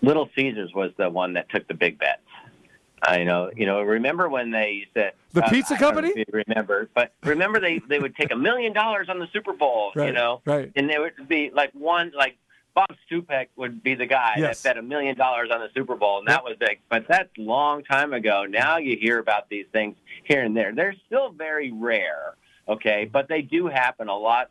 [0.00, 2.22] Little Caesars was the one that took the big bets.
[3.02, 3.82] I know, you know.
[3.82, 6.24] Remember when they used to The uh, pizza company?
[6.30, 10.12] remember, but remember they they would take a million dollars on the Super Bowl, you
[10.12, 10.70] know, right.
[10.76, 12.36] and there would be like one like
[12.74, 14.62] Bob Stupak would be the guy Yes.
[14.62, 16.78] that bet a million dollars on the Super Bowl, and that was big.
[16.88, 18.46] But that's long time ago.
[18.48, 20.72] Now you hear about these things here and there.
[20.74, 22.34] They're still very rare,
[22.68, 24.48] okay, but they do happen a lot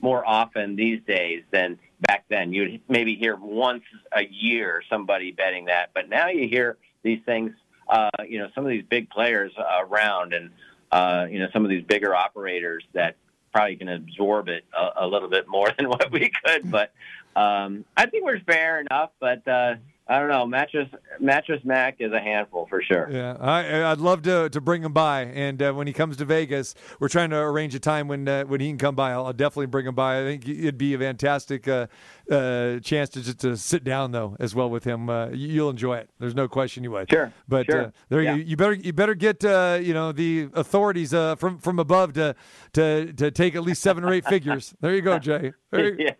[0.00, 2.52] more often these days than back then.
[2.54, 3.82] You'd maybe hear once
[4.12, 7.52] a year somebody betting that, but now you hear these things.
[7.90, 10.50] Uh, you know, some of these big players uh, around, and
[10.92, 13.16] uh, you know, some of these bigger operators that
[13.52, 16.70] probably can absorb it a, a little bit more than what we could.
[16.70, 16.92] But
[17.36, 19.10] um, I think we're fair enough.
[19.18, 19.74] But uh,
[20.10, 20.44] I don't know.
[20.44, 20.88] Mattress
[21.20, 23.08] Mattress Mac is a handful for sure.
[23.08, 26.24] Yeah, I, I'd love to to bring him by, and uh, when he comes to
[26.24, 29.12] Vegas, we're trying to arrange a time when uh, when he can come by.
[29.12, 30.20] I'll, I'll definitely bring him by.
[30.20, 31.86] I think it'd be a fantastic uh,
[32.30, 35.08] uh, chance to just to sit down though as well with him.
[35.10, 36.10] Uh, you- you'll enjoy it.
[36.18, 37.10] There's no question you would.
[37.10, 37.86] Sure, but sure.
[37.86, 38.34] Uh, there Yeah.
[38.36, 42.12] you, you better you better get uh, you know the authorities uh, from from above
[42.14, 42.34] to
[42.74, 44.74] to to take at least seven or eight figures.
[44.80, 45.52] There you go, Jay.
[45.72, 46.12] You- yeah,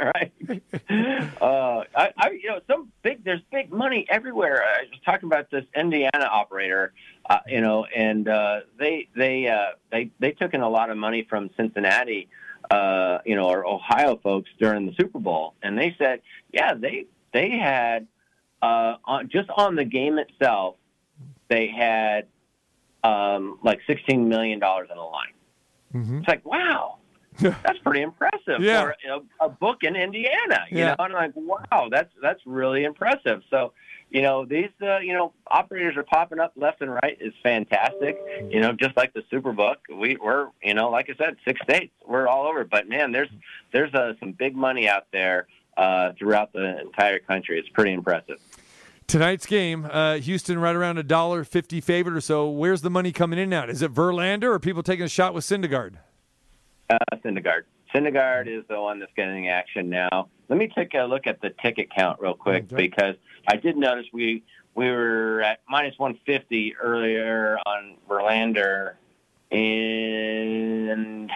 [0.00, 0.32] right.
[1.40, 3.24] Uh, I, I, you know, some big.
[3.24, 4.62] There's big money everywhere.
[4.62, 6.92] I was talking about this Indiana operator,
[7.28, 10.96] uh, you know, and uh, they they uh, they they took in a lot of
[10.96, 12.28] money from Cincinnati,
[12.70, 16.20] uh, you know, our Ohio folks during the Super Bowl, and they said,
[16.52, 18.06] yeah, they they had
[18.62, 20.76] uh, on, just on the game itself,
[21.48, 22.26] they had
[23.02, 25.32] um, like sixteen million dollars in the line.
[25.94, 26.18] Mhm.
[26.20, 26.98] It's like, wow,
[27.40, 28.82] that's pretty impressive Yeah.
[28.82, 28.94] for
[29.40, 30.64] a, a book in Indiana.
[30.70, 30.94] You Yeah.
[30.98, 33.42] know, and I'm like, wow, that's that's really impressive.
[33.50, 33.72] So,
[34.10, 37.16] you know, these uh, you know operators are popping up left and right.
[37.20, 38.18] is fantastic.
[38.50, 41.92] You know, just like the Superbook, we we're you know, like I said, six states,
[42.06, 42.64] we're all over.
[42.64, 43.28] But man, there's
[43.72, 45.46] there's uh, some big money out there
[45.76, 47.58] uh, throughout the entire country.
[47.58, 48.38] It's pretty impressive.
[49.06, 52.50] Tonight's game, uh, Houston right around a dollar fifty favorite or so.
[52.50, 53.64] Where's the money coming in now?
[53.66, 55.94] Is it Verlander or people taking a shot with Syndergaard?
[56.88, 57.62] Uh, Syndergaard.
[57.94, 60.28] Syndergaard is the one that's getting action now.
[60.48, 62.76] Let me take a look at the ticket count real quick Okay.
[62.76, 63.16] because
[63.48, 64.42] I did notice we
[64.74, 68.94] we were at minus 150 earlier on Verlander,
[69.50, 71.30] and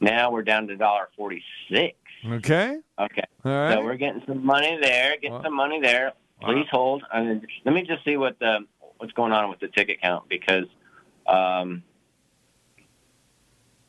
[0.00, 1.96] now we're down to dollar 46.
[2.26, 2.78] Okay.
[2.98, 3.72] Okay, All right.
[3.72, 5.14] so we're getting some money there.
[5.16, 5.42] Getting Wow.
[5.42, 6.12] some money there.
[6.42, 7.02] Please hold.
[7.12, 8.66] I mean, let me just see what the
[8.98, 10.64] what's going on with the ticket count because
[11.26, 11.82] um,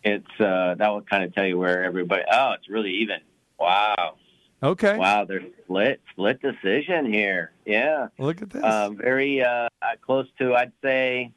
[0.04, 2.24] it's uh, that will kind of tell you where everybody.
[2.32, 3.20] Oh, it's really even.
[3.60, 4.16] Wow,
[4.64, 4.98] Okay.
[4.98, 5.26] wow.
[5.26, 7.52] There's split split decision here.
[7.66, 8.64] Yeah, Look at this.
[8.64, 9.70] um, very uh,
[10.02, 10.54] close to.
[10.56, 11.32] I'd say.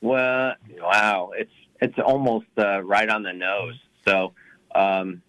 [0.00, 1.30] Well, wow.
[1.36, 3.78] It's it's almost uh, right on the nose.
[4.06, 4.32] So
[4.74, 5.22] um,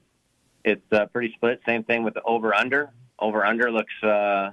[0.63, 1.61] it's uh, pretty split.
[1.65, 2.91] Same thing with the over under.
[3.19, 3.93] Over under looks.
[4.03, 4.51] Uh,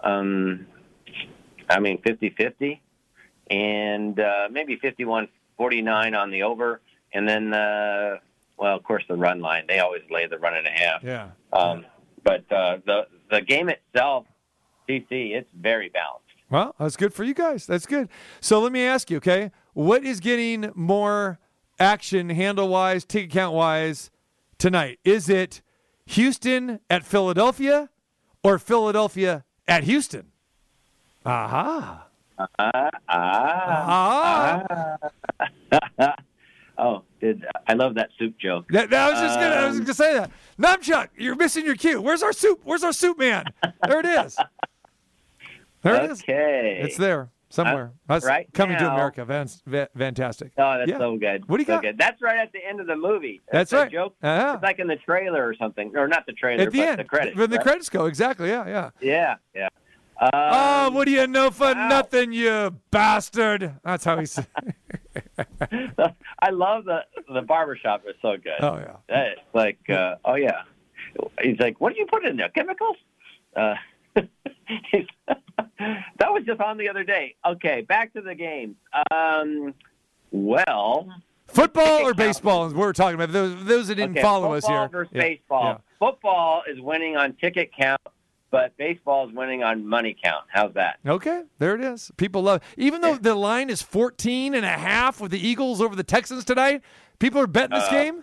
[0.00, 0.66] um,
[1.68, 2.78] I mean, 50-50
[3.50, 5.28] and uh, maybe 51-49
[6.16, 6.80] on the over,
[7.12, 8.18] and then uh,
[8.56, 9.64] well, of course, the run line.
[9.68, 11.02] They always lay the run and a half.
[11.02, 11.30] yeah.
[11.52, 11.84] Um,
[12.26, 14.26] but uh, the the game itself,
[14.88, 16.24] CC, it's very balanced.
[16.50, 17.66] Well, that's good for you guys.
[17.66, 18.08] That's good.
[18.40, 21.38] So let me ask you, okay, what is getting more
[21.80, 24.10] action handle wise, ticket count wise
[24.58, 24.98] tonight?
[25.04, 25.62] Is it
[26.06, 27.90] Houston at Philadelphia
[28.44, 30.30] or Philadelphia at Houston?
[31.24, 32.06] Aha.
[32.38, 34.96] Ah, ah, Ah.
[35.98, 36.14] ah.
[36.78, 38.66] oh, did I love that soup joke?
[38.70, 40.30] That, that- I was just gonna, I was Um, gonna say that.
[40.58, 42.00] Nunchuck, you're missing your cue.
[42.00, 42.60] Where's our soup?
[42.64, 43.44] Where's our soup man?
[43.86, 44.36] There it is.
[45.82, 46.22] There it is.
[46.22, 47.92] Okay, It's there somewhere.
[48.08, 49.24] That's right coming to America.
[49.24, 50.52] Van, va- fantastic.
[50.58, 50.98] Oh, that's Yeah.
[50.98, 51.48] so good.
[51.48, 51.82] What do you so got?
[51.82, 51.98] Good.
[51.98, 53.40] That's right at the end of the movie.
[53.52, 53.92] That's that right.
[53.92, 54.14] Joke.
[54.22, 54.52] Uh-huh.
[54.54, 56.98] It's like in the trailer or something, or not the trailer, At the but end,
[57.00, 57.36] the credits.
[57.36, 58.48] when the credits go, exactly.
[58.48, 58.90] Yeah, yeah.
[59.00, 59.68] Yeah, yeah.
[60.18, 61.88] Um, oh, what do you know for wow.
[61.88, 63.74] nothing, you bastard?
[63.84, 64.46] That's how he said.
[66.40, 67.00] I love the
[67.32, 68.60] the barbershop is so good.
[68.60, 68.96] Oh yeah.
[69.08, 70.62] It's like, uh, oh yeah.
[71.42, 72.48] He's like, what do you put in there?
[72.50, 72.96] Chemicals?
[73.54, 73.74] Uh,
[74.14, 77.34] that was just on the other day.
[77.46, 78.76] Okay, back to the game.
[79.10, 79.74] Um,
[80.30, 81.08] well,
[81.48, 83.32] Football or baseball we're talking about.
[83.32, 84.88] Those, those that didn't okay, follow us football here.
[84.88, 85.80] versus Yeah, baseball.
[85.98, 88.00] Football is winning on ticket count,
[88.50, 90.44] but baseball is winning on money count.
[90.48, 90.98] How's that?
[91.06, 92.10] Okay, there it is.
[92.16, 95.94] People love Even though the line is 14 and a half with the Eagles over
[95.96, 96.82] the Texans tonight,
[97.18, 98.22] people are betting this Uh, game.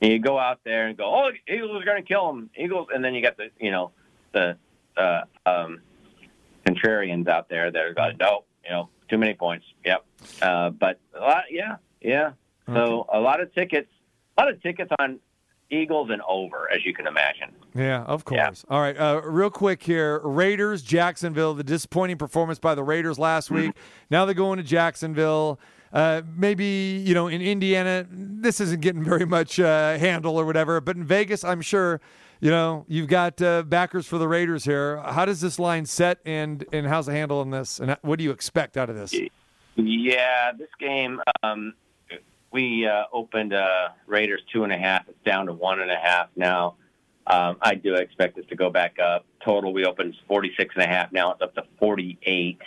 [0.00, 2.50] You go out there and go, oh, Eagles are going to kill them.
[2.56, 3.90] Eagles, and then you got the, you know,
[4.32, 4.56] the
[4.96, 5.80] uh, um,
[6.66, 9.66] contrarians out there that are going, no, you know, too many points.
[9.84, 10.04] Yep.
[10.40, 12.32] Uh, but a lot, yeah, yeah.
[12.66, 13.88] So a lot of tickets,
[14.36, 15.18] a lot of tickets on
[15.70, 17.50] Eagles and over, as you can imagine.
[17.74, 18.64] Yeah, of course.
[18.68, 18.74] Yeah.
[18.74, 20.20] All right, uh, real quick here.
[20.20, 21.54] Raiders, Jacksonville.
[21.54, 23.72] The disappointing performance by the Raiders last week.
[24.10, 25.60] Now they're going to Jacksonville.
[25.92, 30.80] Uh, maybe you know in Indiana, this isn't getting very much uh, handle or whatever.
[30.80, 32.00] But in Vegas, I'm sure
[32.40, 34.98] you know you've got uh, backers for the Raiders here.
[35.02, 38.24] How does this line set, and and how's the handle on this, and what do
[38.24, 39.14] you expect out of this?
[39.76, 41.74] Yeah, this game, um,
[42.50, 45.08] we uh, opened uh, Raiders two and a half.
[45.08, 46.76] It's down to one and a half now.
[47.26, 49.26] Um, I do expect this to go back up.
[49.44, 51.12] Total, we opened 46 and a half.
[51.12, 52.58] Now it's up to 48.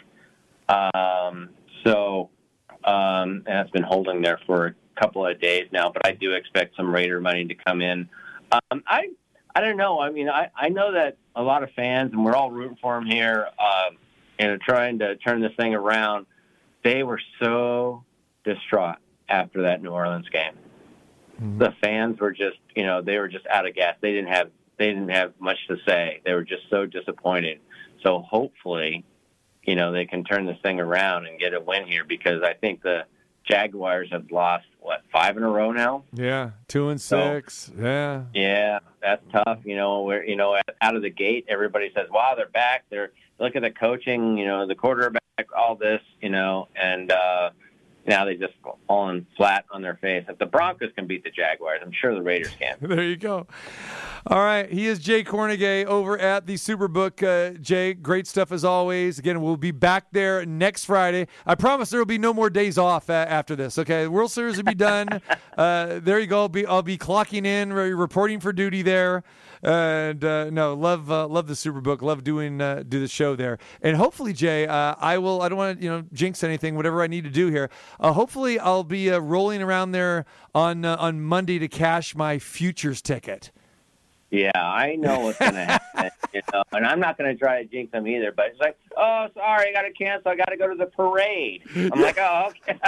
[0.69, 1.49] Um,
[1.83, 2.29] so,
[2.83, 6.75] um, it's been holding there for a couple of days now, but I do expect
[6.75, 8.07] some Raider money to come in.
[8.51, 9.07] Um, I,
[9.55, 9.99] I don't know.
[9.99, 12.97] I mean, I, I know that a lot of fans, and we're all rooting for
[12.97, 13.97] him here, um,
[14.37, 16.27] and trying to turn this thing around.
[16.83, 18.03] They were so
[18.43, 18.97] distraught
[19.31, 20.53] after that New Orleans game.
[21.57, 23.95] The fans were just, you know, they were just out of gas.
[23.99, 26.21] They didn't have they didn't have much to say.
[26.23, 27.59] They were just so disappointed.
[28.03, 29.03] So hopefully,
[29.63, 32.53] you know, they can turn this thing around and get a win here because I
[32.53, 33.05] think the
[33.43, 36.03] Jaguars have lost what five in a row now.
[36.13, 37.71] Yeah, two and So- six.
[37.75, 38.23] Yeah.
[38.35, 39.59] Yeah, that's tough.
[39.65, 43.11] You know, where you know out of the gate, everybody says, "Wow, they're back." They're
[43.39, 44.37] look at the coaching.
[44.37, 45.23] You know, the quarterback,
[45.57, 46.01] all this.
[46.21, 47.49] You know, and uh,
[48.05, 48.53] now they just
[48.87, 50.25] fallen flat on their face.
[50.27, 52.77] If the Broncos can beat the Jaguars, I'm sure the Raiders can.
[52.91, 53.47] There you go.
[54.27, 54.69] All right.
[54.69, 57.23] He is Jay Kornegay over at the Superbook.
[57.23, 59.17] Uh, Jay, great stuff as always.
[59.17, 61.27] Again, we'll be back there next Friday.
[61.45, 63.77] I promise there will be no more days off uh, after this.
[63.77, 64.07] Okay.
[64.07, 65.21] World Series will be done.
[65.57, 66.41] uh, there you go.
[66.41, 69.23] I'll be, I'll be clocking in, reporting for duty there.
[69.63, 72.01] And uh, no, love uh, love the Superbook.
[72.01, 73.59] Love doing uh, do the show there.
[73.81, 75.41] And hopefully, Jay, uh, I will.
[75.41, 76.75] I don't want to you know jinx anything.
[76.75, 77.69] Whatever I need to do here.
[77.99, 80.25] Uh, hopefully, I'll be uh, rolling around there
[80.55, 83.51] on on Monday to cash my futures ticket.
[84.31, 86.09] Yeah, I know what's going to happen.
[86.33, 88.31] You know, and I'm not going to try to jinx them either.
[88.31, 90.31] But it's like, oh, sorry, I got to cancel.
[90.31, 91.63] I got to go to the parade.
[91.75, 92.79] I'm like, oh, okay.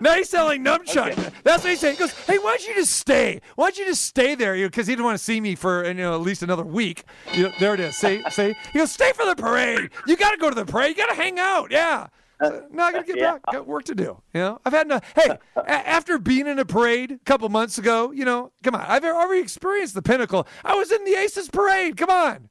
[0.00, 1.16] now he's selling nunchuck.
[1.42, 1.96] That's what he's saying.
[1.96, 3.40] He goes, "Hey, why don't you just stay?
[3.56, 4.54] Why don't you just stay there?
[4.54, 7.02] Because he didn't want to see me for you know at least another week.
[7.32, 7.96] You know, there it is.
[7.96, 8.54] See, see.
[8.72, 9.90] He goes, "Stay for the parade.
[10.06, 10.90] You got to go to the parade.
[10.90, 11.70] You got to hang out.
[11.72, 12.06] Yeah."
[12.42, 13.32] So, no, I got to get Yeah.
[13.32, 13.42] back.
[13.52, 14.20] Got work to do.
[14.34, 15.00] You know, I've had no.
[15.14, 18.84] Hey, a- after being in a parade a couple months ago, you know, come on.
[18.86, 20.46] I've already experienced the pinnacle.
[20.64, 21.96] I was in the Aces parade.
[21.96, 22.48] Come on.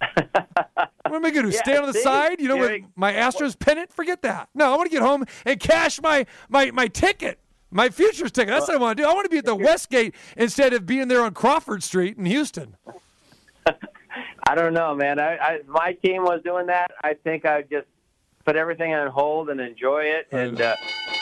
[0.00, 1.50] What am I going to do?
[1.50, 2.02] Yeah, Stand on the see?
[2.02, 2.40] side?
[2.40, 3.92] You know, with my Astros pennant?
[3.92, 4.48] Forget that.
[4.54, 7.38] No, I want to get home and cash my my my ticket,
[7.70, 8.50] my futures ticket.
[8.52, 9.08] That's what I want to do.
[9.08, 12.24] I want to be at the Westgate instead of being there on Crawford Street in
[12.26, 12.76] Houston.
[14.46, 15.18] I don't know, man.
[15.18, 17.86] I, I my team was doing that, I think I'd just
[18.44, 20.26] put everything on hold and enjoy it.
[20.32, 20.76] And uh,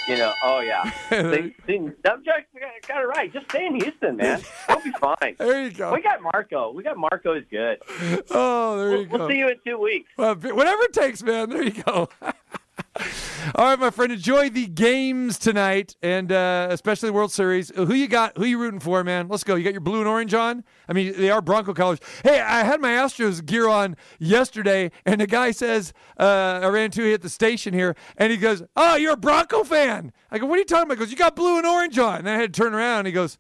[0.09, 1.55] you know, oh yeah, see,
[2.05, 2.49] Dumb Jack
[2.89, 3.32] got- it right.
[3.32, 4.40] Just stay in Houston, man.
[4.69, 5.36] We'll be fine.
[5.39, 5.93] There you go.
[5.93, 6.73] We got Marco.
[6.73, 7.78] We got Marco is good.
[8.31, 9.19] Oh, there you go.
[9.19, 10.11] We'll see you in two weeks.
[10.16, 11.51] Well, whatever it takes, man.
[11.51, 12.09] There you go.
[13.55, 14.12] All right, my friend.
[14.12, 17.70] Enjoy the games tonight, and uh, especially World Series.
[17.74, 18.37] Who you got?
[18.37, 19.29] Who you rooting for, man?
[19.29, 19.55] Let's go.
[19.55, 20.65] You got your blue and orange on.
[20.89, 21.99] I mean, they are Bronco colors.
[22.23, 26.87] Hey, I had my Astros gear on yesterday, and the guy says uh, I ran
[26.87, 30.47] into at the station here, and he goes, "Oh, you're a Bronco fan." I go,
[30.47, 32.37] "What are you talking about?" He goes, "You got blue and orange on." And I
[32.37, 33.01] had to turn around.
[33.01, 33.39] And he goes,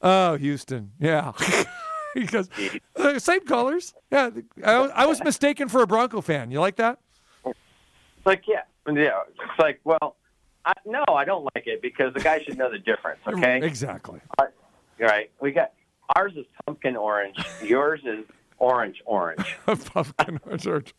[0.00, 1.32] "Oh, Houston, yeah."
[2.14, 2.48] he goes,
[2.96, 4.30] "Uh, "Same colors." Yeah,
[4.64, 6.50] I, I was mistaken for a Bronco fan.
[6.50, 6.98] You like that?
[8.24, 9.20] Like yeah, yeah.
[9.28, 10.16] It's like well,
[10.64, 13.20] I, no, I don't like it because the guy should know the difference.
[13.26, 13.60] Okay.
[13.62, 14.20] Exactly.
[14.38, 14.46] All
[15.00, 15.30] right.
[15.40, 15.72] We got
[16.16, 17.36] ours is pumpkin orange.
[17.62, 18.24] Yours is
[18.58, 19.56] orange orange.
[19.66, 20.94] Pumpkin orange, orange.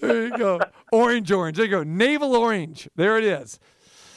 [0.00, 0.60] there you go.
[0.92, 1.56] Orange, orange.
[1.56, 1.82] There you go.
[1.82, 2.88] Naval orange.
[2.94, 3.58] There it is.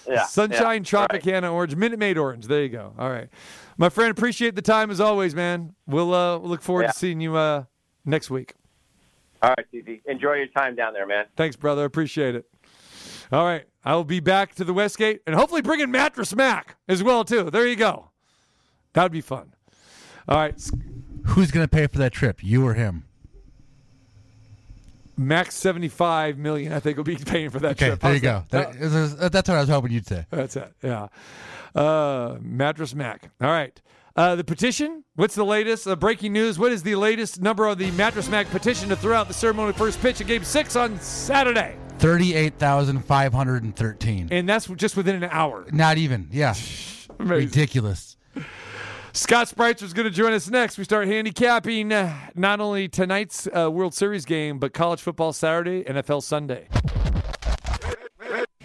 [0.07, 0.25] Yeah.
[0.25, 1.11] Sunshine yeah, right.
[1.23, 1.75] Tropicana orange.
[1.75, 2.47] Minute Maid orange.
[2.47, 2.93] There you go.
[2.99, 3.29] All right.
[3.77, 5.73] My friend, appreciate the time as always, man.
[5.87, 6.91] We'll uh, look forward Yeah.
[6.91, 7.63] to seeing you uh,
[8.05, 8.53] next week.
[9.45, 10.01] All right, TC.
[10.07, 11.25] Enjoy your time down there, man.
[11.37, 11.85] Thanks, brother.
[11.85, 12.45] Appreciate it.
[13.31, 13.65] All right.
[13.83, 17.51] I'll be back to the Westgate and hopefully bringing Mattress Mac as well, too.
[17.51, 18.09] There you go.
[18.93, 19.53] That would be fun.
[20.27, 20.59] All right.
[21.25, 22.43] Who's going to pay for that trip?
[22.43, 23.05] You or him?
[25.17, 27.99] Max 75 million, I think, will be paying for that Okay, trip.
[27.99, 28.45] there you How's go.
[28.49, 28.73] that?
[28.73, 30.25] That- is- that's what I was hoping you'd say.
[30.31, 30.73] That's it.
[30.81, 31.07] Yeah.
[31.75, 33.29] Uh, Mattress Mac.
[33.41, 33.79] All right.
[34.15, 35.03] Uh, the petition.
[35.15, 35.87] What's the latest?
[35.87, 36.57] Uh, breaking news.
[36.57, 39.73] What is the latest number of the Mattress Mac petition to throw out the ceremony
[39.73, 41.75] first pitch of Game Six on Saturday?
[41.99, 44.29] Thirty-eight thousand five hundred and thirteen.
[44.31, 45.65] And that's just within an hour.
[45.71, 46.29] Not even.
[46.31, 46.53] Yeah.
[47.17, 48.15] Ridiculous.
[49.11, 50.77] Scott Spreitzer is going to join us next.
[50.77, 55.83] We start handicapping uh, not only tonight's uh, World Series game, but college football Saturday,
[55.85, 56.67] NFL Sunday.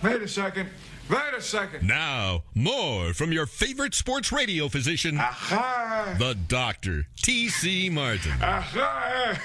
[0.03, 0.71] Wait a second.
[1.11, 1.87] Wait a second.
[1.87, 6.15] Now, more from your favorite sports radio physician, Aha.
[6.19, 7.91] the doctor, T.C.
[7.91, 8.33] Martin.
[8.41, 9.41] Aha.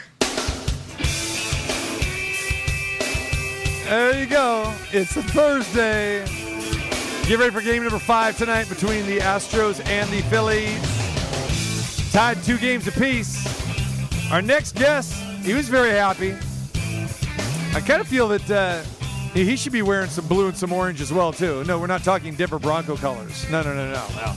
[3.85, 4.73] There you go.
[4.91, 6.25] It's a Thursday.
[7.27, 10.81] Get ready for game number five tonight between the Astros and the Phillies.
[12.11, 13.43] Tied two games apiece.
[14.31, 15.13] Our next guest,
[15.43, 16.35] he was very happy.
[17.75, 18.83] I kind of feel that uh,
[19.35, 21.63] he he should be wearing some blue and some orange as well too.
[21.65, 23.47] No, we're not talking Denver Bronco colors.
[23.51, 24.33] No, no, no, no, no.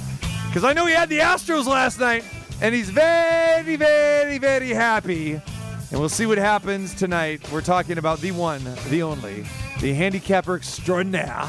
[0.48, 2.24] Because I know he had the Astros last night,
[2.60, 5.34] and he's very, very, very happy.
[5.34, 7.48] And we'll see what happens tonight.
[7.52, 9.46] We're talking about the one, the only,
[9.80, 11.48] the handicapper extraordinaire,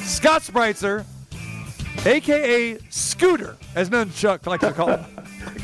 [0.00, 1.04] Scott Spreitzer,
[2.06, 5.04] aka Scooter, as Nunchuck likes to call him.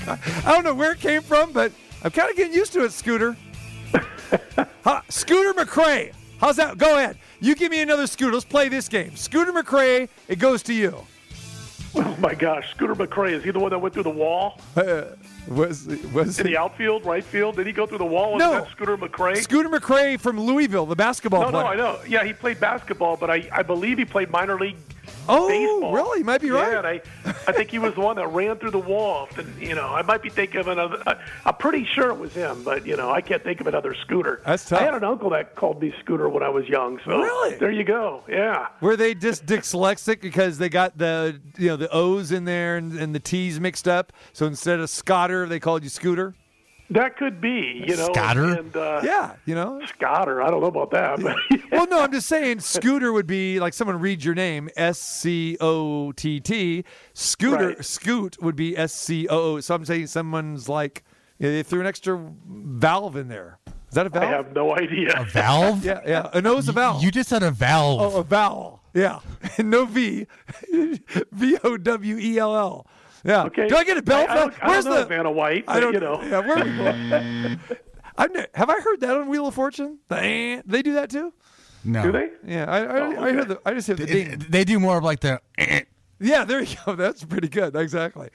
[0.44, 1.72] I don't know where it came from, but
[2.02, 3.34] I'm kind of getting used to it, Scooter.
[4.84, 6.12] Huh, Scooter McCray.
[6.45, 6.77] How's that?
[6.77, 7.16] Go ahead.
[7.41, 8.35] You give me another Scooter.
[8.35, 9.16] Let's play this game.
[9.16, 10.95] Scooter McCray, it goes to you.
[11.95, 15.05] Oh my gosh, Scooter McCray is he the one that went through the wall Uh,
[15.49, 17.57] was was in the outfield, right field?
[17.57, 18.37] Did he go through the wall?
[18.37, 18.61] No.
[18.61, 19.39] that Scooter McCray?
[19.39, 21.62] Scooter McCray from Louisville, the basketball no, player?
[21.62, 21.99] no, I know.
[22.07, 24.77] Yeah, he played basketball, but I, I believe he played minor league
[25.28, 25.92] Oh, baseball.
[25.92, 26.18] really?
[26.20, 26.72] You might be right.
[26.72, 27.01] Yeah, and I,
[27.48, 29.28] I think he was the one that ran through the wall.
[29.36, 31.02] And, you know, I might be thinking of another.
[31.06, 33.94] I, I'm pretty sure it was him, but you know, I can't think of another
[33.94, 34.42] Scooter.
[34.44, 34.80] That's tough.
[34.80, 37.01] I had an uncle that called me Scooter when I was young.
[37.05, 37.56] So Really?
[37.56, 38.22] there you go.
[38.28, 38.68] Yeah.
[38.80, 42.92] Were they just dyslexic because they got the you know the O's in there and,
[42.98, 44.12] and the T's mixed up?
[44.32, 46.34] So instead of Scotter, they called you Scooter.
[46.90, 48.12] That could be, you know.
[48.12, 48.44] Scotter?
[48.59, 49.81] And, uh, Yeah, you know.
[49.86, 50.43] Scotter.
[50.43, 51.36] I don't know about that, but
[51.73, 55.56] well, no, I'm just saying Scooter would be like someone reads your name S C
[55.61, 56.85] O T T.
[57.15, 57.85] Scooter Right.
[57.85, 59.61] Scoot would be S C O O.
[59.61, 61.05] So I'm saying someone's like
[61.39, 63.59] you know, they threw an extra valve in there.
[63.66, 64.24] Is that a valve?
[64.24, 65.15] I have no idea.
[65.16, 65.85] A valve?
[65.85, 66.28] Yeah, yeah.
[66.32, 67.02] An O's a valve.
[67.02, 68.01] You just said a valve.
[68.01, 68.82] Oh, a vowel.
[68.93, 69.20] Yeah.
[69.59, 70.27] no V.
[71.32, 72.86] V O W E L L.
[73.24, 73.44] Yeah.
[73.44, 73.68] Okay.
[73.68, 74.26] Do I get a bell?
[74.28, 76.22] I, I don't, I don't know the Vanna White, I don't you know.
[76.22, 76.59] Yeah, where
[78.16, 79.98] I've ne- have I heard that on Wheel of Fortune?
[80.09, 81.32] The eh, they do that too?
[81.84, 82.02] No.
[82.02, 82.28] Do they?
[82.46, 84.44] Yeah, I I, I heard the I just hear the ding.
[84.48, 85.40] They do more of like the.
[86.20, 86.94] Yeah, there you go.
[86.94, 87.74] That's pretty good.
[87.76, 88.30] Exactly.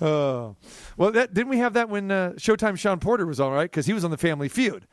[0.00, 0.50] Uh,
[0.96, 3.70] well, that didn't we have that when uh, Showtime Shawn Porter was on, right?
[3.70, 4.86] Because he was on the Family Feud.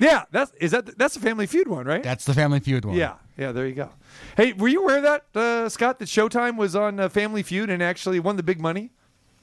[0.00, 2.02] Yeah, that's is that that's the Family Feud one, right?
[2.02, 2.96] That's the Family Feud one.
[2.96, 3.52] Yeah, yeah.
[3.52, 3.90] There you go.
[4.36, 5.98] Hey, were you aware of that, uh, Scott?
[5.98, 8.90] That Showtime was on uh, Family Feud and actually won the big money.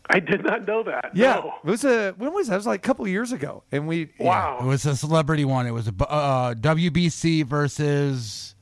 [0.10, 1.12] I did not know that.
[1.14, 1.54] Yeah, No.
[1.64, 2.54] it was a when was that?
[2.54, 4.60] It was like a couple of years ago, and we Wow.
[4.62, 5.68] It was a celebrity one.
[5.68, 8.56] It was a uh, WBC versus.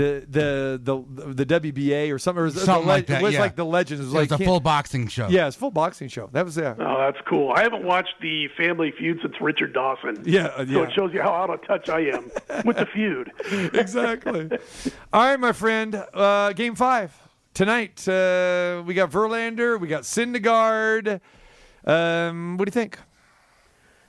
[0.00, 2.40] The the the the WBA or something.
[2.40, 3.40] It was, Something the, like that, It was yeah.
[3.40, 4.00] like the Legends.
[4.00, 5.28] It was It was like a full boxing show.
[5.28, 6.28] Yeah, it's full boxing show.
[6.32, 6.74] That was yeah.
[6.78, 7.52] Oh, that's cool.
[7.54, 10.22] I haven't watched the Family Feud since Richard Dawson.
[10.24, 12.30] Yeah, uh, So it shows you how out of touch I am
[12.64, 13.30] with the feud.
[13.74, 14.50] exactly.
[15.12, 16.02] All right, my friend.
[16.14, 17.14] Uh, game five
[17.54, 18.06] tonight.
[18.08, 19.78] Uh, we got Verlander.
[19.78, 21.20] We got Syndergaard.
[21.84, 22.98] Um, what do you think?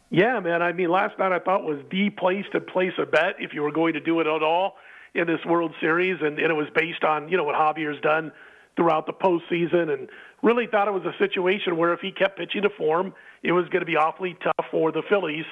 [0.10, 0.62] Yeah, man.
[0.62, 3.62] I mean, last night I thought was the place to place a bet if you
[3.62, 4.76] were going to do it at all
[5.14, 8.32] in this World Series, and, and it was based on you know what Javier's done
[8.76, 10.10] throughout the postseason, and
[10.42, 13.14] really thought it was a situation where if he kept pitching to form,
[13.44, 15.46] it was going to be awfully tough for the Phillies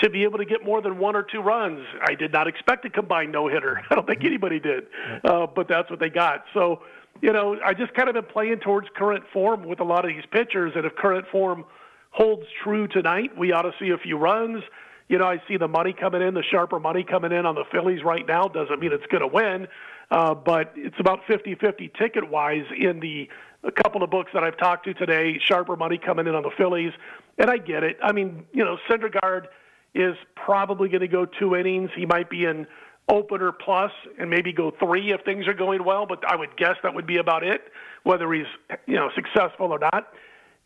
[0.00, 1.84] to be able to get more than one or two runs.
[2.02, 3.80] I did not expect a combined no hitter.
[3.90, 4.84] I don't think anybody did,
[5.24, 6.44] uh, but that's what they got.
[6.54, 6.82] So.
[7.20, 10.08] You know, I just kind of been playing towards current form with a lot of
[10.08, 11.64] these pitchers, and if current form
[12.10, 14.62] holds true tonight, we ought to see a few runs.
[15.08, 17.64] You know, I see the money coming in, the sharper money coming in on the
[17.72, 18.46] Phillies right now.
[18.48, 19.66] Doesn't mean it's going to win,
[20.10, 23.28] uh, but it's about 50-50 ticket-wise in the
[23.64, 25.38] a couple of books that I've talked to today.
[25.44, 26.92] Sharper money coming in on the Phillies,
[27.38, 27.98] and I get it.
[28.02, 29.46] I mean, you know, Syndergaard
[29.94, 31.90] is probably going to go two innings.
[31.96, 32.66] He might be in
[33.08, 36.76] opener plus and maybe go three if things are going well, but I would guess
[36.82, 37.62] that would be about it,
[38.04, 38.46] whether he's
[38.86, 40.12] you know successful or not.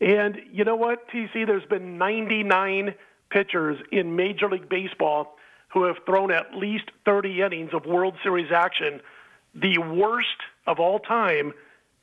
[0.01, 1.47] And you know what, TC?
[1.47, 2.93] There's been 99
[3.33, 5.35] pitchers in Major League Baseball
[5.73, 9.01] who have thrown at least 30 innings of World Series action.
[9.55, 10.27] The worst
[10.67, 11.51] of all time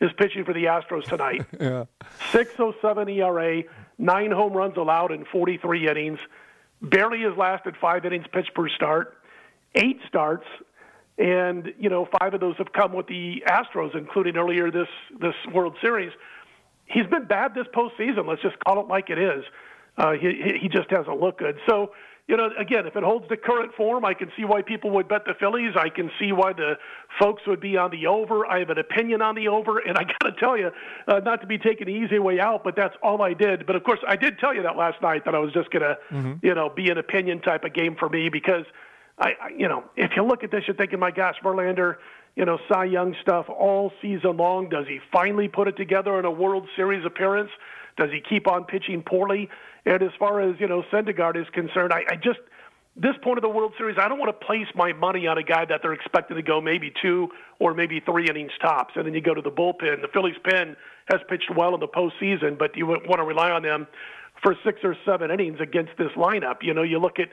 [0.00, 1.46] is pitching for the Astros tonight.
[1.60, 1.84] Yeah.
[2.32, 3.62] 607 ERA,
[3.98, 6.18] nine home runs allowed in 43 innings,
[6.82, 9.16] barely has lasted five innings pitched per start,
[9.74, 10.46] eight starts,
[11.18, 14.88] and you know five of those have come with the Astros, including earlier this
[15.20, 16.12] this World Series.
[16.86, 18.26] He's been bad this postseason.
[18.26, 19.44] Let's just call it like it is.
[20.00, 21.56] Uh, he he- just hasn't looked good.
[21.68, 21.92] So
[22.26, 25.08] you know, again, if it holds the current form, I can see why people would
[25.08, 25.74] bet the Phillies.
[25.76, 26.74] I can see why the
[27.18, 28.46] folks would be on the over.
[28.46, 30.70] I have an opinion on the over, and I got to tell you,
[31.08, 33.66] uh, not to be taking the easy way out, but that's all I did.
[33.66, 35.82] But of course, I did tell you that last night that I was just going
[35.82, 35.98] to,
[36.40, 38.64] you know, be an opinion type of game for me because
[39.18, 41.96] I, I, you know, if you look at this, you're thinking, my gosh, Verlander,
[42.36, 44.68] you know, Cy Young stuff all season long.
[44.68, 47.50] Does he finally put it together in a World Series appearance?
[47.96, 49.48] Does he keep on pitching poorly?
[49.86, 52.40] And as far as you know, Syndergaard is concerned, I, I just
[52.96, 55.42] this point of the World Series, I don't want to place my money on a
[55.42, 57.28] guy that they're expected to go maybe two
[57.58, 60.02] or maybe three innings tops, and then you go to the bullpen.
[60.02, 60.76] The Phillies pen
[61.10, 63.86] has pitched well in the postseason, but you want to rely on them
[64.42, 66.56] for six or seven innings against this lineup.
[66.62, 67.28] You know, you look at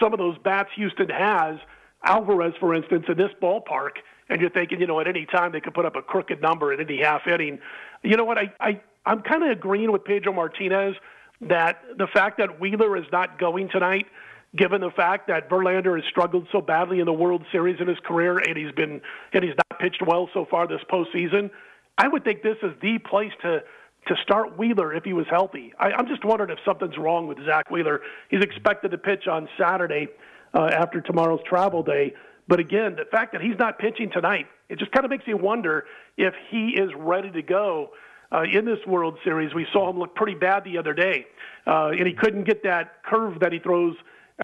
[0.00, 1.58] some of those bats Houston has,
[2.04, 5.60] Alvarez, for instance, in this ballpark, and you're thinking, you know, at any time they
[5.60, 7.58] could put up a crooked number in any half inning.
[8.02, 8.38] You know what?
[8.38, 10.94] I, I I'm kind of agreeing with Pedro Martinez
[11.48, 14.06] that the fact that Wheeler is not going tonight,
[14.56, 17.98] given the fact that Verlander has struggled so badly in the World Series in his
[18.04, 19.00] career and he's been
[19.32, 21.50] and he's not pitched well so far this postseason,
[21.98, 23.62] I would think this is the place to
[24.08, 25.72] to start Wheeler if he was healthy.
[25.78, 28.00] I, I'm just wondering if something's wrong with Zack Wheeler.
[28.30, 30.08] He's expected to pitch on Saturday
[30.54, 32.12] uh, after tomorrow's travel day.
[32.48, 35.36] But again, the fact that he's not pitching tonight, it just kind of makes you
[35.36, 35.84] wonder
[36.16, 37.90] if he is ready to go
[38.32, 39.54] uh, in this World Series.
[39.54, 41.26] We saw him look pretty bad the other day,
[41.66, 43.94] uh, and he couldn't get that curve that he throws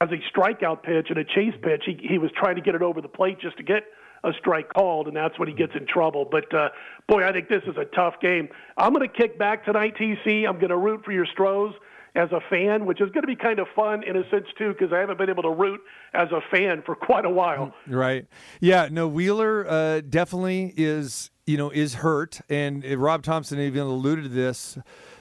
[0.01, 1.82] as a strikeout pitch and a chase pitch.
[1.86, 3.85] He, he was trying to get it over the plate just to get
[4.24, 6.27] a strike called, and that's when he gets in trouble.
[6.31, 6.69] But uh,
[7.09, 8.48] boy, I think this is a tough game.
[8.77, 10.47] I'm going to kick back tonight, TC.
[10.47, 11.74] I'm going to root for your Stros
[12.15, 14.73] as a fan, which is going to be kind of fun in a sense too,
[14.73, 15.81] because I haven't been able to root
[16.15, 17.73] as a fan for quite a while.
[17.86, 18.27] Right.
[18.60, 18.89] Yeah.
[18.90, 21.31] No, Wheeler uh, definitely is.
[21.49, 24.77] You know, is hurt, and Rob Thomson even alluded to this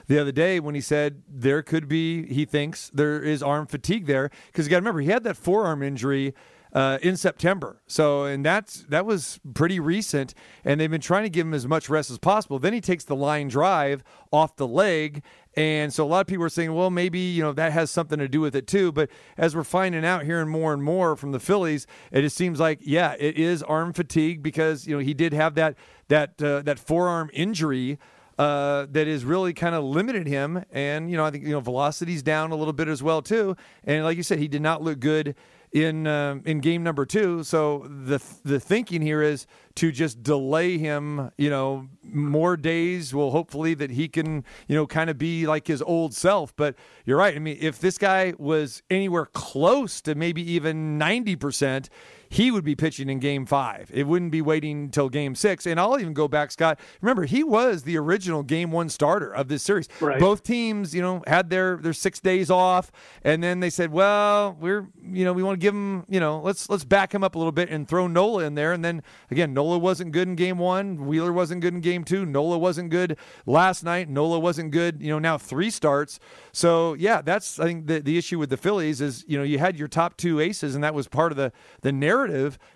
[0.08, 2.26] the other day when he said there could be.
[2.26, 5.36] He thinks there is arm fatigue there because you got to remember he had that
[5.36, 6.34] forearm injury
[6.72, 7.80] uh, in September.
[7.86, 10.34] So, and that's that was pretty recent,
[10.64, 12.58] and they've been trying to give him as much rest as possible.
[12.58, 15.22] Then he takes the line drive off the leg,
[15.56, 18.18] and so a lot of people are saying, well, maybe you know that has something
[18.18, 18.92] to do with it too.
[18.92, 22.60] But as we're finding out, hearing more and more from the Phillies, it just seems
[22.60, 25.76] like yeah, it is arm fatigue because you know he did have that
[26.08, 27.98] that uh, that forearm injury.
[28.38, 31.58] Uh, that has really kind of limited him, and you know I think you know
[31.58, 33.56] velocity's down a little bit as well too.
[33.82, 35.34] And like you said, he did not look good
[35.72, 37.42] in um, in game number two.
[37.44, 41.30] So the the thinking here is to just delay him.
[41.36, 45.66] You know, more days will hopefully that he can you know kind of be like
[45.66, 46.54] his old self.
[46.56, 46.74] But
[47.04, 47.34] you're right.
[47.34, 51.88] I mean, if this guy was anywhere close to maybe even ninety percent.
[52.28, 53.90] He would be pitching in game five.
[53.92, 55.66] It wouldn't be waiting until game six.
[55.66, 56.78] And I'll even go back, Scott.
[57.00, 59.88] Remember, he was the original game one starter of this series.
[60.00, 60.20] Right.
[60.20, 62.92] Both teams, you know, had their their six days off,
[63.22, 66.40] and then they said, "Well, we're, you know, we want to give him, you know,
[66.40, 69.02] let's let's back him up a little bit and throw Nola in there." And then
[69.30, 71.06] again, Nola wasn't good in game one.
[71.06, 72.26] Wheeler wasn't good in game two.
[72.26, 74.08] Nola wasn't good last night.
[74.08, 75.00] Nola wasn't good.
[75.00, 76.20] You know, now three starts.
[76.52, 79.58] So yeah, that's I think the the issue with the Phillies is you know you
[79.58, 82.17] had your top two aces, and that was part of the the narrative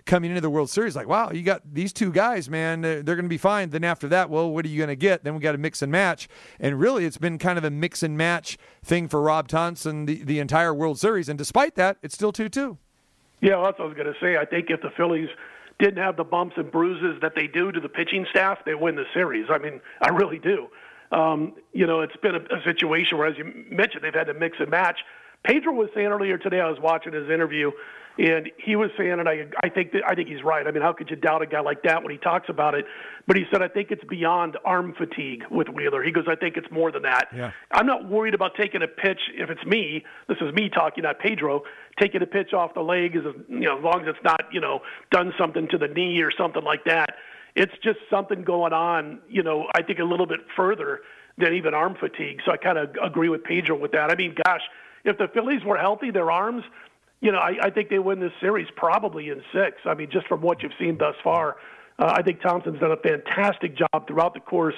[0.05, 0.95] coming into the World Series.
[0.95, 2.83] Like, wow, you got these two guys, man.
[2.83, 3.71] They're, they're going to be fine.
[3.71, 5.25] Then after that, well, what are you going to get?
[5.25, 6.29] Then we got to mix and match.
[6.61, 10.23] And really, it's been kind of a mix and match thing for Rob Thomson the,
[10.23, 11.29] the entire World Series.
[11.29, 12.79] And despite that, it's still 2 2.
[13.41, 14.37] Yeah, that's what I was going to say.
[14.37, 15.29] I think if the Phillies
[15.81, 18.95] didn't have the bumps and bruises that they do to the pitching staff, they win
[18.95, 19.47] the series.
[19.51, 20.69] I mean, I really do.
[21.11, 24.35] Um, you know, it's been a, a situation where, as you mentioned, they've had to
[24.35, 25.01] mix and match.
[25.45, 27.71] Pedro was saying earlier today, I was watching his interview,
[28.19, 30.67] and he was saying, and I, I think that I think he's right.
[30.67, 32.85] I mean, how could you doubt a guy like that when he talks about it?
[33.27, 36.03] But he said, I think it's beyond arm fatigue with Wheeler.
[36.03, 37.29] He goes, I think it's more than that.
[37.35, 37.53] Yeah.
[37.71, 40.05] I'm not worried about taking a pitch if it's me.
[40.29, 41.63] This is me talking, not Pedro.
[41.99, 44.61] Taking a pitch off the leg is, you know, as long as it's not, you
[44.61, 44.81] know,
[45.11, 47.15] done something to the knee or something like that.
[47.55, 49.67] It's just something going on, you know.
[49.75, 51.01] I think a little bit further
[51.39, 52.41] than even arm fatigue.
[52.45, 54.11] So I kind of agree with Pedro with that.
[54.11, 54.63] I mean, gosh,
[55.05, 56.65] if the Phillies were healthy, their arms,
[57.23, 59.79] you know, I, I think they win this series probably in six.
[59.87, 61.57] I mean, just from what you've seen thus far,
[61.99, 64.75] uh, I think Thomson's done a fantastic job throughout the course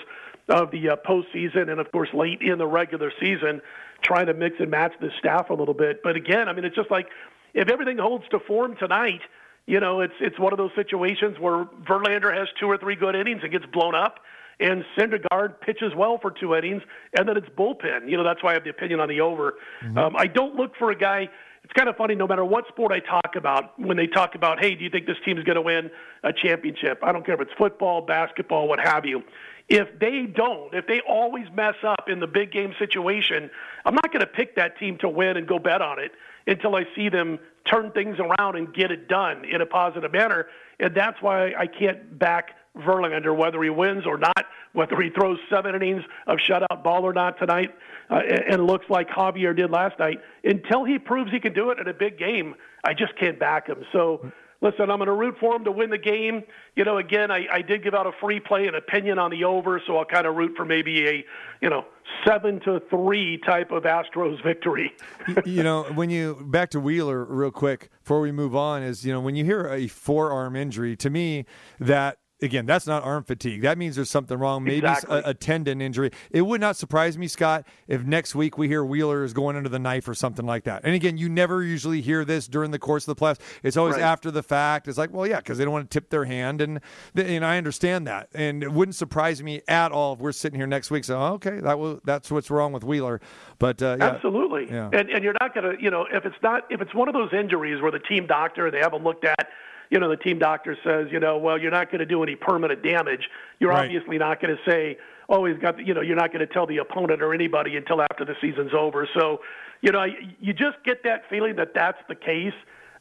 [0.51, 3.63] of the uh, postseason and, of course, late in the regular season,
[4.03, 6.03] trying to mix and match the staff a little bit.
[6.03, 7.07] But again, I mean, it's just like
[7.55, 9.23] if everything holds to form tonight,
[9.67, 13.17] you know, it's it's one of those situations where Verlander has two or three good
[13.17, 14.21] innings and gets blown up,
[14.61, 16.83] and Syndergaard pitches well for two innings,
[17.17, 18.11] and then it's bullpen.
[18.11, 19.55] You know, that's why I have the opinion on the over.
[19.97, 21.31] Um, I don't look for a guy.
[21.65, 22.15] It's kind of funny.
[22.15, 25.07] No matter what sport I talk about, when they talk about, hey, do you think
[25.07, 25.91] this team is going to win
[26.23, 27.01] a championship?
[27.03, 29.23] I don't care if it's football, basketball, what have you.
[29.69, 33.51] If they don't, if they always mess up in the big game situation,
[33.87, 36.13] I'm not going to pick that team to win and go bet on it
[36.47, 40.49] until I see them turn things around and get it done in a positive manner.
[40.79, 44.45] And that's why I can't back Verlander, whether he wins or not,
[44.75, 47.75] whether he throws seven innings of shutout ball or not tonight,
[48.11, 50.21] uh, and looks like Javier did last night.
[50.45, 53.67] Until he proves he can do it in a big game, I just can't back
[53.69, 53.85] him.
[53.93, 54.31] So.
[54.61, 56.43] Listen, I'm going to root for him to win the game.
[56.75, 59.45] You know, again, I, I did give out a free play and opinion on the
[59.45, 61.25] over, so I'll kind of root for maybe a,
[61.61, 61.85] you know,
[62.27, 64.95] seven to three type of Astros victory.
[65.45, 69.13] you know, when you back to Wheeler real quick before we move on is, you
[69.13, 71.45] know, when you hear a forearm injury, to me
[71.79, 73.63] that again, that's not arm fatigue.
[73.63, 74.63] That means there's something wrong.
[74.65, 75.19] Maybe Exactly.
[75.19, 76.11] a, a tendon injury.
[76.31, 79.69] It would not surprise me, Scott, if next week we hear Wheeler is going under
[79.69, 80.83] the knife or something like that.
[80.85, 83.41] And again, you never usually hear this during the course of the playoffs.
[83.63, 84.03] It's always Right.
[84.03, 84.89] after the fact.
[84.89, 86.81] It's like, well, yeah, because they don't want to tip their hand, and
[87.17, 88.29] and I understand that.
[88.35, 91.35] And it wouldn't surprise me at all if we're sitting here next week saying, oh,
[91.35, 93.21] okay, that was that's what's wrong with Wheeler.
[93.59, 94.07] But uh, yeah.
[94.07, 94.67] Absolutely.
[94.71, 94.91] Yeah.
[94.93, 97.15] And and you're not going to, you know, if it's not if it's one of
[97.15, 99.49] those injuries where the team doctor they haven't looked at,
[99.91, 102.37] you know, the team doctor says, you know, well, you're not going to do any
[102.37, 103.29] permanent damage.
[103.61, 103.85] You're Right.
[103.85, 104.99] obviously not going to say,
[105.29, 107.77] oh, he's got, the, you know, you're not going to tell the opponent or anybody
[107.77, 109.09] until after the season's over.
[109.15, 109.41] So,
[109.81, 110.05] you know,
[110.41, 112.55] you just get that feeling that that's the case,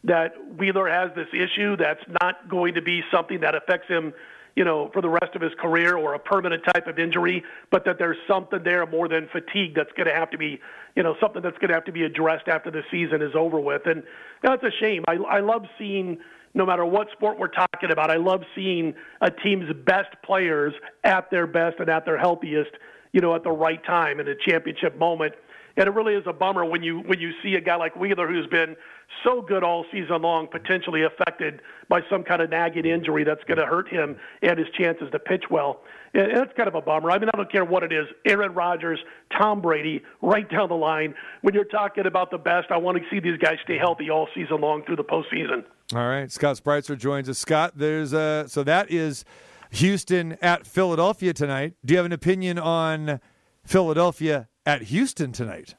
[0.06, 4.14] that Wheeler has this issue that's not going to be something that affects him,
[4.56, 7.86] you know, for the rest of his career or a permanent type of injury, but
[7.86, 10.60] that there's something there more than fatigue that's going to have to be,
[10.96, 13.60] you know, something that's going to have to be addressed after the season is over
[13.60, 13.84] with.
[13.86, 14.04] And
[14.44, 15.04] that's a shame.
[15.08, 16.20] I, I love seeing
[16.54, 20.74] no matter what sport we're talking about, I love seeing a team's best players
[21.04, 22.72] at their best and at their healthiest,
[23.12, 25.34] you know, at the right time in a championship moment.
[25.76, 28.28] And it really is a bummer when you when you see a guy like Wheeler
[28.28, 28.76] who's been
[29.24, 33.58] so good all season long, potentially affected by some kind of nagging injury that's going
[33.58, 35.82] to hurt him and his chances to pitch well.
[36.14, 37.10] And that's kind of a bummer.
[37.10, 38.06] I mean, I don't care what it is.
[38.26, 39.00] Aaron Rodgers,
[39.36, 41.16] Tom Brady, right down the line.
[41.42, 44.28] When you're talking about the best, I want to see these guys stay healthy all
[44.36, 45.64] season long through the postseason.
[45.96, 47.38] All right, Scott Spreitzer joins us.
[47.38, 49.26] Scott, there's a so that is
[49.72, 51.74] Houston at Philadelphia tonight.
[51.86, 53.20] Do you have an opinion on
[53.64, 55.76] Philadelphia at Houston tonight?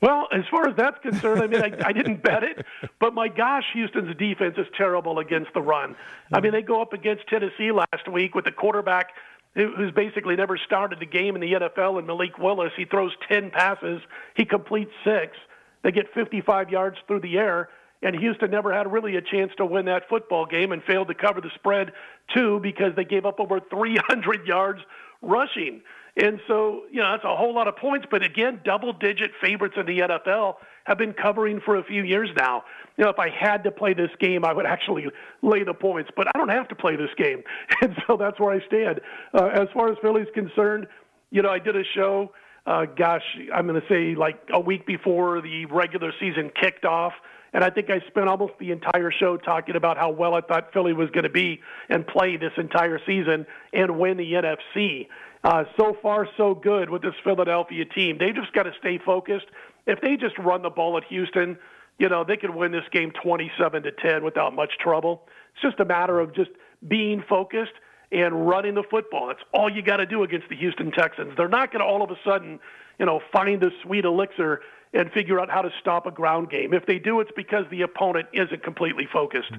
[0.00, 2.66] Well, as far as that's concerned, I mean, I, I didn't bet it,
[2.98, 5.94] but my gosh, Houston's defense is terrible against the run.
[6.32, 9.10] I mean, they go up against Tennessee last week with the quarterback
[9.54, 12.72] who's basically never started a game in the NFL, and Malik Willis.
[12.76, 14.00] He throws 10 passes,
[14.34, 15.36] he completes six.
[15.82, 17.68] They get 55 yards through the air,
[18.02, 21.14] and Houston never had really a chance to win that football game and failed to
[21.14, 21.92] cover the spread,
[22.34, 24.80] too, because they gave up over 300 yards
[25.20, 25.82] rushing.
[26.16, 28.06] And so, you know, that's a whole lot of points.
[28.10, 32.28] But again, double digit favorites in the NFL have been covering for a few years
[32.36, 32.64] now.
[32.98, 35.06] You know, if I had to play this game, I would actually
[35.40, 37.42] lay the points, but I don't have to play this game.
[37.80, 39.00] And so that's where I stand.
[39.34, 40.86] Uh, as far as Philly's concerned,
[41.30, 42.32] you know, I did a show,
[42.66, 47.12] uh, gosh, I'm going to say like a week before the regular season kicked off.
[47.52, 50.72] And I think I spent almost the entire show talking about how well I thought
[50.72, 55.08] Philly was going to be and play this entire season and win the NFC.
[55.44, 58.16] Uh, so far, so good with this Philadelphia team.
[58.18, 59.46] They just got to stay focused.
[59.86, 61.58] If they just run the ball at Houston,
[61.98, 65.22] you know, they could win this game 27 to 10 without much trouble.
[65.54, 66.50] It's just a matter of just
[66.88, 67.72] being focused
[68.12, 69.28] and running the football.
[69.28, 71.32] That's all you got to do against the Houston Texans.
[71.36, 72.60] They're not going to all of a sudden,
[72.98, 74.60] you know, find the sweet elixir
[74.94, 76.74] and figure out how to stop a ground game.
[76.74, 79.52] If they do, it's because the opponent isn't completely focused.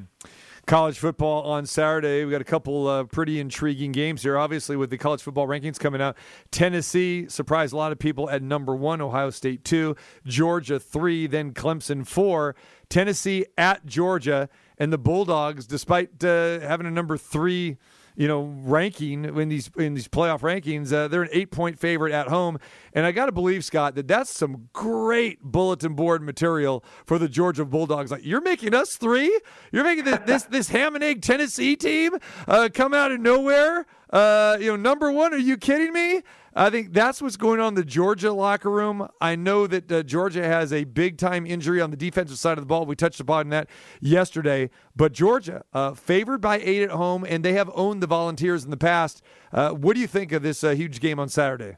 [0.65, 2.23] College football on Saturday.
[2.23, 4.37] We got a couple uh, pretty intriguing games here.
[4.37, 6.15] Obviously, with the college football rankings coming out,
[6.51, 11.53] Tennessee surprised a lot of people at number one, Ohio State two, Georgia three, then
[11.53, 12.55] Clemson four.
[12.87, 14.47] Tennessee at Georgia,
[14.77, 17.77] and the Bulldogs, despite uh, having a number three
[18.15, 20.93] you know, ranking in these in these playoff rankings.
[20.93, 22.59] Uh, they're an eight point favorite at home,
[22.93, 27.27] and I got to believe Scott that that's some great bulletin board material for the
[27.27, 28.11] Georgia Bulldogs.
[28.11, 29.39] Like you're making us three,
[29.71, 32.17] you're making this this, this ham and egg Tennessee team
[32.47, 33.85] uh, come out of nowhere.
[34.09, 35.33] Uh, you know, number one.
[35.33, 36.21] Are you kidding me?
[36.55, 39.07] I think that's what's going on in the Georgia locker room.
[39.19, 42.61] I know that uh, Georgia has a big time injury on the defensive side of
[42.61, 42.85] the ball.
[42.85, 43.69] We touched upon that
[43.99, 44.69] yesterday.
[44.95, 48.69] But Georgia, uh, favored by eight at home, and they have owned the Volunteers in
[48.69, 49.23] the past.
[49.51, 51.77] Uh, what do you think of this uh, huge game on Saturday?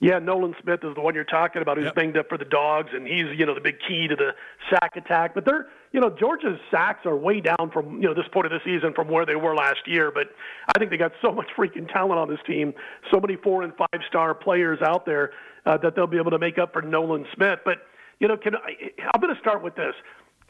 [0.00, 1.94] Yeah, Nolan Smith is the one you're talking about who's Yep.
[1.94, 4.34] banged up for the dogs, and he's, you know, the big key to the
[4.68, 5.34] sack attack.
[5.34, 8.52] But they're, you know, Georgia's sacks are way down from, you know, this point of
[8.52, 10.10] the season from where they were last year.
[10.10, 10.28] But
[10.74, 12.74] I think they got so much freaking talent on this team,
[13.10, 15.30] so many four and five star players out there
[15.64, 17.60] uh, that they'll be able to make up for Nolan Smith.
[17.64, 17.78] But,
[18.18, 19.94] you know, can I, I'm going to start with this.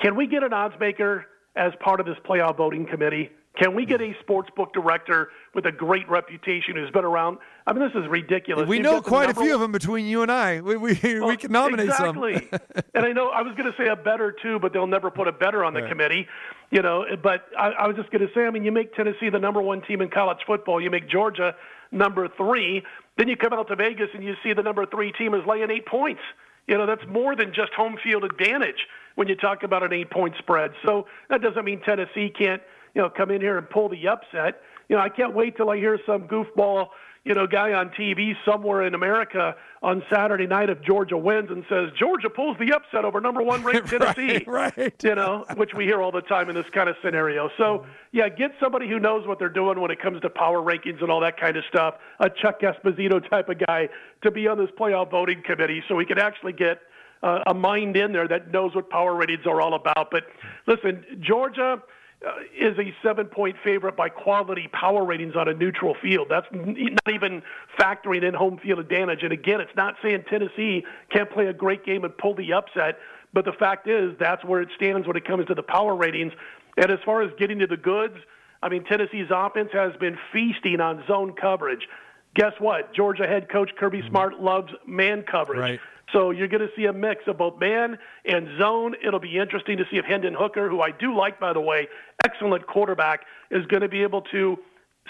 [0.01, 3.31] Can we get an odds maker as part of this playoff voting committee?
[3.56, 7.39] Can we get a sports book director with a great reputation who's been around?
[7.68, 8.68] I mean, this is ridiculous.
[8.68, 10.60] We You've know quite a few one- of them between you and I.
[10.60, 12.48] We we, we can nominate exactly.
[12.51, 12.60] some.
[12.94, 15.28] and I know I was going to say a better too, but they'll never put
[15.28, 15.89] a better on the Right.
[15.89, 16.26] committee.
[16.72, 19.28] You know, but I, I was just going to say, I mean, you make Tennessee
[19.31, 21.55] the number one team in college football, you make Georgia
[21.93, 22.82] number three,
[23.16, 25.70] then you come out to Vegas and you see the number three team is laying
[25.70, 26.22] eight points.
[26.66, 30.10] You know, that's more than just home field advantage when you talk about an eight
[30.10, 30.72] point spread.
[30.85, 32.60] So that doesn't mean Tennessee can't,
[32.95, 34.61] you know, come in here and pull the upset.
[34.89, 36.89] You know, I can't wait till I hear some goofball,
[37.25, 41.65] you know, guy on TV somewhere in America on Saturday night if Georgia wins and
[41.69, 44.45] says Georgia pulls the upset over number one ranked Tennessee.
[44.47, 44.77] right.
[44.77, 44.95] right?
[45.03, 47.51] You know, which we hear all the time in this kind of scenario.
[47.57, 51.01] So yeah, get somebody who knows what they're doing when it comes to power rankings
[51.01, 51.95] and all that kind of stuff.
[52.21, 53.89] A Chuck Esposito type of guy
[54.23, 56.81] to be on this playoff voting committee, so we can actually get
[57.23, 60.11] uh, a mind in there that knows what power ratings are all about.
[60.11, 60.25] But
[60.66, 61.83] listen, Georgia
[62.25, 66.29] Uh, is a seven point favorite by quality power ratings on a neutral field.
[66.31, 67.43] That's not even
[67.79, 69.23] factoring in home field advantage.
[69.23, 72.99] And again, it's not saying Tennessee can't play a great game and pull the upset,
[73.35, 76.33] but the fact is that's where it stands when it comes to the power ratings.
[76.79, 78.17] And as far as getting to the goods,
[78.63, 81.87] I mean, Tennessee's offense has been feasting on zone coverage.
[82.35, 82.95] guess what?
[82.95, 84.09] Georgia head coach Kirby mm-hmm.
[84.09, 85.61] Smart loves man coverage.
[85.61, 85.81] Right.
[86.12, 88.94] So you're going to see a mix of both man and zone.
[89.05, 91.89] It'll be interesting to see if Hendon Hooker, who I do like, by the way,
[92.24, 93.20] excellent quarterback,
[93.51, 94.59] is going to be able to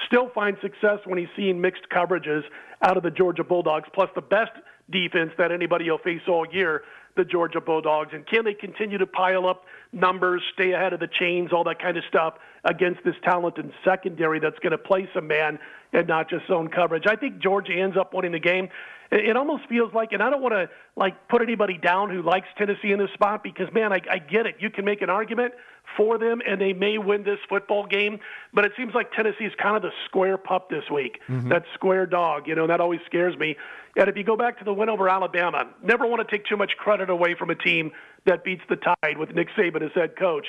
[0.07, 2.43] still find success when he's seeing mixed coverages
[2.83, 4.53] out of the Georgia Bulldogs, plus the best
[4.91, 6.83] defense that anybody will face all year,
[7.17, 8.11] the Georgia Bulldogs.
[8.13, 11.81] And can they continue to pile up numbers, stay ahead of the chains, all that
[11.81, 12.35] kind of stuff
[12.65, 15.59] against this talented secondary that's going to play some man
[15.93, 17.05] and not just zone coverage?
[17.07, 18.69] I think Georgia ends up winning the game.
[19.15, 22.49] It almost feels like, and I don't want to like put anybody down who likes
[22.59, 24.57] Tennessee in this spot because man, I, I get it.
[24.59, 25.55] You can make an argument
[25.97, 28.19] for them, and they may win this football game.
[28.53, 31.21] But it seems like Tennessee's kind of the square pup this week.
[31.29, 31.49] Mm-hmm.
[31.49, 33.57] That square dog, you know, that always scares me.
[33.97, 36.57] And if you go back to the win over Alabama, never want to take too
[36.57, 37.93] much credit away from a team
[38.27, 40.49] that beats the Tide with Nick Saban as head coach.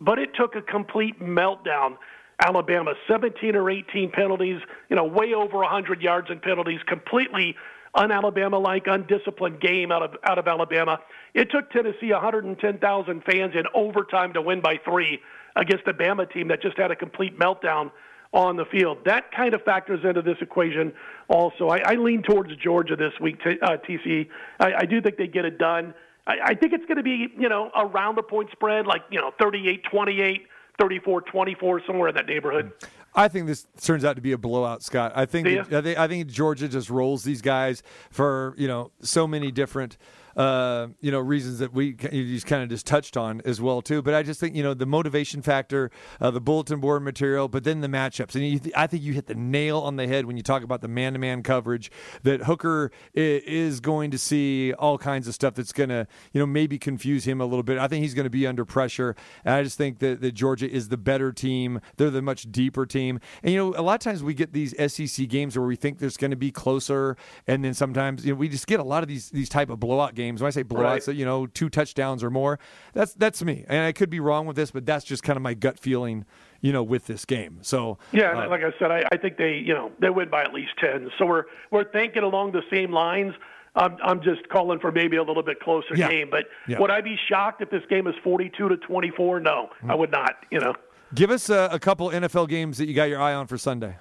[0.00, 1.96] But it took a complete meltdown.
[2.44, 4.60] Alabama, 17 or 18 penalties,
[4.90, 7.54] you know, way over 100 yards in penalties, completely
[7.94, 10.98] un-Alabama like, undisciplined game out of out of Alabama.
[11.34, 15.20] It took Tennessee 110,000 fans in overtime to win by three
[15.56, 17.90] against a Bama team that just had a complete meltdown
[18.32, 18.98] on the field.
[19.04, 20.92] That kind of factors into this equation.
[21.28, 23.42] Also, I, I lean towards Georgia this week.
[23.44, 24.28] T- uh, TC,
[24.58, 25.94] I, I do think they get it done.
[26.26, 29.20] I, I think it's going to be you know around the point spread, like you
[29.20, 30.42] know 38-28.
[30.80, 32.72] 34-24, somewhere in that neighborhood.
[33.14, 35.12] I think this turns out to be a blowout, Scott.
[35.14, 39.26] I think I think I think Georgia just rolls these guys for you know so
[39.26, 39.98] many different
[40.36, 43.82] uh, you know reasons that we you just kind of just touched on as well
[43.82, 44.02] too.
[44.02, 45.90] But I just think you know the motivation factor,
[46.20, 49.26] uh, the bulletin board material, but then the matchups, and you, I think you hit
[49.26, 51.90] the nail on the head when you talk about the man-to-man coverage.
[52.22, 56.46] That Hooker is going to see all kinds of stuff that's going to you know
[56.46, 57.78] maybe confuse him a little bit.
[57.78, 60.70] I think he's going to be under pressure, and I just think that, that Georgia
[60.70, 61.80] is the better team.
[61.96, 64.74] They're the much deeper team, and you know a lot of times we get these
[64.92, 68.38] SEC games where we think there's going to be closer, and then sometimes you know
[68.38, 70.21] we just get a lot of these these type of blowout games.
[70.30, 71.16] When I say blowouts, Right.
[71.16, 72.58] you know two touchdowns or more.
[72.94, 75.42] That's that's me, and I could be wrong with this, but that's just kind of
[75.42, 76.24] my gut feeling,
[76.60, 77.58] you know, with this game.
[77.62, 80.42] So Yeah, uh, like I said, I, I think they, you know, they win by
[80.42, 81.10] at least ten.
[81.18, 83.34] So we're we're thinking along the same lines.
[83.74, 86.08] I'm I'm just calling for maybe a little bit closer Yeah.
[86.08, 86.28] game.
[86.30, 86.78] But Yeah.
[86.78, 89.40] would I be shocked if this game is 42 to 24?
[89.40, 90.34] No, I would not.
[90.50, 90.74] You know.
[91.14, 93.96] give us a, a couple NFL games that you got your eye on for Sunday.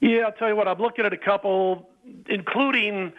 [0.00, 0.68] Yeah, I'll tell you what.
[0.68, 1.88] I'm looking at a couple,
[2.28, 3.12] including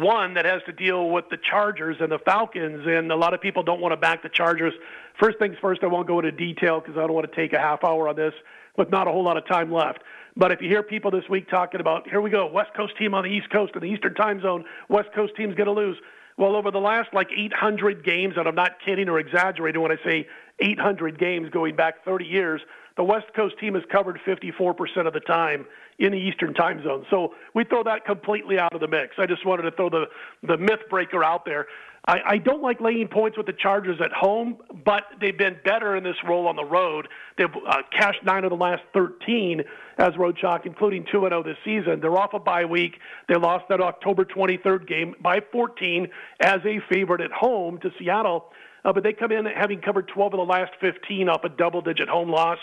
[0.00, 3.40] one that has to deal with the Chargers and the Falcons, and a lot of
[3.40, 4.72] people don't want to back the Chargers.
[5.20, 7.58] First things first, I won't go into detail because I don't want to take a
[7.58, 8.32] half hour on this
[8.76, 10.00] with not a whole lot of time left.
[10.36, 13.14] But if you hear people this week talking about, here we go, West Coast team
[13.14, 15.96] on the East Coast in the Eastern time zone, West Coast team's going to lose.
[16.38, 19.96] Well, over the last like 800 games, and I'm not kidding or exaggerating when I
[20.04, 20.26] say
[20.60, 22.62] 800 games going back 30 years,
[22.96, 25.66] the West Coast team has covered 54% of the time
[25.98, 27.06] in the Eastern time zone.
[27.10, 29.16] So we throw that completely out of the mix.
[29.18, 30.06] I just wanted to throw the,
[30.42, 31.66] the myth breaker out there.
[32.06, 35.96] I, I don't like laying points with the Chargers at home, but they've been better
[35.96, 37.06] in this role on the road.
[37.38, 39.62] They've uh, cashed nine of the last 13
[39.98, 42.00] as road chalk, including 2 0 this season.
[42.00, 42.98] They're off a bye week.
[43.28, 46.08] They lost that October 23rd game by 14
[46.40, 48.46] as a favorite at home to Seattle.
[48.84, 51.82] Uh, but they come in having covered 12 of the last 15 off a double
[51.82, 52.58] digit home loss.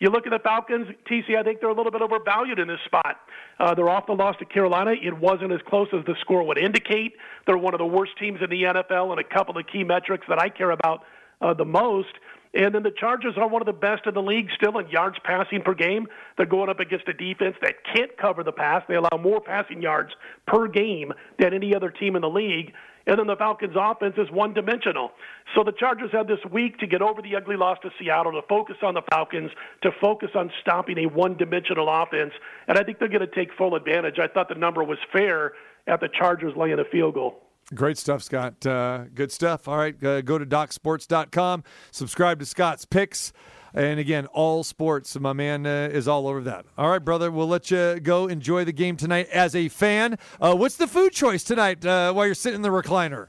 [0.00, 2.80] You look at the Falcons, TC, I think they're a little bit overvalued in this
[2.84, 3.16] spot.
[3.58, 4.92] Uh, they're off the loss to Carolina.
[5.00, 7.12] It wasn't as close as the score would indicate.
[7.46, 10.26] They're one of the worst teams in the NFL in a couple of key metrics
[10.28, 11.04] that I care about
[11.40, 12.12] uh, the most.
[12.54, 15.16] And then the Chargers are one of the best in the league still in yards
[15.24, 16.06] passing per game.
[16.36, 18.82] They're going up against a defense that can't cover the pass.
[18.88, 20.10] They allow more passing yards
[20.46, 22.72] per game than any other team in the league.
[23.06, 25.10] And then the Falcons' offense is one dimensional.
[25.54, 28.46] So the Chargers have this week to get over the ugly loss to Seattle, to
[28.48, 29.50] focus on the Falcons,
[29.82, 32.32] to focus on stopping a one dimensional offense.
[32.66, 34.18] And I think they're going to take full advantage.
[34.18, 35.52] I thought the number was fair
[35.86, 37.40] at the Chargers laying a field goal.
[37.74, 38.66] Great stuff, Scott.
[38.66, 39.68] Uh, good stuff.
[39.68, 43.32] All right, uh, go to docsports.com, subscribe to Scott's picks.
[43.74, 45.18] And again, all sports.
[45.18, 46.64] My man uh, is all over that.
[46.78, 47.30] All right, brother.
[47.30, 50.16] We'll let you go enjoy the game tonight as a fan.
[50.40, 53.26] Uh, what's the food choice tonight uh, while you're sitting in the recliner?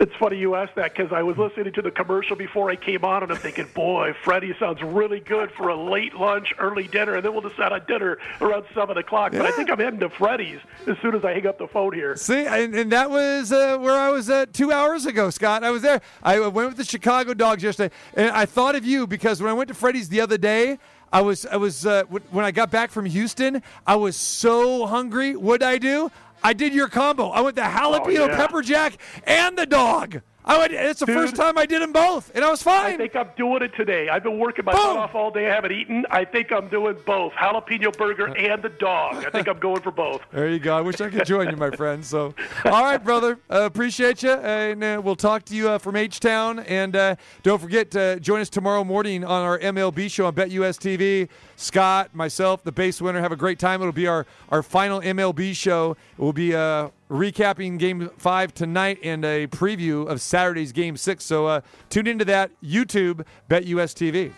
[0.00, 3.04] It's funny you asked that because I was listening to the commercial before I came
[3.04, 7.16] on, and I'm thinking, boy, Freddie sounds really good for a late lunch, early dinner,
[7.16, 9.32] and then we'll decide on dinner around 7 o'clock.
[9.32, 11.92] But I think I'm heading to Freddie's as soon as I hang up the phone
[11.94, 12.14] here.
[12.14, 15.64] See, and, and that was uh, where I was uh, two hours ago, Scott.
[15.64, 16.00] I was there.
[16.22, 19.54] I went with the Chicago Dogs yesterday, and I thought of you because when I
[19.54, 20.78] went to Freddy's the other day,
[21.12, 24.86] I was I was uh, w- when I got back from Houston, I was so
[24.86, 25.34] hungry.
[25.34, 26.10] What I do?
[26.42, 27.28] I did your combo.
[27.28, 28.36] I went the oh, jalapeno Oh, yeah.
[28.36, 30.22] pepper jack and the dog.
[30.48, 31.14] I would, it's the Dude.
[31.14, 32.94] first time I did them both, and I was fine.
[32.94, 34.08] I think I'm doing it today.
[34.08, 35.50] I've been working my butt off all day.
[35.50, 36.06] I haven't eaten.
[36.10, 39.26] I think I'm doing both jalapeno burger and the dog.
[39.26, 40.22] I think I'm going for both.
[40.32, 40.76] There you go.
[40.76, 42.04] I wish I could join you, my friend.
[42.04, 42.34] So,
[42.64, 43.38] all right, brother.
[43.50, 46.60] Uh, appreciate you, and uh, we'll talk to you uh, from H Town.
[46.60, 50.78] And uh, don't forget to join us tomorrow morning on our MLB show on BetUS
[50.78, 51.28] TV.
[51.56, 53.80] Scott, myself, the base winner, have a great time.
[53.80, 55.96] It'll be our our final MLB show.
[56.16, 61.24] We'll be uh, recapping Game Five tonight and a preview of Saturday's Game Six.
[61.24, 61.60] So uh,
[61.90, 64.32] tune into that YouTube BetUS TV.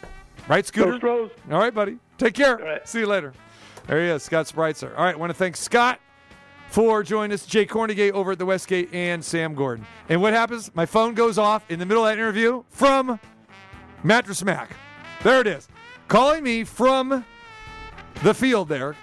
[0.48, 1.06] Right, Scooter?
[1.50, 1.98] All right, buddy.
[2.18, 2.80] Take care.
[2.84, 3.32] See you later.
[3.86, 4.96] There he is, Scott Spreitzer.
[4.96, 6.00] All right, want to thank Scott
[6.68, 9.84] for joining us, Jay Kornegay over at the Westgate, and Sam Gordon.
[10.08, 10.70] And what happens?
[10.74, 13.18] My phone goes off in the middle of that interview from
[14.04, 14.70] Mattress Mac.
[15.22, 15.68] There it is.
[16.08, 17.24] Calling me from
[18.22, 18.94] the field there.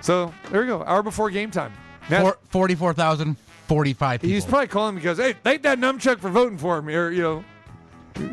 [0.00, 0.82] So there we go.
[0.82, 1.72] Hour before game time.
[2.08, 4.34] Four, 44,045 people.
[4.34, 7.44] He's probably calling because, hey, thank that Nunchuck for voting for me, or, you know,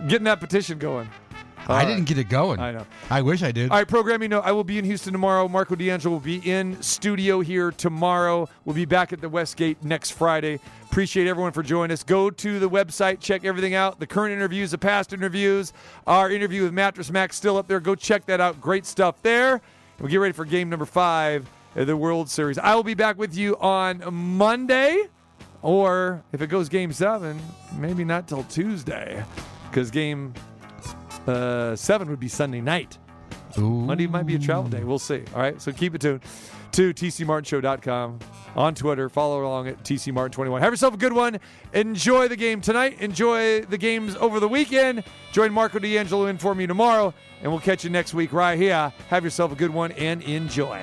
[0.07, 1.09] getting that petition going.
[1.57, 1.85] I All right.
[1.85, 2.59] didn't get it going.
[2.59, 2.85] I know.
[3.09, 3.69] I wish I did.
[3.69, 4.41] All right, programming note.
[4.41, 5.47] I will be in Houston tomorrow.
[5.47, 8.49] Marco D'Angelo will be in studio here tomorrow.
[8.65, 10.59] We'll be back at the Westgate next Friday.
[10.89, 12.03] Appreciate everyone for joining us.
[12.03, 13.99] Go to the website, check everything out.
[13.99, 15.71] The current interviews, the past interviews.
[16.07, 17.79] Our interview with Mattress Mac still up there.
[17.79, 18.59] Go check that out.
[18.59, 19.61] Great stuff there.
[19.99, 22.57] We'll get ready for game number five the World Series.
[22.57, 25.05] I will be back with you on Monday,
[25.61, 27.39] or if it goes game seven,
[27.77, 29.23] maybe not till Tuesday,
[29.69, 30.33] because game
[31.27, 32.97] uh, seven would be Sunday night.
[33.57, 34.83] Monday might be a travel day.
[34.83, 35.23] We'll see.
[35.35, 35.61] All right.
[35.61, 36.21] So keep it tuned
[36.71, 38.19] to tcmartinshow.com
[38.55, 39.09] on Twitter.
[39.09, 40.59] Follow along at tcmartin21.
[40.61, 41.39] Have yourself a good one.
[41.73, 43.01] Enjoy the game tonight.
[43.01, 45.03] Enjoy the games over the weekend.
[45.31, 47.13] Join Marco D'Angelo in for me tomorrow.
[47.41, 48.93] And we'll catch you next week right here.
[49.09, 50.81] Have yourself a good one and enjoy.